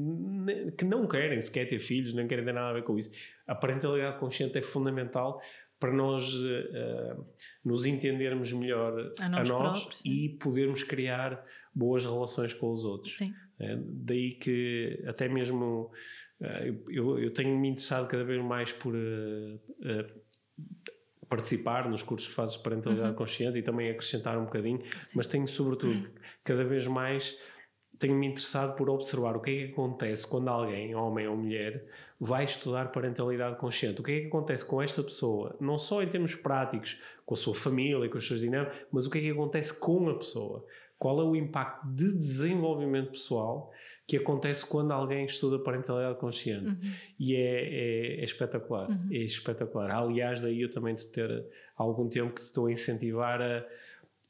que 0.79 0.85
não 0.85 1.07
querem 1.09 1.41
sequer 1.41 1.67
ter 1.69 1.81
filhos, 1.81 2.15
não 2.15 2.27
querem 2.29 2.45
ter 2.45 2.53
nada 2.53 2.71
a 2.71 2.73
ver 2.75 2.85
com 2.85 2.97
isso. 2.97 3.11
A 3.47 3.55
parentalidade 3.55 4.19
consciente 4.19 4.57
é 4.57 4.63
fundamental 4.63 5.41
para 5.79 5.93
nós 5.93 6.33
uh, 6.33 7.27
nos 7.65 7.85
entendermos 7.85 8.53
melhor 8.53 8.93
a 9.21 9.29
nós, 9.29 9.51
a 9.51 9.55
nós 9.55 9.73
próprios, 9.75 10.03
e 10.05 10.31
podermos 10.41 10.83
criar 10.83 11.45
boas 11.75 12.05
relações 12.05 12.55
com 12.55 12.73
os 12.73 12.85
outros. 12.85 13.21
É, 13.59 13.77
daí 13.79 14.33
que 14.33 15.03
até 15.07 15.29
mesmo 15.29 15.91
uh, 16.41 16.83
eu, 16.89 17.19
eu 17.19 17.31
tenho 17.31 17.59
me 17.59 17.69
interessado 17.69 18.07
cada 18.09 18.25
vez 18.25 18.43
mais 18.43 18.73
por 18.73 18.95
uh, 18.95 19.61
participar 21.29 21.89
nos 21.89 22.03
cursos 22.03 22.29
que 22.29 22.35
fazes 22.35 22.57
de 22.57 22.63
parentalidade 22.63 23.11
uhum. 23.11 23.15
consciente 23.15 23.59
e 23.59 23.63
também 23.63 23.91
acrescentar 23.91 24.39
um 24.39 24.45
bocadinho, 24.45 24.81
Sim. 25.01 25.13
mas 25.17 25.27
tenho 25.27 25.47
sobretudo 25.47 26.09
cada 26.45 26.65
vez 26.65 26.87
mais 26.87 27.37
tenho-me 27.99 28.27
interessado 28.27 28.77
por 28.77 28.91
observar 28.91 29.37
o 29.37 29.41
que 29.41 29.51
é 29.51 29.67
que 29.67 29.73
acontece 29.73 30.27
quando 30.27 30.49
alguém, 30.49 30.95
homem 30.95 31.27
ou 31.27 31.37
mulher, 31.37 31.85
vai 32.21 32.45
estudar 32.45 32.93
parentalidade 32.93 33.57
consciente. 33.57 34.01
O 34.01 34.05
que 34.05 34.13
é 34.13 34.21
que 34.21 34.27
acontece 34.27 34.65
com 34.65 34.83
esta 34.83 35.03
pessoa, 35.03 35.57
não 35.61 35.79
só 35.79 36.03
em 36.03 36.09
termos 36.09 36.35
práticos, 36.35 37.01
com 37.25 37.35
a 37.35 37.37
sua 37.37 37.55
família, 37.55 38.09
com 38.09 38.19
as 38.19 38.25
suas 38.25 38.41
dinâmicas, 38.41 38.79
mas 38.93 39.07
o 39.07 39.11
que 39.11 39.19
é 39.19 39.21
que 39.23 39.31
acontece 39.31 39.79
com 39.79 40.09
a 40.09 40.15
pessoa. 40.15 40.65
Qual 40.99 41.19
é 41.21 41.25
o 41.25 41.37
impacto 41.37 41.87
de 41.89 42.13
desenvolvimento 42.13 43.11
pessoal 43.11 43.71
que 44.07 44.17
acontece 44.17 44.65
quando 44.65 44.93
alguém 44.93 45.27
estuda 45.27 45.59
parentalidade 45.59 46.19
consciente. 46.19 46.67
Uhum. 46.67 46.93
E 47.19 47.35
é, 47.35 47.41
é, 47.41 48.21
é 48.21 48.25
espetacular. 48.25 48.89
Uhum. 48.89 49.09
É 49.11 49.19
espetacular. 49.19 49.91
Aliás, 49.91 50.41
daí 50.41 50.63
eu 50.63 50.71
também 50.71 50.95
de 50.95 51.07
ter 51.07 51.45
algum 51.77 52.09
tempo 52.09 52.33
que 52.33 52.41
te 52.41 52.45
estou 52.45 52.67
a 52.67 52.73
incentivar 52.73 53.43
a, 53.43 53.67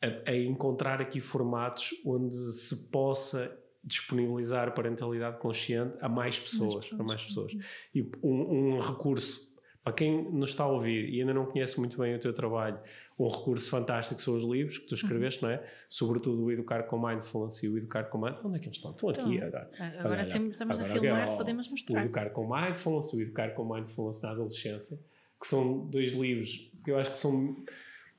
a, 0.00 0.30
a 0.30 0.36
encontrar 0.36 1.02
aqui 1.02 1.20
formatos 1.20 1.90
onde 2.04 2.34
se 2.52 2.76
possa 2.84 3.54
disponibilizar 3.84 4.74
parentalidade 4.74 5.38
consciente 5.38 5.94
a 6.00 6.08
mais 6.08 6.40
pessoas, 6.40 6.74
mais 6.74 6.88
pessoas. 6.88 7.00
a 7.00 7.04
mais 7.04 7.24
pessoas. 7.24 7.52
E 7.94 8.02
um, 8.22 8.74
um 8.74 8.78
recurso 8.80 9.54
para 9.86 9.92
quem 9.92 10.28
nos 10.32 10.50
está 10.50 10.64
a 10.64 10.66
ouvir 10.66 11.08
e 11.14 11.20
ainda 11.20 11.32
não 11.32 11.46
conhece 11.46 11.78
muito 11.78 11.96
bem 11.96 12.12
o 12.12 12.18
teu 12.18 12.32
trabalho, 12.32 12.76
um 13.16 13.28
recurso 13.28 13.70
fantástico 13.70 14.20
são 14.20 14.34
os 14.34 14.42
livros 14.42 14.78
que 14.78 14.86
tu 14.88 14.94
escreveste, 14.94 15.40
não 15.44 15.48
é? 15.48 15.64
Sobretudo 15.88 16.42
o 16.42 16.50
Educar 16.50 16.82
com 16.88 16.98
Mindfulness 16.98 17.62
e 17.62 17.68
o 17.68 17.78
Educar 17.78 18.06
com 18.06 18.18
Mindfulness. 18.18 18.46
Onde 18.46 18.56
é 18.56 18.58
que 18.58 18.66
eles 18.66 18.78
estão? 18.78 18.90
Estão 18.90 19.10
então, 19.12 19.26
aqui 19.26 19.40
agora. 19.40 19.70
Agora 20.00 20.22
olha, 20.22 20.28
temos, 20.28 20.50
estamos 20.50 20.80
agora, 20.80 20.92
a 20.92 21.00
filmar, 21.00 21.22
agora, 21.22 21.36
podemos 21.36 21.70
mostrar. 21.70 22.00
O 22.00 22.04
Educar 22.04 22.30
com 22.30 22.52
Mindfulness, 22.52 23.12
o 23.12 23.22
Educar 23.22 23.54
com 23.54 23.74
Mindfulness 23.74 24.20
na 24.20 24.30
adolescência, 24.32 24.98
que 25.40 25.46
são 25.46 25.86
dois 25.86 26.14
livros 26.14 26.68
que 26.84 26.90
eu 26.90 26.98
acho 26.98 27.12
que 27.12 27.18
são, 27.20 27.56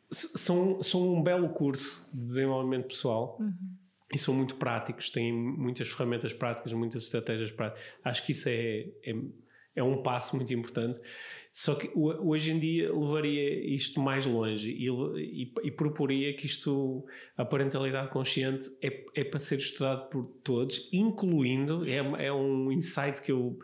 são, 0.09 0.81
são 0.81 1.15
um 1.15 1.21
belo 1.21 1.49
curso 1.49 2.09
de 2.13 2.23
desenvolvimento 2.23 2.87
pessoal. 2.87 3.35
Uhum. 3.41 3.53
E 4.13 4.17
são 4.17 4.33
muito 4.33 4.55
práticos, 4.55 5.11
têm 5.11 5.33
muitas 5.33 5.89
ferramentas 5.89 6.31
práticas, 6.31 6.71
muitas 6.71 7.03
estratégias 7.03 7.51
práticas. 7.51 7.83
Acho 8.05 8.25
que 8.25 8.31
isso 8.31 8.47
é, 8.47 8.87
é, 9.03 9.13
é 9.77 9.83
um 9.83 10.01
passo 10.01 10.35
muito 10.35 10.53
importante. 10.53 10.99
Só 11.51 11.75
que 11.75 11.89
hoje 11.95 12.51
em 12.51 12.59
dia 12.59 12.93
levaria 12.93 13.73
isto 13.73 13.99
mais 13.99 14.25
longe 14.25 14.69
e, 14.69 14.89
e, 14.89 15.53
e 15.63 15.71
proporia 15.71 16.35
que 16.35 16.45
isto, 16.45 17.05
a 17.35 17.45
parentalidade 17.45 18.09
consciente, 18.09 18.69
é, 18.81 19.05
é 19.15 19.23
para 19.23 19.39
ser 19.39 19.59
estudado 19.59 20.09
por 20.09 20.25
todos, 20.43 20.89
incluindo, 20.91 21.87
é, 21.87 22.25
é 22.25 22.33
um 22.33 22.71
insight 22.71 23.21
que 23.21 23.31
eu 23.31 23.57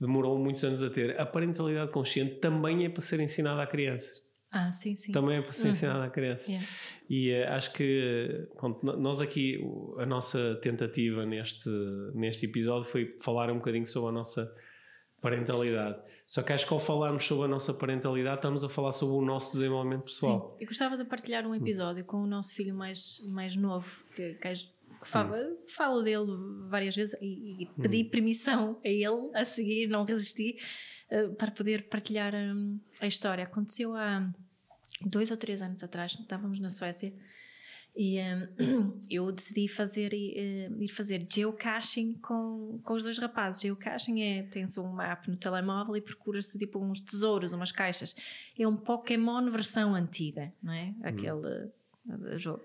demorou 0.00 0.38
muitos 0.38 0.64
anos 0.64 0.82
a 0.82 0.90
ter, 0.90 1.20
a 1.20 1.26
parentalidade 1.26 1.90
consciente 1.90 2.36
também 2.36 2.84
é 2.84 2.88
para 2.88 3.02
ser 3.02 3.20
ensinada 3.20 3.62
a 3.62 3.66
crianças. 3.66 4.22
Ah, 4.50 4.70
sim, 4.72 4.94
sim. 4.94 5.10
Também 5.10 5.38
é 5.38 5.42
para 5.42 5.50
ser 5.50 5.64
uhum. 5.64 5.70
ensinada 5.70 6.04
a 6.04 6.10
crianças. 6.10 6.46
Yeah. 6.48 6.66
E 7.10 7.32
uh, 7.32 7.48
acho 7.54 7.72
que 7.72 8.46
pronto, 8.56 8.84
nós 8.84 9.20
aqui, 9.20 9.60
a 9.98 10.06
nossa 10.06 10.54
tentativa 10.62 11.26
neste, 11.26 11.68
neste 12.14 12.46
episódio 12.46 12.88
foi 12.88 13.16
falar 13.20 13.50
um 13.50 13.56
bocadinho 13.56 13.86
sobre 13.86 14.10
a 14.10 14.12
nossa 14.12 14.54
parentalidade. 15.24 15.98
Só 16.26 16.42
que 16.42 16.52
acho 16.52 16.66
que 16.66 16.72
ao 16.74 16.78
falarmos 16.78 17.24
sobre 17.24 17.46
a 17.46 17.48
nossa 17.48 17.72
parentalidade, 17.72 18.36
estamos 18.36 18.62
a 18.62 18.68
falar 18.68 18.92
sobre 18.92 19.16
o 19.16 19.22
nosso 19.22 19.56
desenvolvimento 19.56 20.04
pessoal. 20.04 20.50
Sim, 20.50 20.62
eu 20.62 20.68
gostava 20.68 20.98
de 20.98 21.04
partilhar 21.06 21.46
um 21.46 21.54
episódio 21.54 22.02
hum. 22.02 22.06
com 22.06 22.16
o 22.18 22.26
nosso 22.26 22.54
filho 22.54 22.74
mais, 22.74 23.20
mais 23.28 23.56
novo, 23.56 24.04
que, 24.14 24.34
que 24.34 25.08
fala, 25.08 25.38
hum. 25.38 25.56
falo 25.74 26.02
dele 26.02 26.26
várias 26.68 26.94
vezes 26.94 27.16
e, 27.22 27.62
e 27.62 27.66
pedi 27.80 28.02
hum. 28.02 28.10
permissão 28.10 28.80
a 28.84 28.88
ele 28.88 29.30
a 29.32 29.46
seguir, 29.46 29.86
não 29.86 30.04
resisti, 30.04 30.58
uh, 31.10 31.34
para 31.36 31.50
poder 31.50 31.88
partilhar 31.88 32.34
um, 32.34 32.78
a 33.00 33.06
história. 33.06 33.44
Aconteceu 33.44 33.96
há 33.96 34.30
dois 35.06 35.30
ou 35.30 35.38
três 35.38 35.62
anos 35.62 35.82
atrás, 35.82 36.18
estávamos 36.20 36.60
na 36.60 36.68
Suécia 36.68 37.14
e 37.96 38.18
um, 38.20 38.98
eu 39.08 39.30
decidi 39.30 39.68
fazer, 39.68 40.12
uh, 40.12 40.82
ir 40.82 40.88
fazer 40.88 41.24
geocaching 41.28 42.14
com, 42.14 42.80
com 42.82 42.94
os 42.94 43.04
dois 43.04 43.18
rapazes. 43.18 43.62
Geocaching 43.62 44.22
é, 44.22 44.42
tens 44.44 44.76
um 44.76 44.92
mapa 44.92 45.30
no 45.30 45.36
telemóvel 45.36 45.96
e 45.96 46.00
procuras 46.00 46.48
tipo 46.48 46.78
uns 46.78 47.00
tesouros, 47.00 47.52
umas 47.52 47.70
caixas. 47.70 48.16
É 48.58 48.66
um 48.66 48.76
Pokémon 48.76 49.48
versão 49.50 49.94
antiga, 49.94 50.52
não 50.62 50.72
é? 50.72 50.86
Uhum. 50.86 51.00
Aquele 51.04 51.70
uh, 52.34 52.38
jogo. 52.38 52.64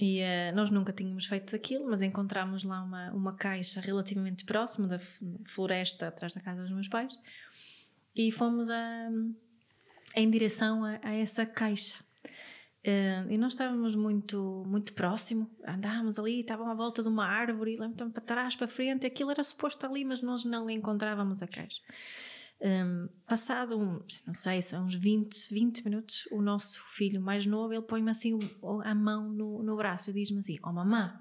E 0.00 0.22
uh, 0.22 0.54
nós 0.54 0.70
nunca 0.70 0.92
tínhamos 0.92 1.26
feito 1.26 1.54
aquilo, 1.54 1.86
mas 1.88 2.00
encontramos 2.00 2.64
lá 2.64 2.82
uma, 2.82 3.12
uma 3.12 3.36
caixa 3.36 3.80
relativamente 3.80 4.44
próxima 4.44 4.88
da 4.88 4.98
floresta 5.44 6.08
atrás 6.08 6.34
da 6.34 6.40
casa 6.40 6.62
dos 6.62 6.72
meus 6.72 6.88
pais 6.88 7.14
e 8.16 8.30
fomos 8.32 8.70
a, 8.70 9.10
em 10.16 10.30
direção 10.30 10.84
a, 10.84 10.98
a 11.02 11.14
essa 11.14 11.44
caixa. 11.44 11.96
E 13.30 13.38
nós 13.38 13.54
estávamos 13.54 13.94
muito, 13.94 14.62
muito 14.66 14.92
próximo, 14.92 15.50
andávamos 15.66 16.18
ali, 16.18 16.40
estavam 16.40 16.68
à 16.68 16.74
volta 16.74 17.02
de 17.02 17.08
uma 17.08 17.24
árvore, 17.24 17.76
e 17.76 17.82
então 17.82 18.10
para 18.10 18.22
trás, 18.22 18.54
para 18.54 18.68
frente, 18.68 19.06
aquilo 19.06 19.30
era 19.30 19.42
suposto 19.42 19.86
ali, 19.86 20.04
mas 20.04 20.20
nós 20.20 20.44
não 20.44 20.68
encontrávamos 20.68 21.42
a 21.42 21.46
caixa. 21.46 21.80
Um, 22.60 23.08
passado, 23.26 23.78
um, 23.78 24.02
não 24.26 24.34
sei, 24.34 24.60
são 24.60 24.84
uns 24.84 24.94
20, 24.94 25.52
20 25.52 25.84
minutos, 25.84 26.28
o 26.30 26.42
nosso 26.42 26.82
filho 26.94 27.20
mais 27.22 27.46
novo, 27.46 27.72
ele 27.72 27.82
põe-me 27.82 28.10
assim 28.10 28.38
a 28.84 28.94
mão 28.94 29.30
no, 29.30 29.62
no 29.62 29.76
braço 29.76 30.10
e 30.10 30.12
diz-me 30.12 30.40
assim, 30.40 30.58
oh 30.62 30.72
mamã, 30.72 31.18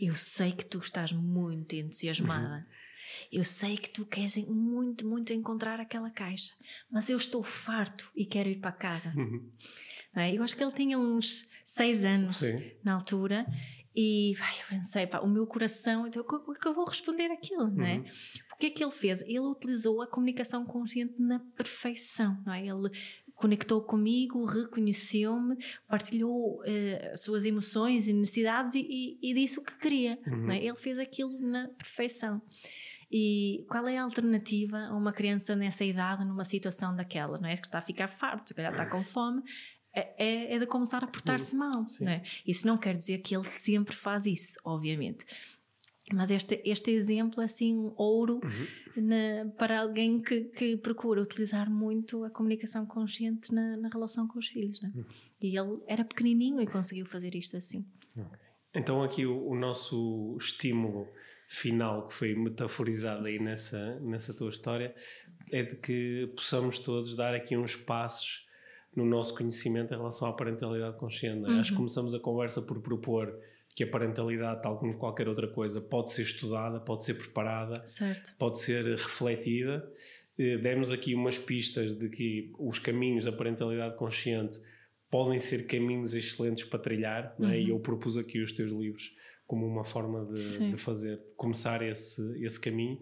eu 0.00 0.14
sei 0.14 0.52
que 0.52 0.64
tu 0.64 0.78
estás 0.78 1.12
muito 1.12 1.74
entusiasmada. 1.74 2.58
Uhum. 2.58 2.74
Eu 3.30 3.44
sei 3.44 3.76
que 3.76 3.90
tu 3.90 4.04
queres 4.06 4.36
muito, 4.36 5.06
muito 5.06 5.32
encontrar 5.32 5.80
aquela 5.80 6.10
caixa, 6.10 6.52
mas 6.90 7.08
eu 7.10 7.16
estou 7.16 7.42
farto 7.42 8.10
e 8.14 8.24
quero 8.24 8.48
ir 8.48 8.60
para 8.60 8.72
casa. 8.72 9.12
É? 10.16 10.36
Eu 10.36 10.42
acho 10.42 10.56
que 10.56 10.62
ele 10.62 10.72
tinha 10.72 10.98
uns 10.98 11.48
seis 11.64 12.04
anos 12.04 12.38
Sim. 12.38 12.70
na 12.82 12.94
altura 12.94 13.46
e 13.96 14.34
ai, 14.40 14.54
eu 14.60 14.78
pensei, 14.78 15.06
pá, 15.06 15.20
o 15.20 15.28
meu 15.28 15.46
coração, 15.46 16.06
então 16.06 16.22
o 16.22 16.54
que, 16.54 16.66
eu 16.66 16.74
vou 16.74 16.84
responder 16.84 17.30
aquilo, 17.30 17.70
não 17.70 17.84
é? 17.84 17.96
Uhum. 17.96 18.04
O 18.52 18.56
que 18.56 18.66
é 18.66 18.70
que 18.70 18.82
ele 18.82 18.90
fez? 18.90 19.20
Ele 19.22 19.38
utilizou 19.38 20.02
a 20.02 20.06
comunicação 20.06 20.64
consciente 20.64 21.14
na 21.18 21.38
perfeição, 21.56 22.36
não 22.44 22.52
é? 22.52 22.66
Ele 22.66 22.90
conectou 23.36 23.82
comigo, 23.82 24.44
reconheceu-me, 24.44 25.56
partilhou 25.88 26.60
uh, 26.60 27.16
suas 27.16 27.44
emoções 27.44 28.08
e 28.08 28.12
necessidades 28.12 28.74
e, 28.74 28.80
e, 28.80 29.30
e, 29.30 29.34
disse 29.34 29.60
o 29.60 29.62
que 29.62 29.76
queria. 29.78 30.18
Uhum. 30.26 30.50
É? 30.50 30.64
Ele 30.64 30.76
fez 30.76 30.98
aquilo 30.98 31.38
na 31.40 31.68
perfeição. 31.68 32.42
E 33.10 33.64
qual 33.68 33.86
é 33.86 33.98
a 33.98 34.02
alternativa 34.02 34.86
a 34.86 34.96
uma 34.96 35.12
criança 35.12 35.54
nessa 35.54 35.84
idade, 35.84 36.24
numa 36.24 36.44
situação 36.44 36.96
daquela, 36.96 37.38
não 37.38 37.48
é? 37.48 37.56
Que 37.56 37.66
está 37.66 37.78
a 37.78 37.82
ficar 37.82 38.08
farto, 38.08 38.48
se 38.48 38.54
calhar 38.54 38.72
está 38.72 38.86
com 38.86 39.04
fome, 39.04 39.42
é, 39.94 40.14
é, 40.18 40.54
é 40.54 40.58
de 40.58 40.66
começar 40.66 41.02
a 41.04 41.06
portar-se 41.06 41.54
mal. 41.54 41.86
Não 42.00 42.10
é? 42.10 42.22
Isso 42.46 42.66
não 42.66 42.76
quer 42.76 42.96
dizer 42.96 43.18
que 43.18 43.34
ele 43.34 43.48
sempre 43.48 43.94
faz 43.94 44.26
isso, 44.26 44.58
obviamente. 44.64 45.24
Mas 46.12 46.30
este, 46.30 46.60
este 46.64 46.90
exemplo 46.90 47.40
é 47.40 47.46
assim 47.46 47.90
ouro 47.96 48.40
uhum. 48.44 49.02
na, 49.02 49.50
para 49.56 49.80
alguém 49.80 50.20
que, 50.20 50.42
que 50.44 50.76
procura 50.76 51.22
utilizar 51.22 51.70
muito 51.70 52.24
a 52.24 52.30
comunicação 52.30 52.84
consciente 52.84 53.54
na, 53.54 53.76
na 53.78 53.88
relação 53.88 54.28
com 54.28 54.38
os 54.38 54.48
filhos. 54.48 54.82
É? 54.82 54.86
Uhum. 54.88 55.04
E 55.40 55.56
ele 55.56 55.82
era 55.86 56.04
pequenininho 56.04 56.60
e 56.60 56.66
conseguiu 56.66 57.06
fazer 57.06 57.34
isto 57.34 57.56
assim. 57.56 57.86
Okay. 58.14 58.38
Então 58.74 59.02
aqui 59.02 59.24
o, 59.24 59.48
o, 59.48 59.54
nosso 59.54 60.36
estímulo 60.38 61.08
final 61.48 62.06
que 62.06 62.12
foi 62.12 62.34
metaforizado 62.34 63.26
aí 63.26 63.38
nessa, 63.38 63.98
nessa 64.00 64.34
tua 64.34 64.50
história 64.50 64.94
é 65.50 65.62
de 65.62 65.76
que 65.76 66.30
possamos 66.34 66.78
todos 66.78 67.16
dar 67.16 67.34
aqui 67.34 67.56
uns 67.56 67.76
passos 67.76 68.44
no 68.96 69.04
nosso 69.04 69.34
conhecimento 69.34 69.92
em 69.92 69.96
relação 69.96 70.28
à 70.28 70.32
parentalidade 70.32 70.96
consciente. 70.98 71.44
É? 71.44 71.48
Uhum. 71.48 71.60
Acho 71.60 71.70
que 71.70 71.76
começamos 71.76 72.14
a 72.14 72.20
conversa 72.20 72.62
por 72.62 72.80
propor 72.80 73.38
que 73.74 73.82
a 73.82 73.86
parentalidade, 73.86 74.62
tal 74.62 74.78
como 74.78 74.96
qualquer 74.96 75.28
outra 75.28 75.48
coisa, 75.48 75.80
pode 75.80 76.12
ser 76.12 76.22
estudada, 76.22 76.78
pode 76.78 77.04
ser 77.04 77.14
preparada, 77.14 77.84
certo. 77.86 78.34
pode 78.38 78.58
ser 78.60 78.84
refletida. 78.84 79.90
Eh, 80.38 80.58
demos 80.58 80.92
aqui 80.92 81.14
umas 81.14 81.38
pistas 81.38 81.98
de 81.98 82.08
que 82.08 82.52
os 82.58 82.78
caminhos 82.78 83.24
da 83.24 83.32
parentalidade 83.32 83.96
consciente 83.96 84.60
podem 85.10 85.38
ser 85.38 85.66
caminhos 85.66 86.14
excelentes 86.14 86.64
para 86.64 86.78
trilhar, 86.78 87.34
uhum. 87.38 87.50
é? 87.50 87.60
e 87.60 87.70
eu 87.70 87.78
propus 87.80 88.16
aqui 88.16 88.40
os 88.40 88.52
teus 88.52 88.70
livros 88.70 89.16
como 89.46 89.66
uma 89.66 89.84
forma 89.84 90.24
de, 90.32 90.70
de 90.70 90.76
fazer, 90.76 91.18
de 91.18 91.34
começar 91.34 91.82
esse, 91.82 92.44
esse 92.44 92.58
caminho. 92.58 92.98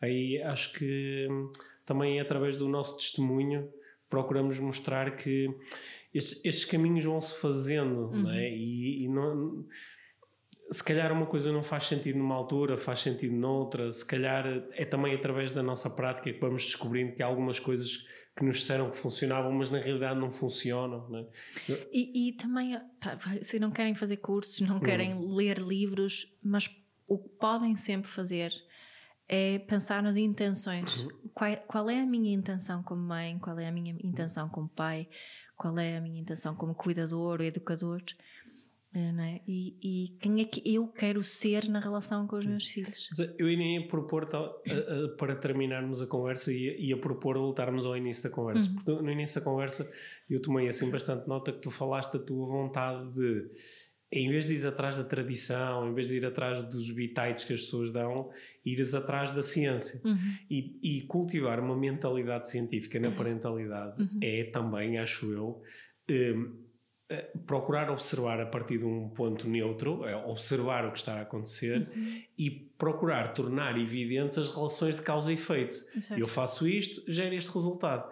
Aí 0.00 0.42
acho 0.42 0.72
que 0.72 1.26
hum, 1.30 1.52
também 1.86 2.20
através 2.20 2.58
do 2.58 2.68
nosso 2.68 2.96
testemunho 2.96 3.70
procuramos 4.08 4.58
mostrar 4.58 5.16
que 5.16 5.48
estes, 6.12 6.44
estes 6.44 6.64
caminhos 6.64 7.04
vão 7.04 7.20
se 7.20 7.40
fazendo, 7.40 8.10
uhum. 8.10 8.22
não 8.22 8.30
é? 8.30 8.50
E, 8.50 9.04
e 9.04 9.08
não, 9.08 9.64
se 10.70 10.82
calhar 10.82 11.12
uma 11.12 11.26
coisa 11.26 11.52
não 11.52 11.62
faz 11.62 11.84
sentido 11.84 12.18
numa 12.18 12.34
altura, 12.34 12.76
faz 12.76 13.00
sentido 13.00 13.34
noutra, 13.34 13.92
se 13.92 14.04
calhar 14.04 14.46
é 14.72 14.84
também 14.84 15.14
através 15.14 15.52
da 15.52 15.62
nossa 15.62 15.90
prática 15.90 16.32
que 16.32 16.40
vamos 16.40 16.64
descobrindo 16.64 17.14
que 17.14 17.22
há 17.22 17.26
algumas 17.26 17.58
coisas 17.58 18.06
que 18.36 18.44
nos 18.44 18.58
disseram 18.58 18.90
que 18.90 18.96
funcionavam, 18.96 19.52
mas 19.52 19.70
na 19.70 19.78
realidade 19.78 20.18
não 20.18 20.30
funcionam. 20.30 21.08
Não 21.08 21.20
é? 21.20 21.26
e, 21.92 22.28
e, 22.28 22.32
também, 22.32 22.76
se 23.42 23.60
não 23.60 23.70
querem 23.70 23.94
fazer 23.94 24.16
cursos, 24.16 24.60
não 24.60 24.80
querem 24.80 25.14
uhum. 25.14 25.34
ler 25.34 25.58
livros, 25.58 26.36
mas 26.42 26.68
o 27.06 27.18
que 27.18 27.28
podem 27.38 27.76
sempre 27.76 28.10
fazer 28.10 28.52
é 29.28 29.58
pensar 29.58 30.02
nas 30.02 30.16
intenções. 30.16 31.00
Uhum. 31.00 31.08
Qual, 31.32 31.56
qual, 31.66 31.90
é 31.90 32.00
a 32.00 32.06
minha 32.06 32.34
intenção 32.34 32.82
como 32.82 33.02
mãe? 33.02 33.38
Qual 33.38 33.58
é 33.58 33.68
a 33.68 33.72
minha 33.72 33.96
intenção 34.02 34.48
como 34.48 34.68
pai? 34.68 35.08
Qual 35.56 35.78
é 35.78 35.96
a 35.96 36.00
minha 36.00 36.20
intenção 36.20 36.54
como 36.54 36.74
cuidador 36.74 37.40
ou 37.40 37.46
educador? 37.46 38.02
É? 38.96 39.40
E, 39.48 39.76
e, 39.82 40.08
quem 40.20 40.40
é 40.40 40.44
que 40.44 40.62
eu 40.72 40.86
quero 40.86 41.20
ser 41.20 41.68
na 41.68 41.80
relação 41.80 42.28
com 42.28 42.36
os 42.36 42.46
meus 42.46 42.64
filhos? 42.64 43.08
Eu 43.36 43.50
ia 43.50 43.88
propor, 43.88 44.28
para 45.18 45.34
terminarmos 45.34 46.00
a 46.00 46.06
conversa, 46.06 46.52
ia, 46.52 46.80
ia 46.80 46.96
propor 46.96 47.36
voltarmos 47.36 47.84
ao 47.86 47.96
início 47.96 48.22
da 48.22 48.30
conversa. 48.30 48.68
Uhum. 48.68 48.76
Porque 48.76 49.02
no 49.02 49.10
início 49.10 49.40
da 49.40 49.44
conversa 49.44 49.90
eu 50.30 50.40
tomei 50.40 50.68
assim 50.68 50.88
bastante 50.92 51.26
nota 51.26 51.50
que 51.50 51.58
tu 51.58 51.72
falaste 51.72 52.12
da 52.12 52.20
tua 52.20 52.46
vontade 52.46 53.12
de 53.14 53.50
em 54.14 54.30
vez 54.30 54.46
de 54.46 54.54
ir 54.54 54.66
atrás 54.66 54.96
da 54.96 55.02
tradição, 55.02 55.88
em 55.88 55.94
vez 55.94 56.08
de 56.08 56.16
ir 56.18 56.24
atrás 56.26 56.62
dos 56.62 56.90
bitites 56.90 57.44
que 57.44 57.52
as 57.52 57.62
pessoas 57.62 57.92
dão, 57.92 58.30
ires 58.64 58.94
atrás 58.94 59.32
da 59.32 59.42
ciência. 59.42 60.00
Uhum. 60.04 60.16
E, 60.48 60.78
e, 60.82 61.00
cultivar 61.02 61.58
uma 61.58 61.76
mentalidade 61.76 62.48
científica 62.48 63.00
na 63.00 63.08
uhum. 63.08 63.14
parentalidade 63.16 64.00
uhum. 64.00 64.20
é 64.22 64.44
também, 64.44 64.98
acho 64.98 65.32
eu, 65.32 65.60
um, 66.08 66.64
procurar 67.46 67.90
observar 67.90 68.40
a 68.40 68.46
partir 68.46 68.78
de 68.78 68.84
um 68.84 69.08
ponto 69.08 69.48
neutro, 69.48 70.06
é 70.06 70.16
observar 70.16 70.86
o 70.86 70.92
que 70.92 70.98
está 70.98 71.14
a 71.14 71.22
acontecer 71.22 71.88
uhum. 71.94 72.22
e 72.38 72.50
procurar 72.78 73.32
tornar 73.34 73.78
evidentes 73.78 74.38
as 74.38 74.54
relações 74.54 74.96
de 74.96 75.02
causa 75.02 75.30
e 75.30 75.34
efeito. 75.34 75.74
Certo. 75.74 76.18
Eu 76.18 76.26
faço 76.26 76.66
isto, 76.68 77.02
gera 77.10 77.34
este 77.34 77.52
resultado. 77.52 78.10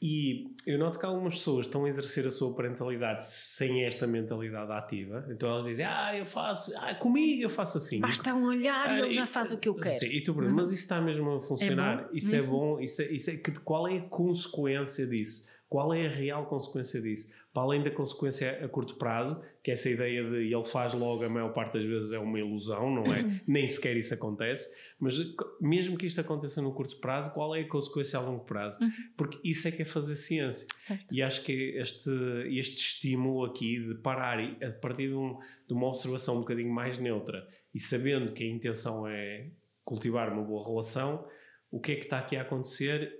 E 0.00 0.54
eu 0.66 0.78
noto 0.78 0.98
que 0.98 1.06
algumas 1.06 1.36
pessoas 1.36 1.66
estão 1.66 1.86
a 1.86 1.88
exercer 1.88 2.26
a 2.26 2.30
sua 2.30 2.54
parentalidade 2.54 3.26
sem 3.26 3.84
esta 3.84 4.06
mentalidade 4.06 4.70
ativa. 4.70 5.26
Então 5.30 5.48
elas 5.48 5.64
dizem: 5.64 5.86
Ah, 5.86 6.14
eu 6.14 6.26
faço, 6.26 6.72
ah, 6.76 6.94
comigo 6.94 7.42
eu 7.42 7.48
faço 7.48 7.78
assim. 7.78 8.00
Basta 8.00 8.34
um 8.34 8.44
olhar 8.44 8.90
ah, 8.90 8.94
e 8.94 9.00
ele 9.00 9.10
já 9.10 9.26
faz 9.26 9.52
o 9.52 9.58
que 9.58 9.68
eu 9.68 9.74
quero. 9.74 9.98
Sim, 9.98 10.08
e 10.08 10.22
tu, 10.22 10.34
Bruno, 10.34 10.50
uhum. 10.50 10.56
mas 10.56 10.70
isso 10.70 10.82
está 10.82 11.00
mesmo 11.00 11.36
a 11.36 11.40
funcionar? 11.40 12.08
É 12.12 12.16
isso 12.16 12.34
é 12.34 12.40
uhum. 12.40 12.44
é 12.44 12.48
bom? 12.48 12.80
Isso 12.80 13.02
é, 13.02 13.04
isso 13.06 13.30
é, 13.30 13.36
que, 13.36 13.52
qual 13.60 13.88
é 13.88 13.96
a 13.96 14.02
consequência 14.02 15.06
disso? 15.06 15.48
Qual 15.68 15.92
é 15.94 16.06
a 16.06 16.10
real 16.10 16.46
consequência 16.46 17.00
disso? 17.00 17.28
para 17.56 17.62
além 17.62 17.82
da 17.82 17.90
consequência 17.90 18.62
a 18.62 18.68
curto 18.68 18.96
prazo, 18.96 19.40
que 19.66 19.72
essa 19.72 19.90
ideia 19.90 20.22
de 20.22 20.54
ele 20.54 20.62
faz 20.62 20.94
logo, 20.94 21.24
a 21.24 21.28
maior 21.28 21.52
parte 21.52 21.72
das 21.72 21.84
vezes 21.84 22.12
é 22.12 22.20
uma 22.20 22.38
ilusão, 22.38 22.88
não 22.88 23.12
é? 23.12 23.22
Uhum. 23.22 23.40
Nem 23.48 23.66
sequer 23.66 23.96
isso 23.96 24.14
acontece, 24.14 24.72
mas 24.96 25.16
mesmo 25.60 25.98
que 25.98 26.06
isto 26.06 26.20
aconteça 26.20 26.62
no 26.62 26.72
curto 26.72 27.00
prazo, 27.00 27.32
qual 27.32 27.52
é 27.52 27.62
a 27.62 27.68
consequência 27.68 28.16
a 28.16 28.22
longo 28.22 28.44
prazo? 28.44 28.78
Uhum. 28.80 28.92
Porque 29.16 29.40
isso 29.42 29.66
é 29.66 29.72
que 29.72 29.82
é 29.82 29.84
fazer 29.84 30.14
ciência. 30.14 30.68
Certo. 30.76 31.12
E 31.12 31.20
acho 31.20 31.42
que 31.42 31.52
este, 31.80 32.10
este 32.56 32.76
estímulo 32.76 33.44
aqui 33.44 33.80
de 33.80 33.96
parar 33.96 34.38
e 34.38 34.56
a 34.64 34.70
partir 34.70 35.08
de, 35.08 35.14
um, 35.14 35.36
de 35.66 35.74
uma 35.74 35.88
observação 35.88 36.36
um 36.36 36.40
bocadinho 36.42 36.72
mais 36.72 36.96
neutra 36.98 37.44
e 37.74 37.80
sabendo 37.80 38.32
que 38.32 38.44
a 38.44 38.46
intenção 38.48 39.04
é 39.04 39.48
cultivar 39.84 40.32
uma 40.32 40.44
boa 40.44 40.64
relação, 40.64 41.26
o 41.72 41.80
que 41.80 41.90
é 41.90 41.96
que 41.96 42.04
está 42.04 42.20
aqui 42.20 42.36
a 42.36 42.42
acontecer 42.42 43.18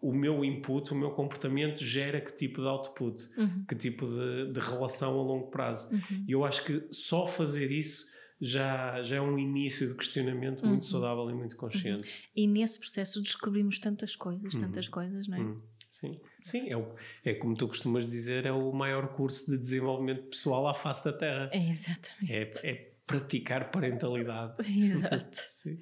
o 0.00 0.12
meu 0.12 0.44
input, 0.44 0.92
o 0.92 0.96
meu 0.96 1.10
comportamento 1.10 1.84
gera 1.84 2.20
que 2.20 2.32
tipo 2.32 2.60
de 2.60 2.66
output, 2.66 3.28
uhum. 3.36 3.64
que 3.68 3.74
tipo 3.74 4.06
de, 4.06 4.52
de, 4.52 4.60
relação 4.60 5.18
a 5.18 5.22
longo 5.22 5.48
prazo. 5.48 5.92
Uhum. 5.92 6.24
E 6.26 6.32
eu 6.32 6.44
acho 6.44 6.64
que 6.64 6.86
só 6.90 7.26
fazer 7.26 7.70
isso 7.70 8.10
já, 8.40 9.02
já 9.02 9.16
é 9.16 9.20
um 9.20 9.38
início 9.38 9.88
de 9.88 9.94
questionamento 9.94 10.64
muito 10.64 10.82
uhum. 10.82 10.88
saudável 10.88 11.30
e 11.30 11.34
muito 11.34 11.56
consciente. 11.56 12.08
Uhum. 12.08 12.32
E 12.36 12.46
nesse 12.46 12.78
processo 12.78 13.20
descobrimos 13.20 13.80
tantas 13.80 14.14
coisas, 14.14 14.54
tantas 14.54 14.86
uhum. 14.86 14.92
coisas, 14.92 15.28
não 15.28 15.36
é? 15.36 15.40
Uhum. 15.40 15.60
Sim, 15.90 16.20
sim 16.42 16.68
é, 16.68 16.76
o, 16.76 16.94
é 17.24 17.34
como 17.34 17.56
tu 17.56 17.66
costumas 17.66 18.08
dizer, 18.08 18.46
é 18.46 18.52
o 18.52 18.72
maior 18.72 19.08
curso 19.14 19.50
de 19.50 19.58
desenvolvimento 19.58 20.24
pessoal 20.28 20.68
à 20.68 20.74
face 20.74 21.04
da 21.04 21.12
Terra. 21.12 21.50
É 21.52 21.68
exatamente. 21.68 22.58
É, 22.64 22.70
é 22.70 22.92
praticar 23.08 23.70
parentalidade. 23.70 24.54
Exato. 24.68 25.38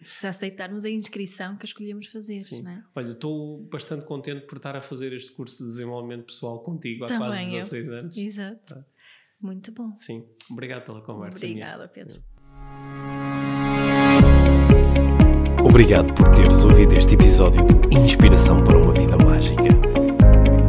Se 0.08 0.26
aceitarmos 0.26 0.84
a 0.84 0.88
inscrição 0.90 1.56
que 1.56 1.66
escolhemos 1.66 2.06
fazer. 2.06 2.40
Sim. 2.40 2.62
Não 2.62 2.70
é? 2.70 2.82
Olha, 2.94 3.10
estou 3.10 3.58
bastante 3.64 4.06
contente 4.06 4.46
por 4.46 4.56
estar 4.56 4.76
a 4.76 4.80
fazer 4.80 5.12
este 5.12 5.32
curso 5.32 5.64
de 5.64 5.70
desenvolvimento 5.70 6.26
pessoal 6.26 6.60
contigo 6.60 7.04
há 7.04 7.08
Também 7.08 7.28
quase 7.28 7.50
16 7.50 7.86
eu. 7.88 7.94
anos. 7.98 8.16
Exato. 8.16 8.74
Tá. 8.74 8.84
Muito 9.42 9.72
bom. 9.72 9.94
Sim. 9.98 10.24
Obrigado 10.50 10.84
pela 10.86 11.02
conversa. 11.02 11.36
Obrigada, 11.38 11.88
Pedro. 11.88 12.22
Obrigado 15.62 16.14
por 16.14 16.28
teres 16.34 16.64
ouvido 16.64 16.94
este 16.94 17.14
episódio 17.14 17.62
do 17.64 17.98
Inspiração 17.98 18.62
para 18.64 18.78
uma 18.78 18.92
Vida 18.92 19.16
Mágica. 19.18 19.62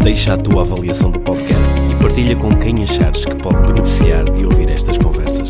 Deixa 0.03 0.33
a 0.33 0.37
tua 0.37 0.61
avaliação 0.63 1.11
do 1.11 1.19
podcast 1.19 1.71
e 1.91 2.01
partilha 2.01 2.35
com 2.35 2.57
quem 2.59 2.83
achares 2.83 3.23
que 3.23 3.35
pode 3.35 3.61
beneficiar 3.71 4.25
de 4.31 4.45
ouvir 4.45 4.69
estas 4.69 4.97
conversas. 4.97 5.49